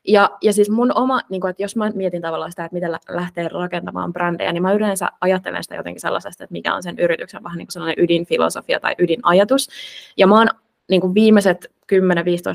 Ja, 0.09 0.31
ja 0.43 0.53
siis 0.53 0.71
mun 0.71 0.93
oma, 0.95 1.21
niin 1.29 1.41
kuin, 1.41 1.51
että 1.51 1.63
jos 1.63 1.77
mä 1.77 1.91
mietin 1.95 2.23
tavallaan 2.23 2.53
sitä, 2.53 2.65
että 2.65 2.75
miten 2.75 2.93
lähtee 3.09 3.49
rakentamaan 3.49 4.13
brändejä, 4.13 4.53
niin 4.53 4.63
mä 4.63 4.73
yleensä 4.73 5.09
ajattelen 5.21 5.63
sitä 5.63 5.75
jotenkin 5.75 6.01
sellaisesta, 6.01 6.45
että 6.45 6.53
mikä 6.53 6.75
on 6.75 6.83
sen 6.83 6.99
yrityksen 6.99 7.43
vähän 7.43 7.59
niin 7.59 7.67
kuin 7.67 7.73
sellainen 7.73 8.05
ydinfilosofia 8.05 8.81
tai 8.81 8.95
ydinajatus. 8.99 9.69
Ja 10.17 10.27
mä 10.27 10.39
oon 10.39 10.49
niin 10.91 11.01
kuin 11.01 11.15
viimeiset 11.15 11.73
10-15 11.93 11.95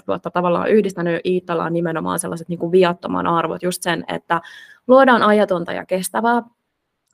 vuotta 0.08 0.32
tavallaan 0.32 0.69
yhdistänyt 0.69 1.26
Iittalaan 1.26 1.74
nimenomaan 1.74 2.19
sellaiset 2.19 2.50
niin 2.50 2.60
kuin 2.60 2.71
viattoman 2.71 3.28
arvot, 3.28 3.63
just 3.63 3.84
sen, 3.84 4.04
että 4.08 4.41
luodaan 4.88 5.24
ajatonta 5.24 5.74
ja 5.74 5.86
kestävää, 5.86 6.41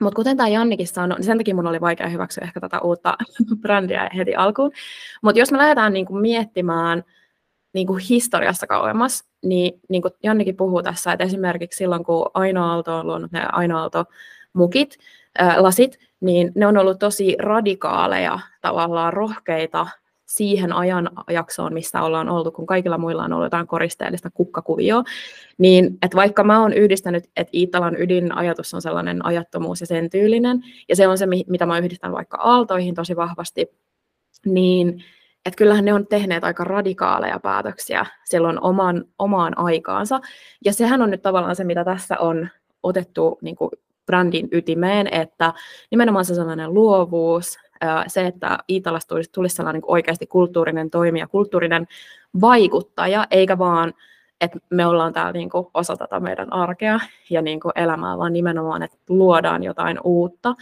mutta 0.02 0.16
kuten 0.16 0.38
tämä 0.38 0.50
Jannikin 0.50 0.88
sanoi, 0.88 1.18
niin 1.18 1.26
sen 1.26 1.38
takia 1.38 1.56
mun 1.56 1.68
oli 1.68 1.82
vaikea 1.82 2.08
hyväksyä 2.08 2.44
ehkä 2.44 2.60
tätä 2.60 2.80
uutta 2.80 3.18
brändiä 3.62 4.10
heti 4.18 4.36
alkuun. 4.36 4.72
Mutta 5.22 5.40
jos 5.40 5.52
me 5.52 5.58
lähdetään 5.58 5.94
niinku 5.94 6.14
miettimään 6.14 7.04
niinku 7.74 8.00
historiassa 8.10 8.68
kauemmas, 8.68 9.24
niin, 9.44 9.82
niin 9.90 10.02
kuin 10.02 10.12
Jannikin 10.24 10.58
puhuu 10.58 10.84
tässä, 10.84 11.14
että 11.14 11.24
esimerkiksi 11.24 11.78
silloin 11.78 12.04
kun 12.04 12.30
Aino 12.34 12.66
Aalto 12.66 12.98
on 12.98 13.08
luonut 13.08 13.32
ne 13.32 13.46
Aino 13.52 13.80
Aalto 13.80 14.06
mukit, 14.54 14.98
ää, 15.38 15.64
lasit, 15.64 16.00
niin 16.20 16.52
ne 16.56 16.68
on 16.68 16.78
ollut 16.78 17.00
tosi 17.00 17.36
radikaaleja, 17.40 18.40
tavallaan 18.62 19.14
rohkeita 19.14 19.88
siihen 20.32 20.74
ajan 20.74 21.10
jaksoon, 21.30 21.74
missä 21.74 22.02
ollaan 22.02 22.30
oltu, 22.30 22.52
kun 22.52 22.66
kaikilla 22.66 22.98
muilla 22.98 23.24
on 23.24 23.34
ollut 23.34 23.46
jotain 23.46 23.68
koristeellista 23.68 24.30
kukkakuvioa, 24.30 25.04
niin 25.58 25.98
että 26.02 26.18
vaikka 26.18 26.44
mä 26.44 26.62
oon 26.62 26.74
yhdistänyt, 26.74 27.24
että 27.36 27.52
Iitalan 27.54 27.96
ydinajatus 28.02 28.74
on 28.74 28.82
sellainen 28.82 29.26
ajattomuus 29.26 29.82
ja 29.82 29.88
sen 29.88 30.10
tyylinen, 30.10 30.64
ja 30.90 30.96
se 30.96 31.08
on 31.08 31.18
se, 31.18 31.26
mitä 31.26 31.66
mä 31.66 31.80
yhdistän 31.80 32.12
vaikka 32.12 32.38
aaltoihin 32.38 32.96
tosi 32.96 33.16
vahvasti, 33.16 33.68
niin 34.46 35.04
että 35.46 35.58
kyllähän 35.58 35.86
ne 35.86 35.94
on 35.94 36.08
tehneet 36.08 36.44
aika 36.44 36.64
radikaaleja 36.64 37.40
päätöksiä 37.40 38.06
silloin 38.26 38.62
oman, 38.62 39.06
omaan 39.20 39.58
aikaansa, 39.58 40.20
ja 40.66 40.74
sehän 40.74 41.02
on 41.02 41.12
nyt 41.12 41.22
tavallaan 41.22 41.56
se, 41.56 41.64
mitä 41.64 41.86
tässä 41.86 42.18
on 42.18 42.50
otettu 42.84 43.38
niin 43.42 43.56
kuin 43.56 43.72
brändin 44.06 44.48
ytimeen, 44.52 45.08
että 45.14 45.54
nimenomaan 45.92 46.26
se 46.26 46.36
sellainen 46.36 46.74
luovuus, 46.74 47.58
se, 48.08 48.28
että 48.28 48.58
Iitalasta 48.70 49.10
tulisi, 49.10 49.32
tulisi 49.32 49.56
sellainen 49.56 49.82
niin 49.82 49.92
oikeasti 49.92 50.28
kulttuurinen 50.28 50.90
toimija, 50.90 51.28
kulttuurinen 51.28 51.88
vaikuttaja, 52.42 53.28
eikä 53.32 53.58
vaan, 53.58 53.94
että 54.42 54.60
me 54.70 54.86
ollaan 54.86 55.14
täällä 55.14 55.32
niin 55.32 55.50
kuin 55.50 55.68
osa 55.74 55.98
tätä 55.98 56.20
meidän 56.20 56.54
arkea 56.54 57.00
ja 57.30 57.42
niin 57.42 57.60
kuin 57.60 57.72
elämää, 57.76 58.18
vaan 58.18 58.34
nimenomaan, 58.34 58.84
että 58.84 58.98
luodaan 59.10 59.64
jotain 59.64 59.98
uutta. 60.04 60.56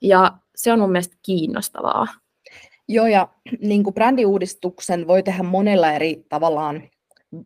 Ja 0.00 0.32
se 0.54 0.72
on 0.72 0.78
mun 0.78 0.92
mielestä 0.92 1.16
kiinnostavaa. 1.22 2.06
Joo, 2.88 3.06
ja 3.06 3.28
niin 3.60 3.84
kuin 3.84 3.94
brändiuudistuksen 3.94 5.06
voi 5.06 5.22
tehdä 5.22 5.42
monella 5.42 5.92
eri 5.92 6.26
tavallaan 6.28 6.82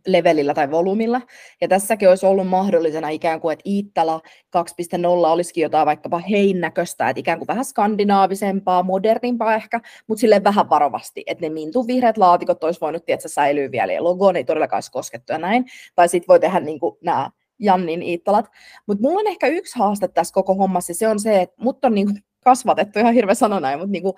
levelillä 0.07 0.55
tai 0.55 0.71
volyymilla. 0.71 1.21
Ja 1.61 1.69
tässäkin 1.69 2.09
olisi 2.09 2.27
ollut 2.27 2.49
mahdollisena 2.49 3.09
ikään 3.09 3.41
kuin, 3.41 3.53
että 3.53 3.63
Iittala 3.67 4.21
2.0 4.57 5.05
olisikin 5.07 5.63
jotain 5.63 5.87
vaikkapa 5.87 6.19
heinnäköistä, 6.19 7.09
että 7.09 7.21
ikään 7.21 7.39
kuin 7.39 7.49
vähän 7.49 7.65
skandinaavisempaa, 7.65 8.83
modernimpaa 8.83 9.55
ehkä, 9.55 9.81
mutta 10.07 10.21
sille 10.21 10.45
vähän 10.45 10.71
varovasti, 10.71 11.25
että 11.27 11.45
ne 11.45 11.49
mintu 11.49 11.87
vihreät 11.87 12.19
laatikot 12.19 12.65
olisi 12.65 12.81
voinut 12.81 13.05
tietää 13.05 13.29
säilyy 13.29 13.71
vielä 13.71 13.93
ja 13.93 14.05
logo 14.05 14.31
ei 14.31 14.45
todellakaan 14.45 14.77
olisi 14.77 14.93
koskettu 14.93 15.33
ja 15.33 15.39
näin. 15.39 15.65
Tai 15.95 16.09
sitten 16.09 16.29
voi 16.29 16.41
tehdä 16.41 16.61
niin 16.61 16.81
kuin 16.81 16.97
nämä 17.01 17.31
Jannin 17.59 18.03
Iittalat. 18.03 18.47
Mutta 18.87 19.03
mulla 19.03 19.21
on 19.21 19.27
ehkä 19.27 19.47
yksi 19.47 19.79
haaste 19.79 20.09
tässä 20.09 20.35
koko 20.35 20.55
hommassa, 20.55 20.95
se 20.95 21.09
on 21.09 21.21
se, 21.21 21.41
että 21.41 21.57
mut 21.59 21.85
on 21.85 21.95
niin 21.95 22.07
kuin 22.07 22.19
kasvatettu, 22.45 22.99
ihan 22.99 23.15
hirveä 23.15 23.35
sanoa 23.35 23.61
näin, 23.61 23.79
mutta 23.79 23.93
niin 23.93 24.03
kuin 24.03 24.15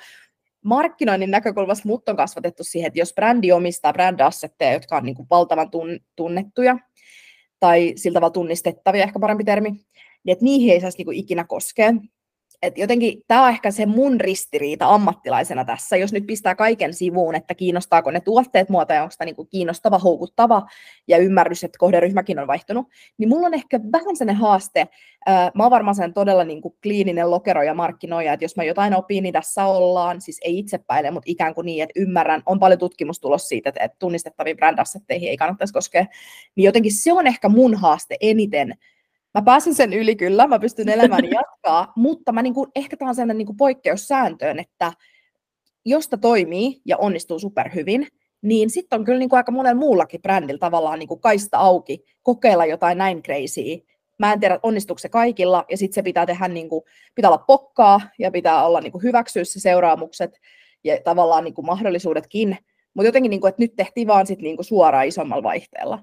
markkinoinnin 0.65 1.31
näkökulmasta 1.31 1.89
mut 1.89 2.09
on 2.09 2.17
kasvatettu 2.17 2.65
siihen, 2.65 2.87
että 2.87 2.99
jos 2.99 3.15
brändi 3.15 3.53
omistaa 3.53 3.93
brändassetteja, 3.93 4.73
jotka 4.73 4.97
on 4.97 5.05
niin 5.05 5.15
kuin 5.15 5.27
valtavan 5.31 5.71
tunnettuja 6.17 6.79
tai 7.61 7.93
siltä 7.97 8.15
tavalla 8.15 8.33
tunnistettavia, 8.33 9.03
ehkä 9.03 9.19
parempi 9.19 9.45
termi, 9.45 9.71
niin 9.71 10.33
että 10.33 10.45
niihin 10.45 10.73
ei 10.73 10.81
saisi 10.81 10.99
niin 10.99 11.07
kuin 11.07 11.17
ikinä 11.17 11.45
koskea 11.45 11.93
et 12.63 12.79
jotenkin 12.79 13.23
tämä 13.29 13.43
on 13.43 13.49
ehkä 13.49 13.71
se 13.71 13.87
mun 13.87 14.21
ristiriita 14.21 14.87
ammattilaisena 14.87 15.65
tässä, 15.65 15.97
jos 15.97 16.13
nyt 16.13 16.27
pistää 16.27 16.55
kaiken 16.55 16.95
sivuun, 16.95 17.35
että 17.35 17.55
kiinnostaako 17.55 18.11
ne 18.11 18.21
tuotteet 18.21 18.69
muuta 18.69 18.95
ja 18.95 19.03
onko 19.03 19.15
tämä 19.19 19.27
niinku 19.27 19.45
kiinnostava, 19.45 19.99
houkuttava 19.99 20.63
ja 21.09 21.19
ymmärrys, 21.19 21.65
että 21.65 21.79
kohderyhmäkin 21.79 22.39
on 22.39 22.47
vaihtunut, 22.47 22.87
niin 23.19 23.29
mulla 23.29 23.47
on 23.47 23.55
ehkä 23.55 23.81
vähän 23.93 24.17
sellainen 24.17 24.43
haaste, 24.43 24.89
mä 25.55 25.63
oon 25.63 25.71
varmaan 25.71 25.95
sen 25.95 26.15
todella 26.15 26.45
niinku 26.45 26.77
kliininen 26.83 27.31
lokero 27.31 27.63
ja 27.63 27.75
markkinoija, 27.75 28.33
että 28.33 28.45
jos 28.45 28.57
mä 28.57 28.65
jotain 28.65 28.95
opin, 28.95 29.23
niin 29.23 29.33
tässä 29.33 29.65
ollaan, 29.65 30.21
siis 30.21 30.41
ei 30.45 30.59
itsepäile, 30.59 31.11
mutta 31.11 31.31
ikään 31.31 31.55
kuin 31.55 31.65
niin, 31.65 31.83
että 31.83 32.01
ymmärrän, 32.01 32.43
on 32.47 32.59
paljon 32.59 32.79
tutkimustulos 32.79 33.49
siitä, 33.49 33.69
että, 33.69 33.85
että 33.85 33.97
tunnistettaviin 33.99 34.57
brändassetteihin 34.57 35.29
ei 35.29 35.37
kannattaisi 35.37 35.73
koskea, 35.73 36.07
niin 36.57 36.65
jotenkin 36.65 36.95
se 36.95 37.13
on 37.13 37.27
ehkä 37.27 37.49
mun 37.49 37.75
haaste 37.75 38.17
eniten, 38.21 38.75
Mä 39.35 39.43
pääsen 39.43 39.75
sen 39.75 39.93
yli 39.93 40.17
kyllä, 40.17 40.47
mä 40.47 40.59
pystyn 40.59 40.89
elämäni 40.89 41.31
jatkaa, 41.41 41.93
mutta 41.97 42.33
mä 42.33 42.43
niin 42.43 42.55
kuin, 42.55 42.71
ehkä 42.75 42.97
tämä 42.97 43.09
on 43.09 43.15
sellainen 43.15 43.39
niin 43.39 43.47
kuin 43.47 43.57
poikkeussääntöön, 43.57 44.59
että 44.59 44.93
jos 45.85 46.09
tämä 46.09 46.21
toimii 46.21 46.81
ja 46.85 46.97
onnistuu 46.97 47.39
superhyvin, 47.39 48.07
niin 48.43 48.71
sitten 48.71 48.99
on 48.99 49.05
kyllä 49.05 49.19
niin 49.19 49.29
kuin 49.29 49.37
aika 49.37 49.53
monen 49.53 49.77
muullakin 49.77 50.23
brändillä 50.23 50.59
tavallaan 50.59 50.99
niin 50.99 51.09
kuin 51.09 51.21
kaista 51.21 51.59
auki, 51.59 52.05
kokeilla 52.23 52.67
jotain 52.67 52.99
näin 52.99 53.23
crazyä. 53.23 53.79
Mä 54.19 54.33
en 54.33 54.41
tiedä, 54.41 54.59
onnistuuko 54.63 54.99
se 54.99 55.09
kaikilla, 55.09 55.65
ja 55.71 55.77
sitten 55.77 55.95
se 55.95 56.03
pitää 56.03 56.27
tehdä, 56.27 56.49
niin 56.49 56.69
kuin, 56.69 56.83
pitää 57.15 57.31
olla 57.31 57.45
pokkaa, 57.47 58.01
ja 58.19 58.31
pitää 58.31 58.67
olla 58.67 58.81
niin 58.81 58.93
kuin 58.93 59.03
hyväksyä 59.03 59.45
se 59.45 59.61
seuraamukset, 59.61 60.41
ja 60.85 60.99
tavallaan 61.05 61.45
niin 61.45 61.55
kuin 61.55 61.67
mahdollisuudetkin. 61.67 62.59
Mutta 62.95 63.09
jotenkin, 63.09 63.31
niin 63.31 63.41
kuin, 63.41 63.49
että 63.49 63.63
nyt 63.63 63.77
tehtiin 63.77 64.07
vaan 64.07 64.27
sit 64.27 64.39
niin 64.39 64.57
kuin 64.57 64.67
suoraan 64.67 65.07
isommalla 65.07 65.43
vaihteella. 65.43 65.99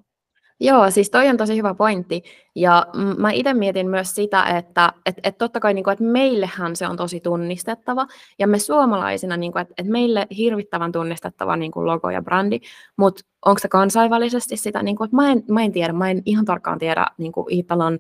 Joo, 0.61 0.91
siis 0.91 1.09
toi 1.09 1.27
on 1.27 1.37
tosi 1.37 1.57
hyvä 1.57 1.73
pointti. 1.73 2.23
Ja 2.55 2.87
mä 3.17 3.31
itse 3.31 3.53
mietin 3.53 3.89
myös 3.89 4.15
sitä, 4.15 4.43
että 4.43 4.93
et, 5.05 5.15
et 5.23 5.37
totta 5.37 5.59
kai, 5.59 5.73
niin 5.73 5.83
kuin, 5.83 5.91
että 5.91 6.03
meillehän 6.03 6.75
se 6.75 6.87
on 6.87 6.97
tosi 6.97 7.19
tunnistettava, 7.19 8.07
ja 8.39 8.47
me 8.47 8.59
suomalaisina, 8.59 9.37
niin 9.37 9.51
kuin, 9.51 9.61
että, 9.61 9.73
että 9.77 9.91
meille 9.91 10.27
hirvittävän 10.37 10.91
tunnistettava 10.91 11.55
niin 11.55 11.71
kuin 11.71 11.85
logo 11.85 12.09
ja 12.09 12.21
brändi, 12.21 12.59
mutta 12.97 13.21
onko 13.45 13.59
se 13.59 13.67
kansainvälisesti 13.67 14.57
sitä, 14.57 14.83
niin 14.83 14.95
kuin, 14.95 15.05
että 15.05 15.15
mä 15.15 15.31
en, 15.31 15.43
mä 15.49 15.63
en 15.63 15.71
tiedä, 15.71 15.93
mä 15.93 16.09
en 16.09 16.21
ihan 16.25 16.45
tarkkaan 16.45 16.79
tiedä 16.79 17.05
niin 17.17 17.31
kuin 17.31 17.45
Italon 17.49 17.99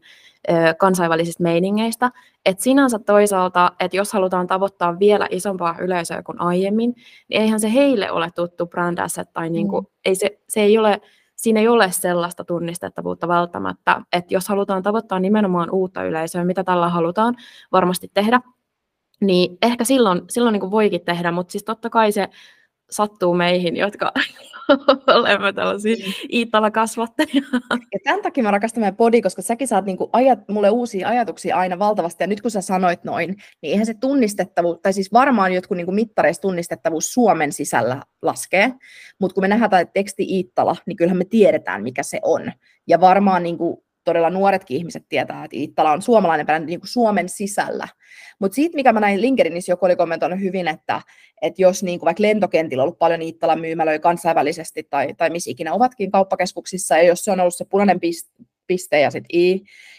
ö, 0.49 0.53
kansainvälisistä 0.79 1.43
meiningeistä, 1.43 2.11
että 2.45 2.63
sinänsä 2.63 2.99
toisaalta, 2.99 3.71
että 3.79 3.97
jos 3.97 4.13
halutaan 4.13 4.47
tavoittaa 4.47 4.99
vielä 4.99 5.27
isompaa 5.31 5.75
yleisöä 5.79 6.23
kuin 6.23 6.41
aiemmin, 6.41 6.95
niin 7.29 7.41
eihän 7.41 7.59
se 7.59 7.73
heille 7.73 8.11
ole 8.11 8.29
tuttu 8.35 8.65
brändässä, 8.65 9.25
tai 9.25 9.49
niin 9.49 9.67
kuin, 9.67 9.85
mm. 9.85 9.91
ei 10.05 10.15
se, 10.15 10.39
se 10.49 10.61
ei 10.61 10.77
ole 10.77 11.01
siinä 11.39 11.59
ei 11.59 11.67
ole 11.67 11.91
sellaista 11.91 12.43
tunnistettavuutta 12.43 13.27
välttämättä, 13.27 14.01
että 14.13 14.33
jos 14.33 14.47
halutaan 14.47 14.83
tavoittaa 14.83 15.19
nimenomaan 15.19 15.69
uutta 15.71 16.03
yleisöä, 16.03 16.43
mitä 16.43 16.63
tällä 16.63 16.89
halutaan 16.89 17.35
varmasti 17.71 18.11
tehdä, 18.13 18.41
niin 19.21 19.57
ehkä 19.61 19.83
silloin, 19.83 20.21
silloin 20.29 20.53
niin 20.53 20.71
voikin 20.71 21.05
tehdä, 21.05 21.31
mutta 21.31 21.51
siis 21.51 21.63
totta 21.63 21.89
kai 21.89 22.11
se 22.11 22.29
sattuu 22.91 23.33
meihin, 23.33 23.77
jotka 23.77 24.11
olemme 25.17 25.53
tällaisia 25.53 25.95
mm. 25.95 26.13
Iittala 26.33 26.71
kasvattajia. 26.71 27.43
Ja 27.93 27.99
tämän 28.03 28.21
takia 28.21 28.43
mä 28.43 28.51
rakastan 28.51 28.81
meidän 28.81 28.95
podi, 28.95 29.21
koska 29.21 29.41
säkin 29.41 29.67
saat 29.67 29.85
niinku 29.85 30.09
ajat, 30.13 30.39
mulle 30.47 30.69
uusia 30.69 31.07
ajatuksia 31.07 31.57
aina 31.57 31.79
valtavasti. 31.79 32.23
Ja 32.23 32.27
nyt 32.27 32.41
kun 32.41 32.51
sä 32.51 32.61
sanoit 32.61 33.03
noin, 33.03 33.29
niin 33.61 33.71
eihän 33.71 33.85
se 33.85 33.93
tunnistettavuus, 33.93 34.79
tai 34.81 34.93
siis 34.93 35.13
varmaan 35.13 35.53
jotkut 35.53 35.77
niinku 35.77 35.91
mittareissa 35.91 36.41
tunnistettavuus 36.41 37.13
Suomen 37.13 37.51
sisällä 37.51 38.01
laskee. 38.21 38.73
Mutta 39.19 39.33
kun 39.33 39.43
me 39.43 39.47
nähdään 39.47 39.87
teksti 39.93 40.23
Iittala, 40.23 40.75
niin 40.85 40.97
kyllähän 40.97 41.17
me 41.17 41.25
tiedetään, 41.25 41.83
mikä 41.83 42.03
se 42.03 42.19
on. 42.23 42.51
Ja 42.87 43.01
varmaan 43.01 43.43
niinku 43.43 43.83
todella 44.09 44.29
nuoretkin 44.29 44.77
ihmiset 44.77 45.05
tietää, 45.09 45.43
että 45.45 45.57
Iittala 45.57 45.91
on 45.91 46.01
suomalainen 46.01 46.45
brändi 46.45 46.65
niin 46.65 46.79
kuin 46.79 46.89
Suomen 46.89 47.29
sisällä. 47.29 47.87
Mutta 48.39 48.55
siitä, 48.55 48.75
mikä 48.75 48.93
mä 48.93 48.99
näin 48.99 49.21
LinkedInissä, 49.21 49.71
joku 49.71 49.85
oli 49.85 49.95
kommentoinut 49.95 50.39
hyvin, 50.39 50.67
että, 50.67 51.01
että 51.41 51.61
jos 51.61 51.83
niin 51.83 51.99
kuin 51.99 52.05
vaikka 52.05 52.23
lentokentillä 52.23 52.81
on 52.81 52.85
ollut 52.85 52.99
paljon 52.99 53.21
Iittalan 53.21 53.59
myymälöjä 53.59 53.99
kansainvälisesti 53.99 54.83
tai, 54.89 55.13
tai 55.13 55.29
missä 55.29 55.51
ikinä 55.51 55.73
ovatkin 55.73 56.11
kauppakeskuksissa, 56.11 56.97
ja 56.97 57.03
jos 57.03 57.23
se 57.23 57.31
on 57.31 57.39
ollut 57.39 57.55
se 57.55 57.65
punainen 57.65 57.99
piste 58.67 58.99
ja 58.99 59.11
sitten 59.11 59.39
I, 59.39 59.51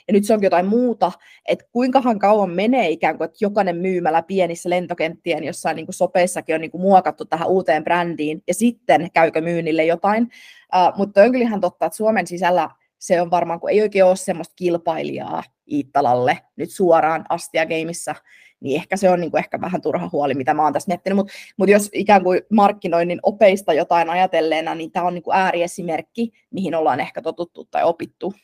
ja 0.08 0.12
nyt 0.12 0.24
se 0.24 0.34
onkin 0.34 0.46
jotain 0.46 0.66
muuta, 0.66 1.12
että 1.48 1.64
kuinkahan 1.72 2.18
kauan 2.18 2.50
menee 2.50 2.88
ikään 2.88 3.18
kuin, 3.18 3.24
että 3.24 3.38
jokainen 3.40 3.76
myymälä 3.76 4.22
pienissä 4.22 4.70
lentokenttien 4.70 5.44
jossain 5.44 5.76
niin 5.76 5.86
kuin 5.86 5.94
sopeissakin 5.94 6.54
on 6.54 6.60
niin 6.60 6.70
kuin 6.70 6.82
muokattu 6.82 7.24
tähän 7.24 7.48
uuteen 7.48 7.84
brändiin, 7.84 8.42
ja 8.48 8.54
sitten 8.54 9.10
käykö 9.14 9.40
myynnille 9.40 9.84
jotain. 9.84 10.22
Uh, 10.22 10.98
mutta 10.98 11.22
on 11.22 11.32
kyllä 11.32 11.44
ihan 11.44 11.60
totta, 11.60 11.86
että 11.86 11.96
Suomen 11.96 12.26
sisällä 12.26 12.70
se 13.00 13.20
on 13.20 13.30
varmaan, 13.30 13.60
kun 13.60 13.70
ei 13.70 13.82
oikein 13.82 14.04
ole 14.04 14.16
semmoista 14.16 14.54
kilpailijaa 14.56 15.42
Iittalalle 15.72 16.38
nyt 16.56 16.70
suoraan 16.70 17.24
Astia 17.28 17.66
Gameissa, 17.66 18.14
niin 18.60 18.76
ehkä 18.80 18.96
se 18.96 19.10
on 19.10 19.20
niin 19.20 19.30
kuin 19.30 19.38
ehkä 19.38 19.60
vähän 19.60 19.82
turha 19.82 20.08
huoli, 20.12 20.34
mitä 20.34 20.54
mä 20.54 20.62
oon 20.62 20.72
tässä 20.72 20.88
miettinyt, 20.88 21.16
mutta 21.16 21.32
mut 21.56 21.68
jos 21.68 21.90
ikään 21.92 22.22
kuin 22.22 22.40
markkinoinnin 22.52 23.20
opeista 23.22 23.72
jotain 23.72 24.10
ajatelleena, 24.10 24.74
niin 24.74 24.90
tämä 24.90 25.06
on 25.06 25.14
niin 25.14 25.22
kuin 25.22 25.36
ääriesimerkki, 25.36 26.30
mihin 26.50 26.74
ollaan 26.74 27.00
ehkä 27.00 27.22
totuttu 27.22 27.64
tai 27.64 27.84
opittu. 27.84 28.34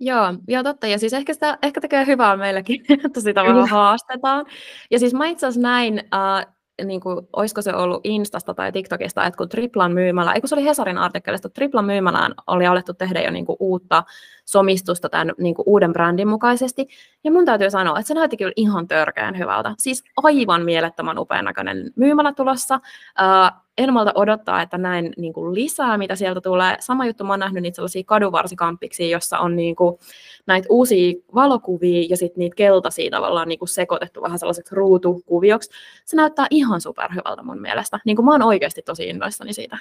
Joo, 0.00 0.34
joo 0.48 0.62
totta. 0.62 0.86
Ja 0.86 0.98
siis 0.98 1.12
ehkä, 1.12 1.32
sitä, 1.32 1.58
ehkä 1.62 1.80
tekee 1.80 2.06
hyvää 2.06 2.36
meillekin, 2.36 2.84
että 3.06 3.20
sitä 3.20 3.44
vähän 3.44 3.68
haastetaan. 3.68 4.46
Ja 4.90 4.98
siis 4.98 5.14
mä 5.14 5.26
itse 5.26 5.46
asiassa 5.46 5.68
näin, 5.68 5.98
äh, 5.98 6.46
niin 6.84 7.00
kuin, 7.00 7.28
olisiko 7.32 7.62
se 7.62 7.74
ollut 7.74 8.00
Instasta 8.04 8.54
tai 8.54 8.72
TikTokista, 8.72 9.26
että 9.26 9.38
kun 9.38 9.48
Triplan 9.48 9.92
myymälä, 9.92 10.32
ei 10.32 10.40
kun 10.40 10.48
se 10.48 10.54
oli 10.54 10.64
Hesarin 10.64 10.98
artikkelista, 10.98 11.48
Triplan 11.48 11.84
myymälään 11.84 12.34
oli 12.46 12.66
alettu 12.66 12.94
tehdä 12.94 13.22
jo 13.22 13.30
niin 13.30 13.46
kuin, 13.46 13.56
uutta 13.60 14.04
somistusta 14.48 15.08
tämän 15.08 15.32
niin 15.38 15.54
kuin, 15.54 15.64
uuden 15.68 15.92
brändin 15.92 16.28
mukaisesti. 16.28 16.88
Ja 17.24 17.32
mun 17.32 17.44
täytyy 17.44 17.70
sanoa, 17.70 17.98
että 17.98 18.08
se 18.08 18.14
näytti 18.14 18.36
kyllä 18.36 18.52
ihan 18.56 18.88
törkeän 18.88 19.38
hyvältä. 19.38 19.74
Siis 19.78 20.04
aivan 20.16 20.64
mielettömän 20.64 21.18
upean 21.18 21.44
näköinen 21.44 21.90
myymälä 21.96 22.32
tulossa. 22.32 22.80
Äh, 23.20 23.52
en 23.78 23.92
malta 23.92 24.12
odottaa, 24.14 24.62
että 24.62 24.78
näin 24.78 25.12
niin 25.16 25.32
kuin 25.32 25.54
lisää, 25.54 25.98
mitä 25.98 26.16
sieltä 26.16 26.40
tulee. 26.40 26.76
Sama 26.80 27.06
juttu, 27.06 27.24
mä 27.24 27.32
oon 27.32 27.40
nähnyt 27.40 27.62
niitä 27.62 27.76
sellaisia 27.76 28.02
kaduvarsikampiksi, 28.06 29.10
jossa 29.10 29.38
on 29.38 29.56
niin 29.56 29.76
kuin, 29.76 29.98
näitä 30.46 30.66
uusia 30.70 31.14
valokuvia 31.34 32.06
ja 32.10 32.16
sitten 32.16 32.38
niitä 32.38 32.56
keltaisia 32.56 33.10
tavallaan 33.10 33.48
niin 33.48 33.58
kuin 33.58 33.68
sekoitettu 33.68 34.22
vähän 34.22 34.38
sellaiseksi 34.38 34.74
ruutukuvioksi. 34.74 35.70
Se 36.04 36.16
näyttää 36.16 36.46
ihan 36.50 36.80
superhyvältä 36.80 37.42
mun 37.42 37.60
mielestä. 37.60 38.00
Niin 38.04 38.16
kuin 38.16 38.26
mä 38.26 38.32
oon 38.32 38.42
oikeasti 38.42 38.82
tosi 38.82 39.08
innoissani 39.08 39.52
siitä. 39.52 39.78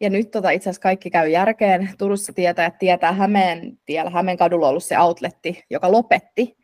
Ja 0.00 0.10
nyt 0.10 0.30
tota, 0.30 0.50
itse 0.50 0.70
asiassa 0.70 0.82
kaikki 0.82 1.10
käy 1.10 1.28
järkeen. 1.28 1.90
Turussa 1.98 2.32
tietää, 2.32 2.66
että 2.66 2.78
tietää 2.78 3.12
Hämeen 3.12 3.78
tiellä, 3.86 4.10
Hämeen 4.10 4.36
kadulla 4.36 4.68
ollut 4.68 4.84
se 4.84 4.98
outletti, 4.98 5.64
joka 5.70 5.92
lopetti 5.92 6.56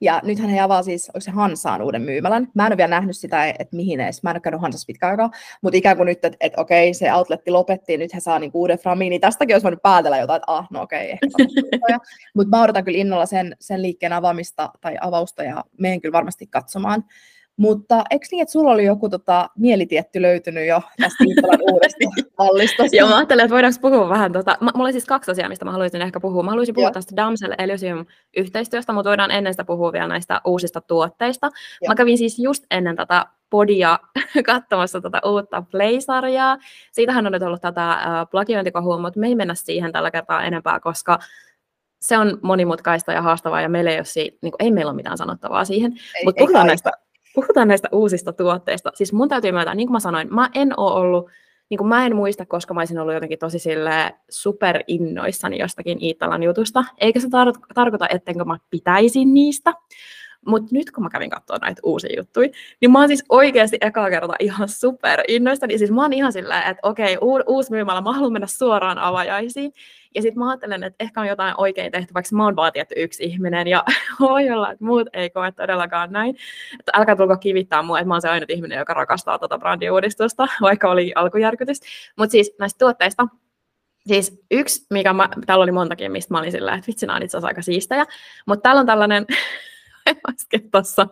ja 0.00 0.20
nythän 0.24 0.50
he 0.50 0.60
avaa 0.60 0.82
siis, 0.82 1.08
onko 1.08 1.20
se 1.20 1.30
Hansaan 1.30 1.82
uuden 1.82 2.02
myymälän. 2.02 2.48
Mä 2.54 2.66
en 2.66 2.72
ole 2.72 2.76
vielä 2.76 2.90
nähnyt 2.90 3.16
sitä, 3.16 3.46
että 3.46 3.76
mihin 3.76 4.00
edes. 4.00 4.22
Mä 4.22 4.30
en 4.30 4.36
ole 4.36 4.40
käynyt 4.40 4.60
Hansassa 4.60 4.86
pitkään 4.86 5.10
aikaa. 5.10 5.30
Mutta 5.62 5.76
ikään 5.76 5.96
kuin 5.96 6.06
nyt, 6.06 6.24
että, 6.24 6.36
että 6.40 6.60
okei, 6.60 6.94
se 6.94 7.14
outletti 7.14 7.50
lopettiin, 7.50 8.00
nyt 8.00 8.14
he 8.14 8.20
saa 8.20 8.38
niin 8.38 8.50
uuden 8.54 8.78
framiin, 8.78 9.10
niin 9.10 9.20
tästäkin 9.20 9.54
olisi 9.54 9.64
voinut 9.64 9.82
päätellä 9.82 10.18
jotain, 10.18 10.36
että 10.36 10.52
ah, 10.52 10.66
no 10.70 10.82
okei, 10.82 11.10
ehkä 11.10 11.26
Mutta 12.36 12.56
mä 12.56 12.62
odotan 12.62 12.84
kyllä 12.84 12.98
innolla 12.98 13.26
sen, 13.26 13.56
sen 13.60 13.82
liikkeen 13.82 14.12
avaamista 14.12 14.70
tai 14.80 14.96
avausta 15.00 15.42
ja 15.42 15.64
menen 15.78 16.00
kyllä 16.00 16.12
varmasti 16.12 16.46
katsomaan. 16.46 17.04
Mutta 17.56 18.04
eikö 18.10 18.26
niin, 18.30 18.42
että 18.42 18.52
sulla 18.52 18.72
oli 18.72 18.84
joku 18.84 19.08
tota, 19.08 19.50
mielitietty 19.58 20.22
löytynyt 20.22 20.66
jo 20.66 20.82
tästä 21.00 21.24
Iittalan 21.24 21.60
uudesta 21.72 22.10
mallista? 22.44 22.82
Joo, 22.92 23.08
mä 23.08 23.16
ajattelin, 23.16 23.44
että 23.44 23.54
voidaanko 23.54 23.78
puhua 23.80 24.08
vähän. 24.08 24.32
Tota, 24.32 24.56
mä, 24.60 24.70
mulla 24.74 24.86
oli 24.86 24.92
siis 24.92 25.06
kaksi 25.06 25.30
asiaa, 25.30 25.48
mistä 25.48 25.64
mä 25.64 25.72
haluaisin 25.72 26.02
ehkä 26.02 26.20
puhua. 26.20 26.42
Mä 26.42 26.50
haluaisin 26.50 26.74
puhua 26.74 26.88
Joo. 26.88 26.92
tästä 26.92 27.16
Damsel 27.16 27.54
Elysium-yhteistyöstä, 27.58 28.92
mutta 28.92 29.08
voidaan 29.08 29.30
ennen 29.30 29.52
sitä 29.52 29.64
puhua 29.64 29.92
vielä 29.92 30.08
näistä 30.08 30.40
uusista 30.46 30.80
tuotteista. 30.80 31.46
Joo. 31.46 31.88
Mä 31.88 31.94
kävin 31.94 32.18
siis 32.18 32.38
just 32.38 32.64
ennen 32.70 32.96
tätä 32.96 33.26
podia 33.50 33.98
katsomassa 34.46 35.00
tätä 35.00 35.20
uutta 35.24 35.62
Play-sarjaa. 35.70 36.58
Siitähän 36.92 37.26
on 37.26 37.32
nyt 37.32 37.42
ollut 37.42 37.60
tätä 37.60 37.92
äh, 37.92 38.00
plagiointikohua, 38.30 38.98
mutta 38.98 39.20
me 39.20 39.26
ei 39.26 39.34
mennä 39.34 39.54
siihen 39.54 39.92
tällä 39.92 40.10
kertaa 40.10 40.44
enempää, 40.44 40.80
koska 40.80 41.18
se 42.00 42.18
on 42.18 42.38
monimutkaista 42.42 43.12
ja 43.12 43.22
haastavaa 43.22 43.60
ja 43.60 43.68
meillä 43.68 43.90
ei, 43.90 43.98
ole 43.98 44.04
si- 44.04 44.38
niin 44.42 44.52
kuin, 44.52 44.66
ei 44.66 44.70
meillä 44.70 44.90
ole 44.90 44.96
mitään 44.96 45.18
sanottavaa 45.18 45.64
siihen. 45.64 45.92
Mutta 46.24 46.38
puhutaan 46.38 46.66
näistä 46.66 46.90
puhutaan 47.34 47.68
näistä 47.68 47.88
uusista 47.92 48.32
tuotteista. 48.32 48.90
Siis 48.94 49.12
mun 49.12 49.28
täytyy 49.28 49.52
myöntää, 49.52 49.74
niin 49.74 49.86
kuin 49.88 49.92
mä 49.92 50.00
sanoin, 50.00 50.34
mä 50.34 50.50
en 50.54 50.78
ole 50.78 50.92
ollut, 50.92 51.30
niin 51.70 51.78
kuin 51.78 51.88
mä 51.88 52.06
en 52.06 52.16
muista, 52.16 52.46
koska 52.46 52.74
mä 52.74 52.80
olisin 52.80 52.98
ollut 52.98 53.14
jotenkin 53.14 53.38
tosi 53.38 53.58
sille 53.58 54.14
superinnoissani 54.30 55.58
jostakin 55.58 56.04
Iittalan 56.04 56.42
jutusta. 56.42 56.84
Eikä 56.98 57.20
se 57.20 57.26
tar- 57.26 57.66
tarkoita, 57.74 58.08
ettenkö 58.08 58.44
mä 58.44 58.58
pitäisin 58.70 59.34
niistä. 59.34 59.72
Mutta 60.46 60.68
nyt 60.72 60.90
kun 60.90 61.04
mä 61.04 61.10
kävin 61.10 61.30
katsoa 61.30 61.58
näitä 61.58 61.80
uusia 61.84 62.16
juttuja, 62.16 62.48
niin 62.80 62.90
mä 62.90 62.98
oon 62.98 63.08
siis 63.08 63.24
oikeasti 63.28 63.78
eka 63.80 64.10
kerta 64.10 64.34
ihan 64.40 64.68
super 64.68 65.20
innoissani. 65.28 65.78
Siis 65.78 65.90
mä 65.90 66.02
oon 66.02 66.12
ihan 66.12 66.32
silleen, 66.32 66.70
että 66.70 66.88
okei, 66.88 67.16
u- 67.22 67.44
uusi 67.46 67.70
myymällä, 67.70 68.00
mä 68.00 68.12
haluan 68.12 68.32
mennä 68.32 68.46
suoraan 68.46 68.98
avajaisiin. 68.98 69.72
Ja 70.14 70.22
sitten 70.22 70.38
mä 70.38 70.50
ajattelen, 70.50 70.82
että 70.82 71.04
ehkä 71.04 71.20
on 71.20 71.26
jotain 71.26 71.54
oikein 71.58 71.92
tehty, 71.92 72.14
vaikka 72.14 72.36
mä 72.36 72.44
oon 72.44 72.56
vaan 72.56 72.72
tietty 72.72 72.94
yksi 72.96 73.24
ihminen, 73.24 73.66
ja 73.66 73.84
voi 74.20 74.50
olla, 74.50 74.72
että 74.72 74.84
muut 74.84 75.08
ei 75.12 75.30
koe 75.30 75.52
todellakaan 75.52 76.12
näin. 76.12 76.36
Että 76.80 76.92
älkää 76.94 77.16
tulko 77.16 77.36
kivittää 77.36 77.82
mua, 77.82 77.98
että 77.98 78.08
mä 78.08 78.14
oon 78.14 78.22
se 78.22 78.28
ainut 78.28 78.50
ihminen, 78.50 78.78
joka 78.78 78.94
rakastaa 78.94 79.38
tuota 79.38 79.58
brändiuudistusta, 79.58 80.48
vaikka 80.62 80.90
oli 80.90 81.12
alkujärkytys. 81.14 81.80
Mutta 82.16 82.32
siis 82.32 82.54
näistä 82.58 82.78
tuotteista, 82.78 83.26
Siis 84.06 84.40
yksi, 84.50 84.86
mikä 84.90 85.12
mä, 85.12 85.28
täällä 85.46 85.62
oli 85.62 85.72
montakin, 85.72 86.12
mistä 86.12 86.34
mä 86.34 86.38
olin 86.38 86.52
sillä, 86.52 86.74
että 86.74 86.86
vitsi, 86.86 87.06
nämä 87.06 87.16
on 87.16 87.22
itse 87.22 87.36
asiassa 87.36 87.48
aika 87.48 87.62
siistejä. 87.62 88.06
Mutta 88.46 88.62
täällä 88.62 88.80
on 88.80 88.86
tällainen, 88.86 89.26
äsken 90.32 90.70
tossa, 90.70 91.06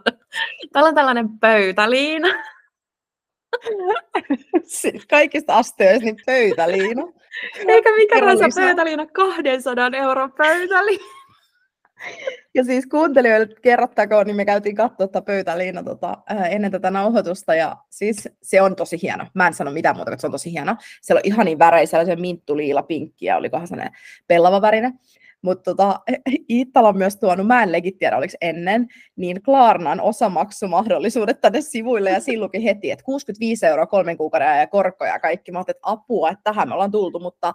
täällä 0.72 0.88
on 0.88 0.94
tällainen 0.94 1.38
pöytäliina. 1.38 2.28
Siis 4.64 5.06
kaikista 5.06 5.56
asteista 5.56 6.04
niin 6.04 6.16
pöytäliina. 6.26 7.02
Eikä 7.68 7.96
mikä 7.96 8.20
tahansa 8.20 8.44
pöytäliina, 8.60 9.06
200 9.06 9.90
euron 9.92 10.32
pöytäliina. 10.32 11.18
Ja 12.54 12.64
siis 12.64 12.86
kuuntelijoille 12.86 13.54
kerrottakoon, 13.62 14.26
niin 14.26 14.36
me 14.36 14.44
käytiin 14.44 14.76
katsoa 14.76 15.22
pöytäliina 15.26 15.82
tota, 15.82 16.18
ennen 16.50 16.70
tätä 16.70 16.90
nauhoitusta, 16.90 17.54
ja 17.54 17.76
siis 17.90 18.28
se 18.42 18.62
on 18.62 18.76
tosi 18.76 18.98
hieno. 19.02 19.26
Mä 19.34 19.46
en 19.46 19.54
sano 19.54 19.70
mitään 19.70 19.96
muuta, 19.96 20.12
että 20.12 20.20
se 20.20 20.26
on 20.26 20.32
tosi 20.32 20.52
hieno. 20.52 20.76
Siellä 21.02 21.18
on 21.18 21.32
ihan 21.32 21.44
niin 21.44 21.58
väreisiä, 21.58 22.04
se 22.04 22.16
minttu, 22.16 22.56
liila, 22.56 22.82
pinkki, 22.82 23.26
ja 23.26 23.36
olikohan 23.36 23.68
sellainen 23.68 23.98
pellava 24.26 24.62
värinen. 24.62 24.92
Mutta 25.42 25.62
tota, 25.64 26.00
Iittala 26.50 26.88
on 26.88 26.98
myös 26.98 27.16
tuonut, 27.16 27.46
mä 27.46 27.62
en 27.62 27.72
legit 27.72 27.98
tiedä 27.98 28.16
oliko 28.16 28.34
ennen, 28.40 28.86
niin 29.16 29.42
Klarnan 29.42 30.00
osamaksumahdollisuudet 30.00 31.40
tänne 31.40 31.60
sivuille 31.60 32.10
ja 32.10 32.20
silloin 32.20 32.62
heti, 32.64 32.90
että 32.90 33.04
65 33.04 33.66
euroa 33.66 33.86
kolmen 33.86 34.16
kuukauden 34.16 34.58
ja 34.58 34.66
korkoja 34.66 35.12
ja 35.12 35.20
kaikki. 35.20 35.52
Mä 35.52 35.60
että 35.60 35.74
apua, 35.82 36.30
että 36.30 36.42
tähän 36.44 36.68
me 36.68 36.74
ollaan 36.74 36.90
tultu, 36.90 37.20
mutta 37.20 37.54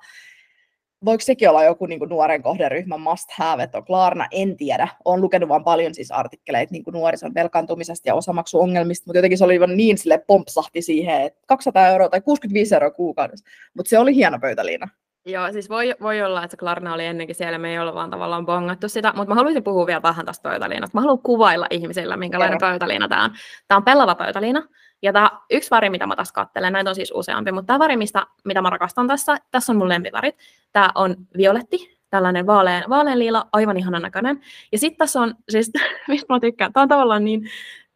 voiko 1.05 1.21
sekin 1.21 1.49
olla 1.49 1.63
joku 1.63 1.85
niin 1.85 1.99
kuin 1.99 2.09
nuoren 2.09 2.43
kohderyhmän 2.43 3.01
must 3.01 3.31
have, 3.31 3.63
että 3.63 3.77
on 3.77 3.85
Klarna, 3.85 4.27
en 4.31 4.57
tiedä. 4.57 4.87
Olen 5.05 5.21
lukenut 5.21 5.49
vaan 5.49 5.63
paljon 5.63 5.95
siis 5.95 6.11
artikkeleita 6.11 6.71
niin 6.71 6.83
kuin 6.83 6.93
nuorison 6.93 7.33
velkaantumisesta 7.33 8.09
ja 8.09 8.15
osamaksuongelmista, 8.15 9.03
mutta 9.07 9.17
jotenkin 9.17 9.37
se 9.37 9.43
oli 9.43 9.59
niin 9.75 9.97
sille 9.97 10.23
pompsahti 10.27 10.81
siihen, 10.81 11.21
että 11.21 11.39
200 11.47 11.87
euroa 11.87 12.09
tai 12.09 12.21
65 12.21 12.75
euroa 12.75 12.91
kuukaudessa. 12.91 13.45
Mutta 13.73 13.89
se 13.89 13.99
oli 13.99 14.15
hieno 14.15 14.39
pöytäliina. 14.39 14.87
Joo, 15.25 15.51
siis 15.51 15.69
voi, 15.69 15.95
voi 16.01 16.21
olla, 16.21 16.43
että 16.43 16.51
se 16.51 16.57
Klarna 16.57 16.93
oli 16.93 17.05
ennenkin 17.05 17.35
siellä, 17.35 17.57
me 17.57 17.71
ei 17.71 17.79
olla 17.79 17.93
vaan 17.93 18.09
tavallaan 18.09 18.45
bongattu 18.45 18.89
sitä, 18.89 19.13
mutta 19.15 19.29
mä 19.29 19.35
haluaisin 19.35 19.63
puhua 19.63 19.87
vielä 19.87 20.01
vähän 20.01 20.25
tästä 20.25 20.49
pöytäliinasta. 20.49 20.97
Mä 20.97 21.01
haluan 21.01 21.19
kuvailla 21.19 21.67
ihmisille, 21.69 22.17
minkälainen 22.17 22.59
Kerro. 22.59 22.69
pöytäliina 22.69 23.07
tämä 23.07 23.23
on. 23.23 23.31
Tämä 23.67 23.77
on 23.77 23.83
pellava 23.83 24.15
pöytäliina, 24.15 24.63
ja 25.01 25.13
tämä 25.13 25.31
yksi 25.51 25.71
väri, 25.71 25.89
mitä 25.89 26.07
mä 26.07 26.15
tässä 26.15 26.33
katselen, 26.33 26.73
näitä 26.73 26.89
on 26.89 26.95
siis 26.95 27.11
useampi, 27.15 27.51
mutta 27.51 27.67
tämä 27.67 27.79
väri, 27.79 27.97
mistä, 27.97 28.25
mitä 28.45 28.61
mä 28.61 28.69
rakastan 28.69 29.07
tässä, 29.07 29.37
tässä 29.51 29.71
on 29.71 29.77
mun 29.77 29.89
lempivärit. 29.89 30.35
Tämä 30.71 30.89
on 30.95 31.15
violetti, 31.37 31.97
tällainen 32.09 32.47
vaalean, 32.47 32.83
vaaleanliila, 32.89 33.47
aivan 33.53 33.77
ihanan 33.77 34.01
näköinen. 34.01 34.41
Ja 34.71 34.79
sitten 34.79 34.97
tässä 34.97 35.21
on, 35.21 35.35
siis 35.49 35.71
mistä 36.07 36.33
mä 36.33 36.39
tykkään, 36.39 36.73
tämä 36.73 36.81
on 36.81 36.89
tavallaan 36.89 37.23
niin, 37.23 37.49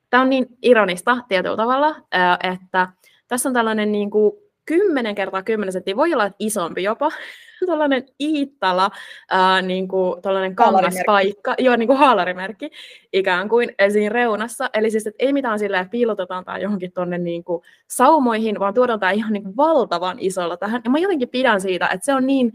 tämä 0.09 0.23
on 0.23 0.29
niin 0.29 0.45
ironista 0.61 1.17
tietyllä 1.27 1.57
tavalla, 1.57 1.95
että 2.43 2.87
tässä 3.27 3.49
on 3.49 3.53
tällainen 3.53 3.91
niin 3.91 4.09
kuin 4.09 4.46
10 4.67 5.15
kertaa 5.15 5.43
10 5.43 5.73
senttiä, 5.73 5.95
voi 5.95 6.13
olla 6.13 6.25
että 6.25 6.35
isompi 6.39 6.83
jopa, 6.83 7.11
tällainen 7.65 8.05
Iittala, 8.19 8.91
ää, 9.29 9.61
niin 9.61 9.87
kuin, 9.87 10.21
tällainen 10.21 10.55
kangaspaikka, 10.55 11.55
joo, 11.57 11.75
niin 11.75 11.87
kuin 11.87 11.99
haalarimerkki 11.99 12.71
ikään 13.13 13.49
kuin 13.49 13.75
esiin 13.79 14.11
reunassa. 14.11 14.69
Eli 14.73 14.91
siis, 14.91 15.07
että 15.07 15.25
ei 15.25 15.33
mitään 15.33 15.59
silleen, 15.59 15.81
että 15.81 15.91
piilotetaan 15.91 16.45
tämä 16.45 16.57
johonkin 16.57 16.91
tuonne 16.91 17.17
niin 17.17 17.43
kuin 17.43 17.63
saumoihin, 17.87 18.59
vaan 18.59 18.73
tuodaan 18.73 18.99
tämä 18.99 19.11
ihan 19.11 19.33
niin 19.33 19.43
kuin 19.43 19.57
valtavan 19.57 20.17
isolla 20.19 20.57
tähän. 20.57 20.81
Ja 20.83 20.89
mä 20.89 20.99
jotenkin 20.99 21.29
pidän 21.29 21.61
siitä, 21.61 21.87
että 21.87 22.05
se 22.05 22.13
on 22.13 22.27
niin 22.27 22.53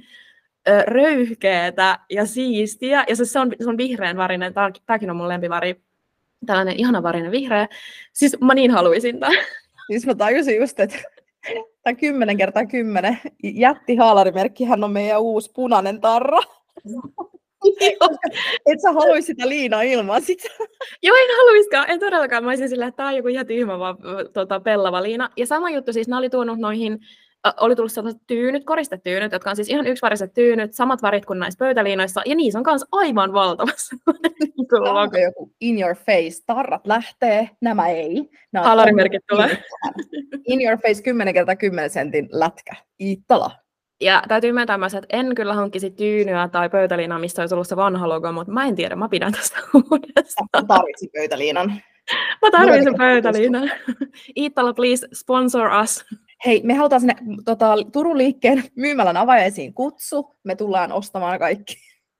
ö, 0.68 0.82
röyhkeetä 0.86 1.98
ja 2.10 2.26
siistiä, 2.26 3.04
ja 3.08 3.16
se, 3.16 3.24
se, 3.24 3.38
on, 3.38 3.52
se 3.62 3.68
on 3.68 3.78
vihreän 3.78 4.16
värinen, 4.16 4.54
tämä, 4.54 4.70
tämäkin 4.86 5.10
on 5.10 5.16
mun 5.16 5.28
lempiväri, 5.28 5.80
tällainen 6.46 6.76
ihana 6.76 7.02
värinen 7.02 7.30
vihreä. 7.30 7.68
Siis 8.12 8.36
mä 8.40 8.54
niin 8.54 8.70
haluaisin 8.70 9.20
tämän. 9.20 9.38
Siis 9.86 10.06
mä 10.06 10.14
tajusin 10.14 10.56
just, 10.56 10.80
että 10.80 10.98
tai 11.84 11.94
10 11.94 12.36
kertaa 12.36 12.66
10. 12.66 13.18
Jätti 13.42 13.96
haalarimerkkihän 13.96 14.84
on 14.84 14.92
meidän 14.92 15.20
uusi 15.20 15.50
punainen 15.54 16.00
tarra. 16.00 16.38
Et 18.66 18.80
sä 18.82 18.92
haluaisi 18.92 19.26
sitä 19.26 19.48
liinaa 19.48 19.82
ilman 19.82 20.22
sitä. 20.22 20.48
Joo, 21.02 21.16
en 21.16 21.36
haluiskaan. 21.36 21.90
En 21.90 22.00
todellakaan. 22.00 22.44
Mä 22.44 22.50
olisin 22.50 22.68
sillä, 22.68 22.86
että 22.86 22.96
tämä 22.96 23.08
on 23.08 23.16
joku 23.16 23.28
ihan 23.28 23.46
tyhmä 23.46 23.78
vaan 23.78 23.96
tota, 24.32 24.60
pellava 24.60 25.02
liina. 25.02 25.30
Ja 25.36 25.46
sama 25.46 25.70
juttu, 25.70 25.92
siis 25.92 26.08
nämä 26.08 26.18
oli 26.18 26.30
tuonut 26.30 26.58
noihin 26.58 26.98
oli 27.60 27.76
tullut 27.76 27.92
sellaiset 27.92 28.22
tyynyt, 28.26 28.64
koristetyynyt, 28.64 29.32
jotka 29.32 29.50
on 29.50 29.56
siis 29.56 29.68
ihan 29.68 29.86
yksiväriset 29.86 30.34
tyynyt, 30.34 30.74
samat 30.74 31.02
värit 31.02 31.26
kuin 31.26 31.38
näissä 31.38 31.58
pöytäliinoissa, 31.58 32.22
ja 32.26 32.34
niissä 32.34 32.58
on 32.58 32.64
myös 32.66 32.84
aivan 32.92 33.32
valtavassa. 33.32 33.96
Onko 35.02 35.16
joku 35.16 35.52
in 35.60 35.80
your 35.80 35.94
face, 35.94 36.44
tarrat 36.46 36.86
lähtee, 36.86 37.50
nämä 37.60 37.88
ei. 37.88 38.30
Halarimerkit 38.56 39.22
tulee. 39.28 39.58
In 40.46 40.62
your 40.62 40.78
face 40.78 41.02
10 41.02 41.34
kertaa 41.34 41.56
10 41.56 41.90
sentin 41.90 42.28
lätkä. 42.32 42.72
Iittala. 43.00 43.50
Ja 44.00 44.22
täytyy 44.28 44.52
myöntää 44.52 44.78
myös, 44.78 44.94
että 44.94 45.16
en 45.16 45.34
kyllä 45.34 45.54
hankkisi 45.54 45.90
tyynyä 45.90 46.48
tai 46.48 46.70
pöytäliinaa, 46.70 47.18
missä 47.18 47.42
olisi 47.42 47.54
ollut 47.54 47.68
se 47.68 47.76
vanha 47.76 48.08
logo, 48.08 48.32
mutta 48.32 48.52
mä 48.52 48.66
en 48.66 48.76
tiedä, 48.76 48.96
mä 48.96 49.08
pidän 49.08 49.32
tästä 49.32 49.56
uudesta. 49.74 50.44
Tarvitsi 50.68 51.08
pöytäliinan. 51.12 51.82
Mä 52.42 52.50
tarvitsen 52.50 52.84
sen 52.84 52.94
pöytäliinan. 52.98 53.70
Iittala, 54.36 54.74
please 54.74 55.08
sponsor 55.14 55.70
us. 55.82 56.04
Hei, 56.46 56.60
me 56.64 56.74
halutaan 56.74 57.00
sinne 57.00 57.14
tota, 57.44 57.74
Turun 57.92 58.18
liikkeen 58.18 58.64
myymälän 58.76 59.16
avajaisiin 59.16 59.74
kutsu. 59.74 60.36
Me 60.44 60.56
tullaan 60.56 60.92
ostamaan 60.92 61.38
kaikki. 61.38 61.74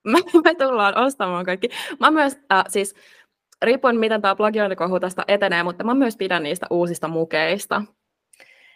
Me, 0.45 0.55
tullaan 0.59 0.99
ostamaan 0.99 1.45
kaikki. 1.45 1.68
Mä 2.01 2.11
myös, 2.11 2.39
äh, 2.53 2.64
siis 2.68 2.95
riippuen 3.62 3.97
miten 3.97 4.23
tämä 4.23 4.37
plagiointikohu 4.37 5.01
tästä 5.01 5.25
etenee, 5.29 5.62
mutta 5.62 5.85
mä 5.85 5.95
myös 5.95 6.16
pidän 6.16 6.43
niistä 6.43 6.66
uusista 6.70 7.09
mukeista. 7.09 7.83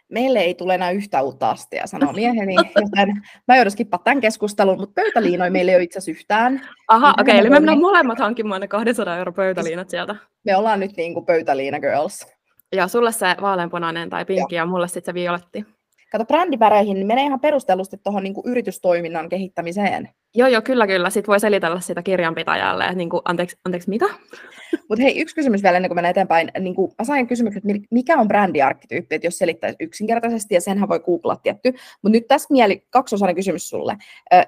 Meille 0.08 0.38
ei 0.38 0.54
tule 0.54 0.74
enää 0.74 0.90
yhtä 0.90 1.22
uutta 1.22 1.50
astia, 1.50 1.86
sanoo 1.86 2.12
mieheni, 2.12 2.54
joten 2.54 3.22
mä 3.48 3.56
joudun 3.56 3.70
skippaa 3.70 4.00
tämän 4.04 4.20
keskustelun, 4.20 4.78
mutta 4.78 5.02
pöytäliinoja 5.02 5.50
meillä 5.50 5.72
ei 5.72 5.76
ole 5.76 5.82
itse 5.82 5.98
asiassa 5.98 6.18
yhtään. 6.18 6.60
Aha, 6.88 7.14
okei, 7.18 7.32
okay, 7.32 7.40
eli 7.40 7.50
me 7.50 7.56
mennään 7.56 7.78
molemmat 7.78 8.18
hankkimaan 8.18 8.60
ne 8.60 8.68
200 8.68 9.18
euro 9.18 9.32
pöytäliinat 9.32 9.90
sieltä. 9.90 10.16
Me 10.44 10.56
ollaan 10.56 10.80
nyt 10.80 10.96
niin 10.96 11.14
kuin 11.14 11.26
pöytäliina 11.26 11.80
girls. 11.80 12.35
Ja 12.72 12.88
sulle 12.88 13.12
se 13.12 13.36
vaaleanpunainen 13.40 14.10
tai 14.10 14.24
pinkki 14.24 14.54
ja, 14.54 14.62
ja 14.62 14.66
mulle 14.66 14.88
sitten 14.88 15.04
se 15.04 15.14
violetti. 15.14 15.64
Kato, 16.12 16.24
brändipäreihin 16.24 16.94
niin 16.94 17.06
menee 17.06 17.24
ihan 17.24 17.40
perustellusti 17.40 17.96
tuohon 17.96 18.22
niin 18.22 18.34
yritystoiminnan 18.44 19.28
kehittämiseen. 19.28 20.08
Joo, 20.34 20.48
joo, 20.48 20.62
kyllä, 20.62 20.86
kyllä. 20.86 21.10
Sitten 21.10 21.32
voi 21.32 21.40
selitellä 21.40 21.80
sitä 21.80 22.02
kirjanpitäjälle, 22.02 22.84
että 22.84 22.96
niin 22.96 23.10
kuin, 23.10 23.22
anteeksi, 23.24 23.56
anteeksi, 23.64 23.88
mitä? 23.88 24.06
Mutta 24.88 25.02
hei, 25.02 25.20
yksi 25.20 25.34
kysymys 25.34 25.62
vielä 25.62 25.76
ennen 25.76 25.88
kuin 25.88 25.96
mennään 25.96 26.10
eteenpäin. 26.10 26.50
Niin 26.60 26.74
kuin, 26.74 26.92
mä 26.98 27.04
sain 27.04 27.26
kysymyksen, 27.26 27.62
että 27.70 27.86
mikä 27.90 28.18
on 28.18 28.28
brändiarkkityyppi, 28.28 29.14
että 29.14 29.26
jos 29.26 29.38
selittäisi 29.38 29.76
yksinkertaisesti, 29.80 30.54
ja 30.54 30.60
senhän 30.60 30.88
voi 30.88 31.00
googlaa 31.00 31.36
tietty. 31.36 31.72
Mutta 32.02 32.12
nyt 32.16 32.26
tässä 32.26 32.48
mieli 32.50 32.86
kaksosainen 32.90 33.36
kysymys 33.36 33.68
sulle. 33.68 33.96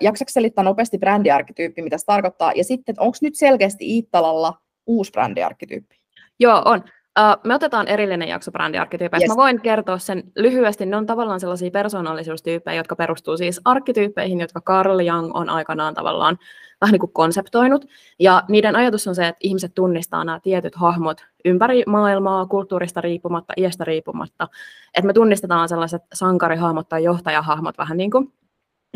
Jaksatko 0.00 0.30
selittää 0.30 0.64
nopeasti 0.64 0.98
brändiarkkityyppi, 0.98 1.82
mitä 1.82 1.98
se 1.98 2.06
tarkoittaa? 2.06 2.52
Ja 2.56 2.64
sitten, 2.64 2.94
onko 2.98 3.18
nyt 3.22 3.34
selkeästi 3.34 3.94
Iittalalla 3.94 4.54
uusi 4.86 5.10
brändiarkkityyppi? 5.10 5.96
Joo, 6.40 6.62
on. 6.64 6.84
Uh, 7.18 7.40
me 7.44 7.54
otetaan 7.54 7.88
erillinen 7.88 8.28
jakso 8.28 8.50
brändiarkkityypeistä. 8.50 9.24
Yes. 9.24 9.28
Mä 9.28 9.36
voin 9.36 9.60
kertoa 9.60 9.98
sen 9.98 10.22
lyhyesti. 10.36 10.86
Ne 10.86 10.96
on 10.96 11.06
tavallaan 11.06 11.40
sellaisia 11.40 11.70
persoonallisuustyyppejä, 11.70 12.76
jotka 12.76 12.96
perustuu 12.96 13.36
siis 13.36 13.60
arkkityyppeihin, 13.64 14.40
jotka 14.40 14.60
Carl 14.60 15.00
Jung 15.00 15.30
on 15.34 15.50
aikanaan 15.50 15.94
tavallaan 15.94 16.38
vähän 16.80 16.92
niin 16.92 17.00
kuin 17.00 17.12
konseptoinut. 17.12 17.84
Ja 18.18 18.42
niiden 18.48 18.76
ajatus 18.76 19.08
on 19.08 19.14
se, 19.14 19.28
että 19.28 19.38
ihmiset 19.40 19.74
tunnistaa 19.74 20.24
nämä 20.24 20.40
tietyt 20.40 20.74
hahmot 20.74 21.24
ympäri 21.44 21.82
maailmaa, 21.86 22.46
kulttuurista 22.46 23.00
riippumatta, 23.00 23.52
iästä 23.56 23.84
riippumatta. 23.84 24.48
Että 24.94 25.06
me 25.06 25.12
tunnistetaan 25.12 25.68
sellaiset 25.68 26.02
sankarihahmot 26.14 26.88
tai 26.88 27.04
johtajahahmot 27.04 27.78
vähän 27.78 27.96
niin 27.96 28.10
kuin. 28.10 28.32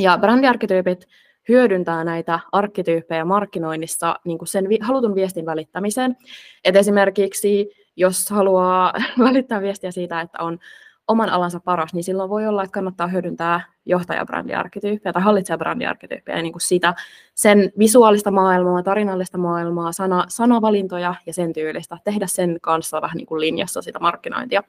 Ja 0.00 0.18
brändiarkkityypit 0.18 1.06
hyödyntää 1.48 2.04
näitä 2.04 2.40
arkkityyppejä 2.52 3.24
markkinoinnissa 3.24 4.16
niin 4.24 4.38
kuin 4.38 4.48
sen 4.48 4.68
vi- 4.68 4.78
halutun 4.82 5.14
viestin 5.14 5.46
välittämiseen. 5.46 6.16
Et 6.64 6.76
esimerkiksi 6.76 7.81
jos 7.96 8.30
haluaa 8.30 8.92
välittää 9.18 9.60
viestiä 9.60 9.90
siitä, 9.90 10.20
että 10.20 10.42
on 10.42 10.58
oman 11.08 11.28
alansa 11.30 11.60
paras, 11.60 11.94
niin 11.94 12.04
silloin 12.04 12.30
voi 12.30 12.46
olla, 12.46 12.62
että 12.62 12.74
kannattaa 12.74 13.06
hyödyntää 13.06 13.60
johtajabrändiarkkityyppiä 13.86 15.12
tai 15.12 15.22
hallitsejabrändiarkkityyppiä 15.22 16.36
ja 16.36 16.42
niin 16.42 16.52
kuin 16.52 16.60
sitä, 16.60 16.94
sen 17.34 17.72
visuaalista 17.78 18.30
maailmaa, 18.30 18.82
tarinallista 18.82 19.38
maailmaa, 19.38 19.92
sana, 19.92 20.24
sanavalintoja 20.28 21.14
ja 21.26 21.32
sen 21.32 21.52
tyylistä, 21.52 21.98
tehdä 22.04 22.26
sen 22.26 22.58
kanssa 22.62 23.02
vähän 23.02 23.16
niin 23.16 23.26
kuin 23.26 23.40
linjassa 23.40 23.82
sitä 23.82 23.98
markkinointia. 23.98 24.62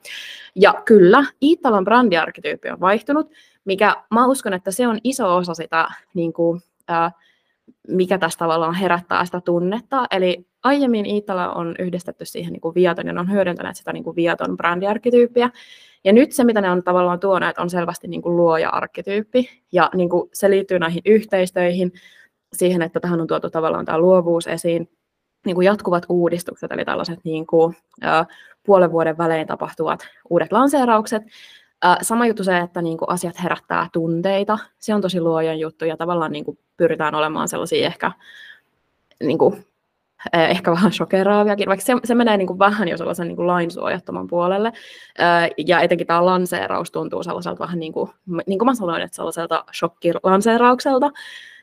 Ja 0.54 0.74
kyllä, 0.84 1.24
Iittalan 1.42 1.84
brändiarkkityyppi 1.84 2.70
on 2.70 2.80
vaihtunut, 2.80 3.30
mikä 3.64 3.96
mä 4.10 4.26
uskon, 4.26 4.54
että 4.54 4.70
se 4.70 4.88
on 4.88 4.98
iso 5.04 5.36
osa 5.36 5.54
sitä, 5.54 5.88
niin 6.14 6.32
kuin, 6.32 6.60
ää, 6.88 7.10
mikä 7.88 8.18
tässä 8.18 8.38
tavallaan 8.38 8.74
herättää 8.74 9.24
sitä 9.24 9.40
tunnetta. 9.40 10.06
Eli 10.10 10.46
aiemmin 10.64 11.06
Iittala 11.06 11.52
on 11.52 11.74
yhdistetty 11.78 12.24
siihen 12.24 12.52
niin 12.52 12.60
kuin 12.60 12.74
viaton 12.74 13.06
ja 13.06 13.12
ne 13.12 13.20
on 13.20 13.32
hyödyntäneet 13.32 13.76
sitä 13.76 13.92
niin 13.92 14.04
kuin 14.04 14.16
viaton 14.16 14.56
brändiarkkityyppiä. 14.56 15.50
Ja 16.04 16.12
nyt 16.12 16.32
se, 16.32 16.44
mitä 16.44 16.60
ne 16.60 16.70
on 16.70 16.82
tavallaan 16.82 17.20
tuoneet, 17.20 17.58
on 17.58 17.70
selvästi 17.70 18.08
niin 18.08 18.22
kuin 18.22 18.36
luoja-arkkityyppi. 18.36 19.62
Ja 19.72 19.90
niin 19.94 20.08
kuin 20.08 20.30
se 20.32 20.50
liittyy 20.50 20.78
näihin 20.78 21.02
yhteistöihin, 21.04 21.92
siihen, 22.52 22.82
että 22.82 23.00
tähän 23.00 23.20
on 23.20 23.26
tuotu 23.26 23.50
tavallaan 23.50 23.84
tämä 23.84 23.98
luovuus 23.98 24.46
esiin, 24.46 24.90
niin 25.46 25.54
kuin 25.54 25.64
jatkuvat 25.64 26.06
uudistukset, 26.08 26.72
eli 26.72 26.84
tällaiset 26.84 27.20
niin 27.24 27.46
kuin, 27.46 27.76
ä, 28.04 28.26
puolen 28.66 28.92
vuoden 28.92 29.18
välein 29.18 29.46
tapahtuvat 29.46 30.00
uudet 30.30 30.52
lanseeraukset. 30.52 31.22
Ä, 31.84 31.96
sama 32.02 32.26
juttu 32.26 32.44
se, 32.44 32.58
että 32.58 32.82
niin 32.82 32.98
kuin 32.98 33.10
asiat 33.10 33.42
herättää 33.42 33.88
tunteita, 33.92 34.58
se 34.78 34.94
on 34.94 35.00
tosi 35.00 35.20
luojan 35.20 35.58
juttu, 35.58 35.84
ja 35.84 35.96
tavallaan 35.96 36.32
niin 36.32 36.44
kuin 36.44 36.58
pyritään 36.76 37.14
olemaan 37.14 37.48
sellaisia 37.48 37.86
ehkä 37.86 38.12
niin 39.22 39.38
kuin, 39.38 39.66
ehkä 40.32 40.70
vähän 40.70 40.92
shokeraaviakin, 40.92 41.68
vaikka 41.68 41.86
se, 41.86 41.94
se 42.04 42.14
menee 42.14 42.36
niin 42.36 42.46
kuin 42.46 42.58
vähän 42.58 42.88
jo 42.88 42.96
sellaisen 42.96 43.28
niin 43.28 43.36
kuin 43.36 43.46
lainsuojattoman 43.46 44.26
puolelle. 44.26 44.72
Ja 45.66 45.80
etenkin 45.80 46.06
tämä 46.06 46.24
lanseeraus 46.24 46.90
tuntuu 46.90 47.22
sellaiselta 47.22 47.58
vähän 47.58 47.78
niin 47.78 47.92
kuin, 47.92 48.10
niin 48.46 48.58
kuin 48.58 48.66
mä 48.66 48.74
sanoin, 48.74 49.02
että 49.02 49.16
sellaiselta 49.16 49.64
shokkilanseeraukselta, 49.78 51.10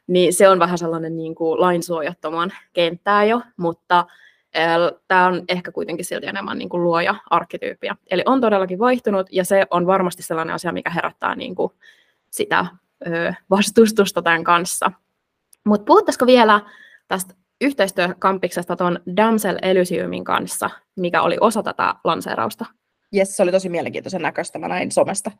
niin 0.07 0.33
se 0.33 0.49
on 0.49 0.59
vähän 0.59 0.77
sellainen 0.77 1.17
niin 1.17 1.35
kuin 1.35 1.61
lainsuojattoman 1.61 2.51
kenttää 2.73 3.23
jo, 3.23 3.41
mutta 3.57 4.05
tämä 5.07 5.27
on 5.27 5.43
ehkä 5.49 5.71
kuitenkin 5.71 6.05
silti 6.05 6.27
enemmän 6.27 6.57
niin 6.57 6.69
kuin 6.69 6.83
luoja 6.83 7.15
arkkityyppiä. 7.29 7.95
Eli 8.11 8.23
on 8.25 8.41
todellakin 8.41 8.79
vaihtunut, 8.79 9.27
ja 9.31 9.45
se 9.45 9.65
on 9.71 9.87
varmasti 9.87 10.23
sellainen 10.23 10.55
asia, 10.55 10.71
mikä 10.71 10.89
herättää 10.89 11.35
niin 11.35 11.55
kuin 11.55 11.73
sitä 12.29 12.65
vastustusta 13.49 14.21
tämän 14.21 14.43
kanssa. 14.43 14.91
Mutta 15.65 15.85
puhuttaisiko 15.85 16.25
vielä 16.25 16.61
tästä 17.07 17.33
yhteistyökampiksesta 17.61 18.75
tuon 18.75 18.99
Damsel 19.17 19.57
Elysiumin 19.61 20.23
kanssa, 20.23 20.69
mikä 20.99 21.21
oli 21.21 21.37
osa 21.41 21.63
tätä 21.63 21.95
lanseerausta. 22.03 22.65
Jes, 23.11 23.37
se 23.37 23.43
oli 23.43 23.51
tosi 23.51 23.69
mielenkiintoisen 23.69 24.21
näköistä, 24.21 24.59
mä 24.59 24.67
näin 24.67 24.91
somesta. 24.91 25.31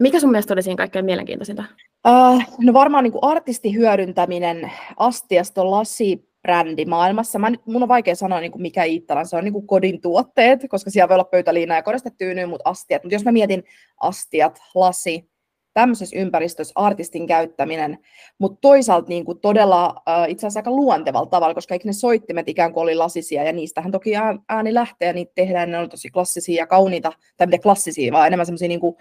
Mikä 0.00 0.20
sun 0.20 0.30
mielestä 0.30 0.54
oli 0.54 0.62
siinä 0.62 0.76
kaikkein 0.76 1.04
mielenkiintoisinta? 1.04 1.64
Uh, 2.08 2.42
no 2.60 2.72
varmaan 2.72 3.04
niin 3.04 3.12
artistin 3.22 3.74
hyödyntäminen 3.74 4.72
astiaston 4.96 5.70
lasi 5.70 6.28
brändi 6.42 6.84
maailmassa. 6.84 7.38
Mä 7.38 7.50
mun 7.66 7.82
on 7.82 7.88
vaikea 7.88 8.14
sanoa, 8.14 8.40
niin 8.40 8.52
kuin 8.52 8.62
mikä 8.62 8.84
Iittalan, 8.84 9.26
se 9.26 9.36
on 9.36 9.44
niin 9.44 9.52
kuin 9.52 9.66
kodin 9.66 10.00
tuotteet, 10.00 10.60
koska 10.68 10.90
siellä 10.90 11.08
voi 11.08 11.14
olla 11.14 11.24
pöytäliina 11.24 11.74
ja 11.74 11.82
koristetyyny, 11.82 12.46
mutta 12.46 12.70
astiat. 12.70 13.04
Mutta 13.04 13.14
jos 13.14 13.24
mä 13.24 13.32
mietin 13.32 13.64
astiat, 14.00 14.60
lasi, 14.74 15.30
tämmöisessä 15.76 16.18
ympäristössä 16.18 16.72
artistin 16.74 17.26
käyttäminen, 17.26 17.98
mutta 18.38 18.58
toisaalta 18.60 19.08
niin 19.08 19.24
kuin 19.24 19.40
todella 19.40 20.02
äh, 20.08 20.30
itse 20.30 20.46
asiassa 20.46 20.60
aika 20.60 20.70
luontevalla 20.70 21.26
tavalla, 21.26 21.54
koska 21.54 21.74
eikö 21.74 21.88
ne 21.88 21.92
soittimet 21.92 22.48
ikään 22.48 22.72
kuin 22.72 22.82
oli 22.82 22.94
lasisia, 22.94 23.44
ja 23.44 23.52
niistähän 23.52 23.92
toki 23.92 24.12
ääni 24.48 24.74
lähtee, 24.74 25.06
ja 25.08 25.12
niitä 25.12 25.32
tehdään, 25.34 25.70
ne 25.70 25.78
on 25.78 25.88
tosi 25.88 26.10
klassisia 26.10 26.62
ja 26.62 26.66
kauniita, 26.66 27.12
tai 27.36 27.46
mitä 27.46 27.62
klassisia, 27.62 28.12
vaan 28.12 28.26
enemmän 28.26 28.46
semmoisia 28.46 28.68
niin 28.68 28.80
kuin, 28.80 28.96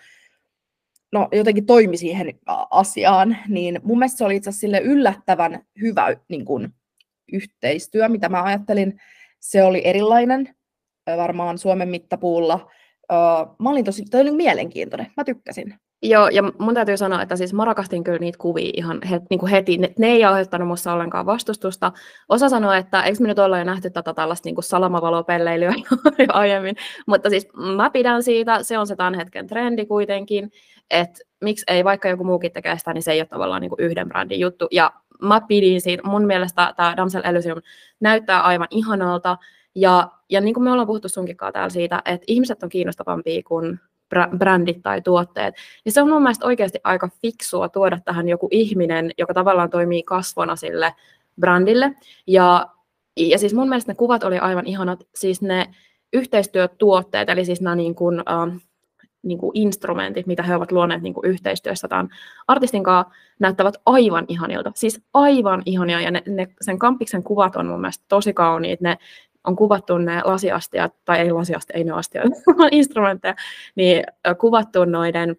no 1.12 1.28
jotenkin 1.32 1.66
toimi 1.66 1.98
siihen 1.98 2.40
asiaan, 2.72 3.38
niin 3.48 3.80
mun 3.84 4.00
mielestä 4.00 4.18
se 4.18 4.26
oli 4.26 4.36
itse 4.36 4.50
asiassa 4.50 4.62
sille 4.62 4.80
yllättävän 4.80 5.66
hyvä 5.82 6.16
niin 6.30 6.46
kuin, 6.46 6.74
yhteistyö, 7.34 8.10
mitä 8.10 8.30
mä 8.30 8.44
ajattelin. 8.44 9.00
Se 9.40 9.64
oli 9.64 9.82
erilainen, 9.84 10.56
varmaan 11.18 11.58
Suomen 11.58 11.90
mittapuulla. 11.90 12.72
Mä 13.60 13.70
olin 13.70 13.86
tosi, 13.86 14.06
toi 14.06 14.22
oli 14.22 14.32
mielenkiintoinen, 14.32 15.08
mä 15.18 15.24
tykkäsin. 15.24 15.80
Joo, 16.02 16.28
ja 16.28 16.44
mun 16.60 16.74
täytyy 16.74 16.98
sanoa, 16.98 17.22
että 17.22 17.36
siis 17.36 17.54
mä 17.54 17.66
rakastin 17.66 18.04
kyllä 18.04 18.20
niitä 18.20 18.38
kuvia 18.38 18.72
ihan 18.74 19.00
he, 19.10 19.22
niin 19.30 19.40
kuin 19.40 19.50
heti. 19.50 19.78
Ne, 19.78 19.94
ne 20.00 20.08
ei 20.08 20.24
aiheuttanut 20.24 20.68
musta 20.68 20.94
ollenkaan 20.94 21.26
vastustusta. 21.26 21.92
Osa 22.30 22.50
sanoi, 22.50 22.78
että 22.78 23.04
eikö 23.04 23.18
me 23.22 23.28
nyt 23.28 23.40
olla 23.40 23.58
jo 23.58 23.64
nähty 23.64 23.90
tätä 23.90 24.14
tällaista 24.14 24.50
niin 24.50 24.56
salamavalopelleilyä 24.64 25.74
jo 26.20 26.26
aiemmin. 26.34 26.76
Mutta 27.08 27.30
siis 27.30 27.48
mä 27.76 27.90
pidän 27.90 28.24
siitä, 28.24 28.64
se 28.64 28.78
on 28.78 28.88
se 28.88 28.96
tämän 28.96 29.14
hetken 29.14 29.48
trendi 29.48 29.86
kuitenkin, 29.86 30.52
että 30.90 31.20
miksi 31.42 31.66
ei 31.68 31.84
vaikka 31.84 32.10
joku 32.10 32.24
muukin 32.24 32.52
tekee 32.52 32.78
sitä, 32.78 32.94
niin 32.94 33.04
se 33.04 33.12
ei 33.12 33.20
ole 33.20 33.28
tavallaan 33.28 33.62
niin 33.62 33.70
kuin 33.70 33.82
yhden 33.82 34.08
brändin 34.08 34.40
juttu. 34.40 34.68
Ja 34.72 34.92
mä 35.22 35.42
pidin 35.42 35.82
siitä, 35.82 36.04
mun 36.08 36.26
mielestä 36.26 36.74
tämä 36.76 36.98
Damsel 36.98 37.22
Elysium 37.26 37.62
näyttää 38.00 38.42
aivan 38.42 38.68
ihanalta. 38.72 39.38
Ja, 39.76 40.12
ja 40.30 40.42
niin 40.42 40.54
kuin 40.54 40.64
me 40.64 40.72
ollaan 40.72 40.88
puhuttu 40.88 41.10
sunkin 41.10 41.38
täällä 41.54 41.70
siitä, 41.70 42.02
että 42.06 42.26
ihmiset 42.28 42.64
on 42.64 42.70
kiinnostavampia 42.70 43.42
kuin 43.48 43.80
brändit 44.38 44.84
tai 44.84 45.02
tuotteet. 45.02 45.56
Ja 45.86 45.92
se 45.92 46.02
on 46.02 46.10
mun 46.10 46.22
mielestä 46.22 46.46
oikeasti 46.46 46.80
aika 46.84 47.10
fiksua 47.22 47.70
tuoda 47.70 48.00
tähän 48.06 48.30
joku 48.30 48.48
ihminen, 48.52 49.12
joka 49.18 49.34
tavallaan 49.34 49.70
toimii 49.70 50.04
kasvona 50.04 50.56
sille 50.56 50.94
brändille. 51.40 51.92
Ja, 52.28 52.68
ja 53.18 53.40
siis 53.40 53.54
mun 53.54 53.70
mielestä 53.70 53.92
ne 53.92 53.96
kuvat 53.96 54.24
oli 54.24 54.38
aivan 54.38 54.68
ihanat, 54.68 55.00
siis 55.16 55.42
ne 55.42 55.66
yhteistyötuotteet, 56.14 57.30
eli 57.30 57.46
siis 57.46 57.62
nämä 57.62 57.76
niin 57.76 57.96
kuin, 57.96 58.20
äh, 58.20 58.62
niin 59.24 59.38
kuin 59.38 59.52
instrumentit, 59.54 60.28
mitä 60.28 60.44
he 60.44 60.56
ovat 60.56 60.72
luoneet 60.72 61.02
niin 61.02 61.14
kuin 61.14 61.30
yhteistyössä 61.30 61.88
tämän 61.88 62.10
artistin 62.48 62.84
kanssa, 62.84 63.14
näyttävät 63.40 63.76
aivan 63.86 64.26
ihanilta. 64.28 64.72
Siis 64.76 65.02
aivan 65.14 65.62
ihania, 65.66 66.02
ja 66.02 66.12
ne, 66.12 66.24
ne, 66.28 66.48
sen 66.62 66.80
kampiksen 66.80 67.24
kuvat 67.24 67.56
on 67.56 67.66
mun 67.66 67.82
mielestä 67.82 68.06
tosi 68.08 68.34
kauniit. 68.34 68.82
Ne 68.82 68.98
on 69.46 69.56
kuvattu 69.56 69.98
ne 69.98 70.22
lasiastiat, 70.24 70.94
tai 71.06 71.20
ei 71.20 71.32
lasiastiat, 71.32 71.78
ei 71.78 71.84
ne 71.84 71.92
astiat, 71.92 72.26
vaan 72.58 72.70
instrumentteja, 72.72 73.36
niin 73.76 74.04
kuvattu 74.40 74.86
noiden 74.86 75.36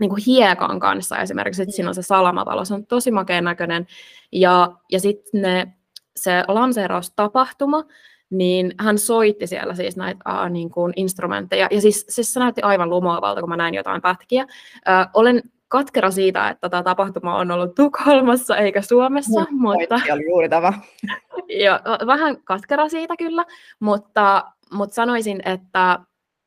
niin 0.00 0.10
kuin 0.10 0.22
hiekan 0.26 0.80
kanssa 0.80 1.18
esimerkiksi, 1.18 1.62
että 1.62 1.74
siinä 1.74 1.88
on 1.88 1.94
se 1.94 2.02
salamavalo, 2.02 2.64
se 2.64 2.74
on 2.74 2.86
tosi 2.86 3.10
makeen 3.10 3.44
näköinen, 3.44 3.86
ja, 4.32 4.72
ja 4.92 5.00
sitten 5.00 5.72
se 6.16 6.44
lanseeraustapahtuma, 6.48 7.84
niin 8.30 8.74
hän 8.80 8.98
soitti 8.98 9.46
siellä 9.46 9.74
siis 9.74 9.96
näitä 9.96 10.20
uh, 10.28 10.50
niin 10.50 10.70
kuin 10.70 10.92
instrumentteja, 10.96 11.68
ja 11.70 11.80
siis, 11.80 12.06
siis 12.08 12.32
se 12.32 12.40
näytti 12.40 12.62
aivan 12.62 12.90
lumoavalta, 12.90 13.40
kun 13.40 13.48
mä 13.48 13.56
näin 13.56 13.74
jotain 13.74 14.02
pätkiä. 14.02 14.42
Uh, 14.42 15.10
olen 15.14 15.42
katkera 15.68 16.10
siitä, 16.10 16.48
että 16.48 16.68
tämä 16.68 16.82
tapahtuma 16.82 17.36
on 17.36 17.50
ollut 17.50 17.74
Tukholmassa 17.74 18.56
eikä 18.56 18.82
Suomessa. 18.82 19.46
Mun 19.50 19.60
mutta... 19.60 20.00
oli 20.12 20.24
juuri 20.30 20.48
tämä. 20.48 20.72
ja, 21.64 21.80
vähän 22.06 22.42
katkera 22.44 22.88
siitä 22.88 23.14
kyllä, 23.18 23.44
mutta, 23.80 24.44
mutta 24.72 24.94
sanoisin, 24.94 25.40
että, 25.44 25.98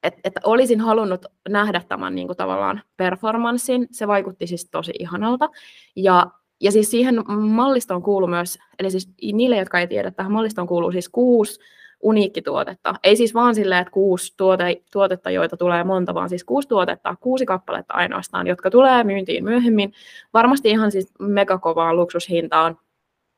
että, 0.04 0.20
että 0.24 0.42
olisin 0.44 0.80
halunnut 0.82 1.26
nähdä 1.50 1.82
tämän 1.88 2.16
niin 2.16 2.28
kuin 2.28 2.38
tavallaan 2.38 2.82
performanssin. 2.98 3.88
Se 3.92 4.08
vaikutti 4.08 4.48
siis 4.48 4.70
tosi 4.70 4.92
ihanalta. 5.00 5.50
Ja, 5.96 6.28
ja 6.62 6.72
siis 6.72 6.92
siihen 6.92 7.16
mallistoon 7.38 8.02
kuuluu 8.02 8.30
myös, 8.30 8.60
eli 8.80 8.92
siis 8.92 9.10
niille, 9.34 9.58
jotka 9.58 9.80
ei 9.80 9.88
tiedä, 9.88 10.12
tähän 10.12 10.32
mallistoon 10.32 10.68
kuuluu 10.68 10.92
siis 10.92 11.10
kuusi 11.10 11.60
uniikkituotetta. 12.02 12.94
Ei 13.04 13.16
siis 13.16 13.34
vaan 13.34 13.56
silleen, 13.56 13.82
että 13.82 13.92
kuusi 13.92 14.34
tuote, 14.38 14.82
tuotetta, 14.92 15.30
joita 15.32 15.58
tulee 15.58 15.84
monta, 15.84 16.14
vaan 16.14 16.30
siis 16.30 16.44
kuusi 16.44 16.68
tuotetta, 16.68 17.16
kuusi 17.20 17.46
kappaletta 17.46 17.94
ainoastaan, 17.94 18.48
jotka 18.48 18.72
tulee 18.72 19.04
myyntiin 19.04 19.44
myöhemmin. 19.44 19.94
Varmasti 20.34 20.70
ihan 20.70 20.92
siis 20.92 21.14
megakovaan 21.20 21.96
luksushintaan, 21.96 22.78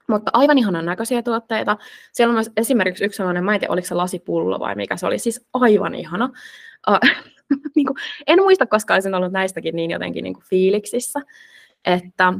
mutta 0.07 0.31
aivan 0.33 0.57
ihanan 0.57 0.85
näköisiä 0.85 1.23
tuotteita. 1.23 1.77
Siellä 2.13 2.31
on 2.31 2.35
myös 2.35 2.51
esimerkiksi 2.57 3.05
yksi 3.05 3.17
sellainen, 3.17 3.43
mä 3.43 3.53
en 3.53 3.59
tiedä, 3.59 3.73
oliko 3.73 3.87
se 3.87 3.95
lasipullo 3.95 4.59
vai 4.59 4.75
mikä 4.75 4.97
se 4.97 5.05
oli, 5.05 5.19
siis 5.19 5.47
aivan 5.53 5.95
ihana. 5.95 6.29
Uh, 6.89 6.99
niin 7.75 7.85
kuin, 7.85 7.97
en 8.27 8.39
muista, 8.39 8.65
koska 8.65 8.93
olisin 8.93 9.15
ollut 9.15 9.31
näistäkin 9.31 9.75
niin 9.75 9.91
jotenkin 9.91 10.23
niin 10.23 10.33
kuin 10.33 10.45
fiiliksissä, 10.49 11.19
että 11.85 12.33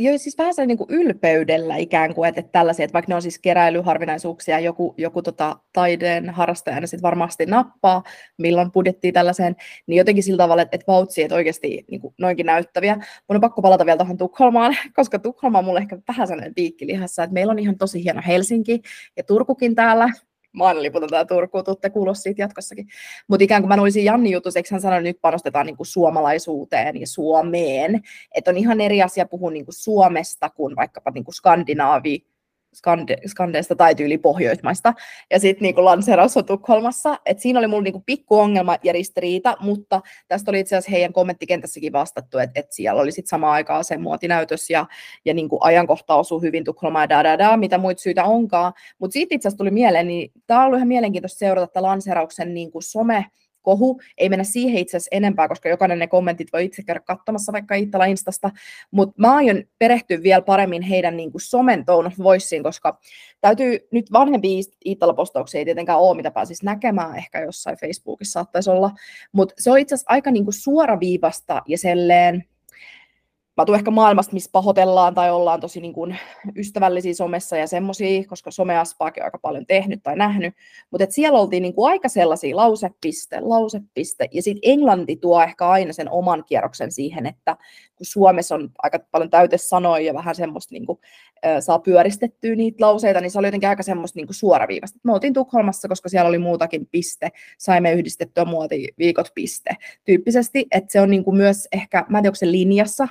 Joo, 0.00 0.18
siis 0.18 0.38
vähän 0.38 0.54
niin 0.66 0.78
kuin 0.78 0.90
ylpeydellä 0.90 1.76
ikään 1.76 2.14
kuin, 2.14 2.28
että, 2.28 2.40
että 2.40 2.52
tällaisia, 2.52 2.84
että 2.84 2.92
vaikka 2.92 3.10
ne 3.10 3.14
on 3.14 3.22
siis 3.22 3.38
keräilyharvinaisuuksia, 3.38 4.60
joku, 4.60 4.94
joku 4.96 5.22
tota, 5.22 5.58
taideen 5.72 6.30
harrastajana 6.30 6.86
sitten 6.86 7.02
varmasti 7.02 7.46
nappaa, 7.46 8.02
milloin 8.38 8.72
budjettiin 8.72 9.14
tällaiseen, 9.14 9.56
niin 9.86 9.98
jotenkin 9.98 10.24
sillä 10.24 10.36
tavalla, 10.36 10.62
että, 10.62 10.74
että 10.74 10.92
vautsi, 10.92 11.22
että 11.22 11.34
oikeasti 11.34 11.84
niin 11.90 12.00
kuin 12.00 12.14
noinkin 12.18 12.46
näyttäviä. 12.46 12.94
Mun 12.94 13.36
on 13.36 13.40
pakko 13.40 13.62
palata 13.62 13.86
vielä 13.86 13.96
tuohon 13.96 14.16
Tukholmaan, 14.16 14.76
koska 14.96 15.18
Tukholma 15.18 15.58
on 15.58 15.64
mulle 15.64 15.80
ehkä 15.80 15.98
vähän 16.08 16.28
sellainen 16.28 16.54
piikkilihassa, 16.54 17.22
että 17.22 17.34
meillä 17.34 17.50
on 17.50 17.58
ihan 17.58 17.78
tosi 17.78 18.04
hieno 18.04 18.22
Helsinki 18.26 18.80
ja 19.16 19.24
Turkukin 19.24 19.74
täällä, 19.74 20.08
liputan 20.54 21.08
tää 21.08 21.24
Turkuun, 21.24 21.64
tuutte 21.64 21.90
kuulla 21.90 22.14
siitä 22.14 22.42
jatkossakin. 22.42 22.88
Mutta 23.28 23.44
ikään 23.44 23.62
kuin 23.62 23.68
mä 23.68 23.82
olisin 23.82 24.04
Janni 24.04 24.30
jutussa, 24.30 24.58
eikö 24.58 24.68
hän 24.72 24.80
sanoi, 24.80 24.98
että 24.98 25.08
nyt 25.08 25.20
panostetaan 25.20 25.66
niin 25.66 25.76
kuin 25.76 25.86
suomalaisuuteen 25.86 27.00
ja 27.00 27.06
Suomeen. 27.06 28.02
Että 28.34 28.50
on 28.50 28.56
ihan 28.56 28.80
eri 28.80 29.02
asia 29.02 29.26
puhua 29.26 29.50
niin 29.50 29.64
kuin 29.64 29.74
Suomesta 29.74 30.50
kuin 30.50 30.76
vaikkapa 30.76 31.10
niin 31.10 31.24
kuin 31.24 31.34
Skandinaavi, 31.34 32.26
Skande, 32.74 33.16
Skandeista 33.26 33.76
tai 33.76 33.94
tyyli 33.94 34.18
Pohjoismaista. 34.18 34.94
Ja 35.30 35.40
sitten 35.40 35.62
niin 35.62 35.84
lanseeraus 35.84 36.36
on 36.36 36.44
Tukholmassa. 36.44 37.18
Et 37.26 37.38
siinä 37.38 37.58
oli 37.58 37.66
mulla 37.66 37.82
niin 37.82 38.02
pikku 38.06 38.38
ongelma 38.38 38.76
ja 38.82 38.92
ristiriita, 38.92 39.56
mutta 39.60 40.00
tästä 40.28 40.50
oli 40.50 40.60
itse 40.60 40.76
asiassa 40.76 40.90
heidän 40.90 41.12
kommenttikentässäkin 41.12 41.92
vastattu, 41.92 42.38
että 42.38 42.60
et 42.60 42.72
siellä 42.72 43.02
oli 43.02 43.12
sitten 43.12 43.28
samaan 43.28 43.52
aikaan 43.52 43.84
se 43.84 43.96
muotinäytös 43.96 44.70
ja, 44.70 44.86
ja 45.24 45.34
niin 45.34 45.48
ajankohta 45.60 46.14
osui 46.14 46.42
hyvin 46.42 46.64
Tukholmaan 46.64 47.02
ja 47.02 47.08
da, 47.08 47.22
da, 47.22 47.38
da, 47.38 47.56
mitä 47.56 47.78
muita 47.78 48.02
syitä 48.02 48.24
onkaan. 48.24 48.72
Mutta 48.98 49.12
siitä 49.12 49.34
itse 49.34 49.48
asiassa 49.48 49.58
tuli 49.58 49.70
mieleen, 49.70 50.08
niin 50.08 50.32
tämä 50.46 50.60
on 50.60 50.66
ollut 50.66 50.78
ihan 50.78 50.88
mielenkiintoista 50.88 51.38
seurata 51.38 51.66
tätä 51.66 51.82
lanseerauksen 51.82 52.54
niin 52.54 52.70
some 52.80 53.26
kohu. 53.68 54.00
Ei 54.18 54.28
mennä 54.28 54.44
siihen 54.44 54.78
itse 54.78 54.96
asiassa 54.96 55.16
enempää, 55.16 55.48
koska 55.48 55.68
jokainen 55.68 55.98
ne 55.98 56.06
kommentit 56.06 56.52
voi 56.52 56.64
itse 56.64 56.82
käydä 56.82 57.00
katsomassa 57.00 57.52
vaikka 57.52 57.74
Iittala 57.74 58.04
Instasta, 58.04 58.50
mutta 58.90 59.14
mä 59.18 59.34
aion 59.34 59.64
perehtyä 59.78 60.22
vielä 60.22 60.42
paremmin 60.42 60.82
heidän 60.82 61.16
niin 61.16 61.32
kuin 61.32 61.42
somen 61.42 61.84
tone 61.84 62.06
of 62.06 62.18
voiceen, 62.18 62.62
koska 62.62 62.98
täytyy 63.40 63.78
nyt 63.92 64.12
vanhempi 64.12 64.60
Iittala-postauksia 64.86 65.58
ei 65.58 65.64
tietenkään 65.64 65.98
ole, 65.98 66.16
mitä 66.16 66.30
pääsisi 66.30 66.64
näkemään, 66.64 67.16
ehkä 67.16 67.40
jossain 67.40 67.76
Facebookissa 67.76 68.32
saattaisi 68.32 68.70
olla, 68.70 68.90
mutta 69.32 69.54
se 69.58 69.70
on 69.70 69.78
itse 69.78 69.94
asiassa 69.94 70.12
aika 70.12 70.30
niin 70.30 70.44
kuin 70.44 70.54
suoraviivasta 70.54 71.62
ja 71.66 71.78
selleen, 71.78 72.44
mä 73.58 73.64
tuun 73.64 73.78
ehkä 73.78 73.90
maailmasta, 73.90 74.32
missä 74.32 74.50
pahoitellaan 74.52 75.14
tai 75.14 75.30
ollaan 75.30 75.60
tosi 75.60 75.80
niin 75.80 75.92
kuin 75.92 76.18
ystävällisiä 76.56 77.14
somessa 77.14 77.56
ja 77.56 77.66
semmoisia, 77.66 78.24
koska 78.28 78.50
someaspaakin 78.50 79.22
on 79.22 79.24
aika 79.24 79.38
paljon 79.38 79.66
tehnyt 79.66 80.02
tai 80.02 80.16
nähnyt, 80.16 80.54
mutta 80.90 81.06
siellä 81.10 81.38
oltiin 81.38 81.62
niin 81.62 81.74
kuin 81.74 81.90
aika 81.90 82.08
sellaisia 82.08 82.56
lausepiste, 82.56 83.40
lausepiste, 83.40 84.28
ja 84.32 84.42
sitten 84.42 84.70
englanti 84.72 85.16
tuo 85.16 85.42
ehkä 85.42 85.68
aina 85.68 85.92
sen 85.92 86.10
oman 86.10 86.44
kierroksen 86.46 86.92
siihen, 86.92 87.26
että 87.26 87.56
kun 87.96 88.06
Suomessa 88.06 88.54
on 88.54 88.70
aika 88.82 88.98
paljon 89.10 89.30
täytesanoja 89.30 90.06
ja 90.06 90.14
vähän 90.14 90.34
semmoista 90.34 90.74
niin 90.74 90.86
kuin, 90.86 90.98
saa 91.60 91.78
pyöristettyä 91.78 92.54
niitä 92.54 92.84
lauseita, 92.86 93.20
niin 93.20 93.30
se 93.30 93.38
oli 93.38 93.46
jotenkin 93.46 93.68
aika 93.68 93.82
semmoista 93.82 94.18
niin 94.18 94.26
kuin 94.26 94.34
suoraviivasta. 94.34 94.98
Me 95.02 95.12
oltiin 95.12 95.32
Tukholmassa, 95.32 95.88
koska 95.88 96.08
siellä 96.08 96.28
oli 96.28 96.38
muutakin 96.38 96.86
piste, 96.90 97.28
saimme 97.58 97.92
yhdistettyä 97.92 98.44
muotiviikot 98.44 99.28
piste. 99.34 99.76
Tyyppisesti, 100.04 100.66
että 100.70 100.92
se 100.92 101.00
on 101.00 101.10
niin 101.10 101.24
kuin 101.24 101.36
myös 101.36 101.68
ehkä, 101.72 102.04
mä 102.08 102.18
en 102.18 102.22
tiedä, 102.22 102.28
onko 102.28 102.34
se 102.34 102.52
linjassa, 102.52 103.08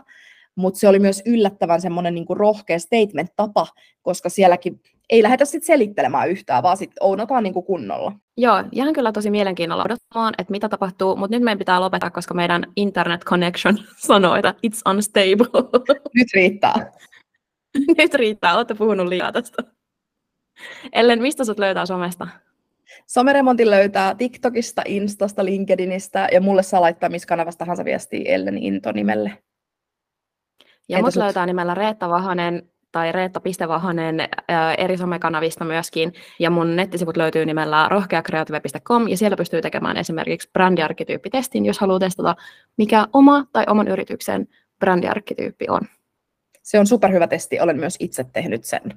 mutta 0.58 0.80
se 0.80 0.88
oli 0.88 1.00
myös 1.00 1.22
yllättävän 1.26 1.82
semmoinen 1.82 2.16
niin 2.16 2.26
kuin 2.26 2.38
rohkea 2.38 2.80
statement-tapa, 2.80 3.68
koska 4.02 4.30
sielläkin 4.30 4.82
ei 5.10 5.24
lähdetä 5.24 5.46
sitten 5.46 5.68
selittelemään 5.68 6.30
yhtään, 6.30 6.64
vaan 6.64 6.78
sitten 6.78 7.04
ounotaan 7.04 7.44
niin 7.44 7.54
kuin 7.54 7.66
kunnolla. 7.66 8.12
Joo, 8.38 8.64
ihan 8.72 8.94
kyllä 8.94 9.12
tosi 9.12 9.32
mielenkiinnolla 9.32 9.84
odottamaan, 9.84 10.34
että 10.38 10.52
mitä 10.52 10.70
tapahtuu, 10.70 11.16
mutta 11.16 11.36
nyt 11.36 11.44
meidän 11.44 11.58
pitää 11.58 11.82
lopettaa, 11.82 12.10
koska 12.10 12.34
meidän 12.34 12.64
internet 12.76 13.24
connection 13.24 13.78
sanoo, 14.08 14.36
että 14.36 14.54
it's 14.68 14.92
unstable. 14.92 15.70
Nyt 16.16 16.28
riittää. 16.34 16.92
nyt 17.98 18.14
riittää, 18.14 18.56
olette 18.56 18.74
puhunut 18.74 19.08
liikaa 19.08 19.32
tästä. 19.32 19.64
Ellen, 20.94 21.22
mistä 21.22 21.46
sut 21.46 21.60
löytää 21.60 21.86
somesta? 21.86 22.28
Someremontin 23.08 23.70
löytää 23.70 24.16
TikTokista, 24.16 24.82
Instasta, 24.86 25.46
LinkedInistä 25.46 26.28
ja 26.32 26.42
mulle 26.42 26.64
saa 26.64 26.82
laittaa 26.82 27.10
missä 27.10 27.28
kanavasta 27.28 27.60
tahansa 27.60 27.86
viestiä 27.86 28.22
Ellen 28.26 28.58
Into 28.58 28.92
nimelle. 28.92 29.38
Ja 30.90 31.02
mut 31.02 31.16
löytää 31.16 31.46
nimellä 31.46 31.74
Reetta 31.74 32.10
Vahanen 32.10 32.70
tai 32.92 33.12
reetta.vahanen 33.12 34.30
eri 34.78 34.98
somekanavista 34.98 35.66
myöskin. 35.66 36.14
Ja 36.40 36.50
mun 36.50 36.76
nettisivut 36.76 37.18
löytyy 37.18 37.46
nimellä 37.46 37.88
rohkeakreative.com 37.90 39.08
ja 39.08 39.18
siellä 39.18 39.38
pystyy 39.38 39.62
tekemään 39.62 39.98
esimerkiksi 39.98 40.50
brändiarkkityyppitestin, 40.54 41.66
jos 41.66 41.80
haluaa 41.80 42.00
testata, 42.00 42.36
mikä 42.78 43.08
oma 43.14 43.46
tai 43.54 43.64
oman 43.68 43.88
yrityksen 43.88 44.48
brändiarkkityyppi 44.80 45.66
on. 45.70 45.82
Se 46.64 46.80
on 46.80 46.88
superhyvä 46.88 47.28
testi, 47.28 47.60
olen 47.60 47.78
myös 47.78 47.96
itse 48.00 48.24
tehnyt 48.24 48.64
sen. 48.64 48.94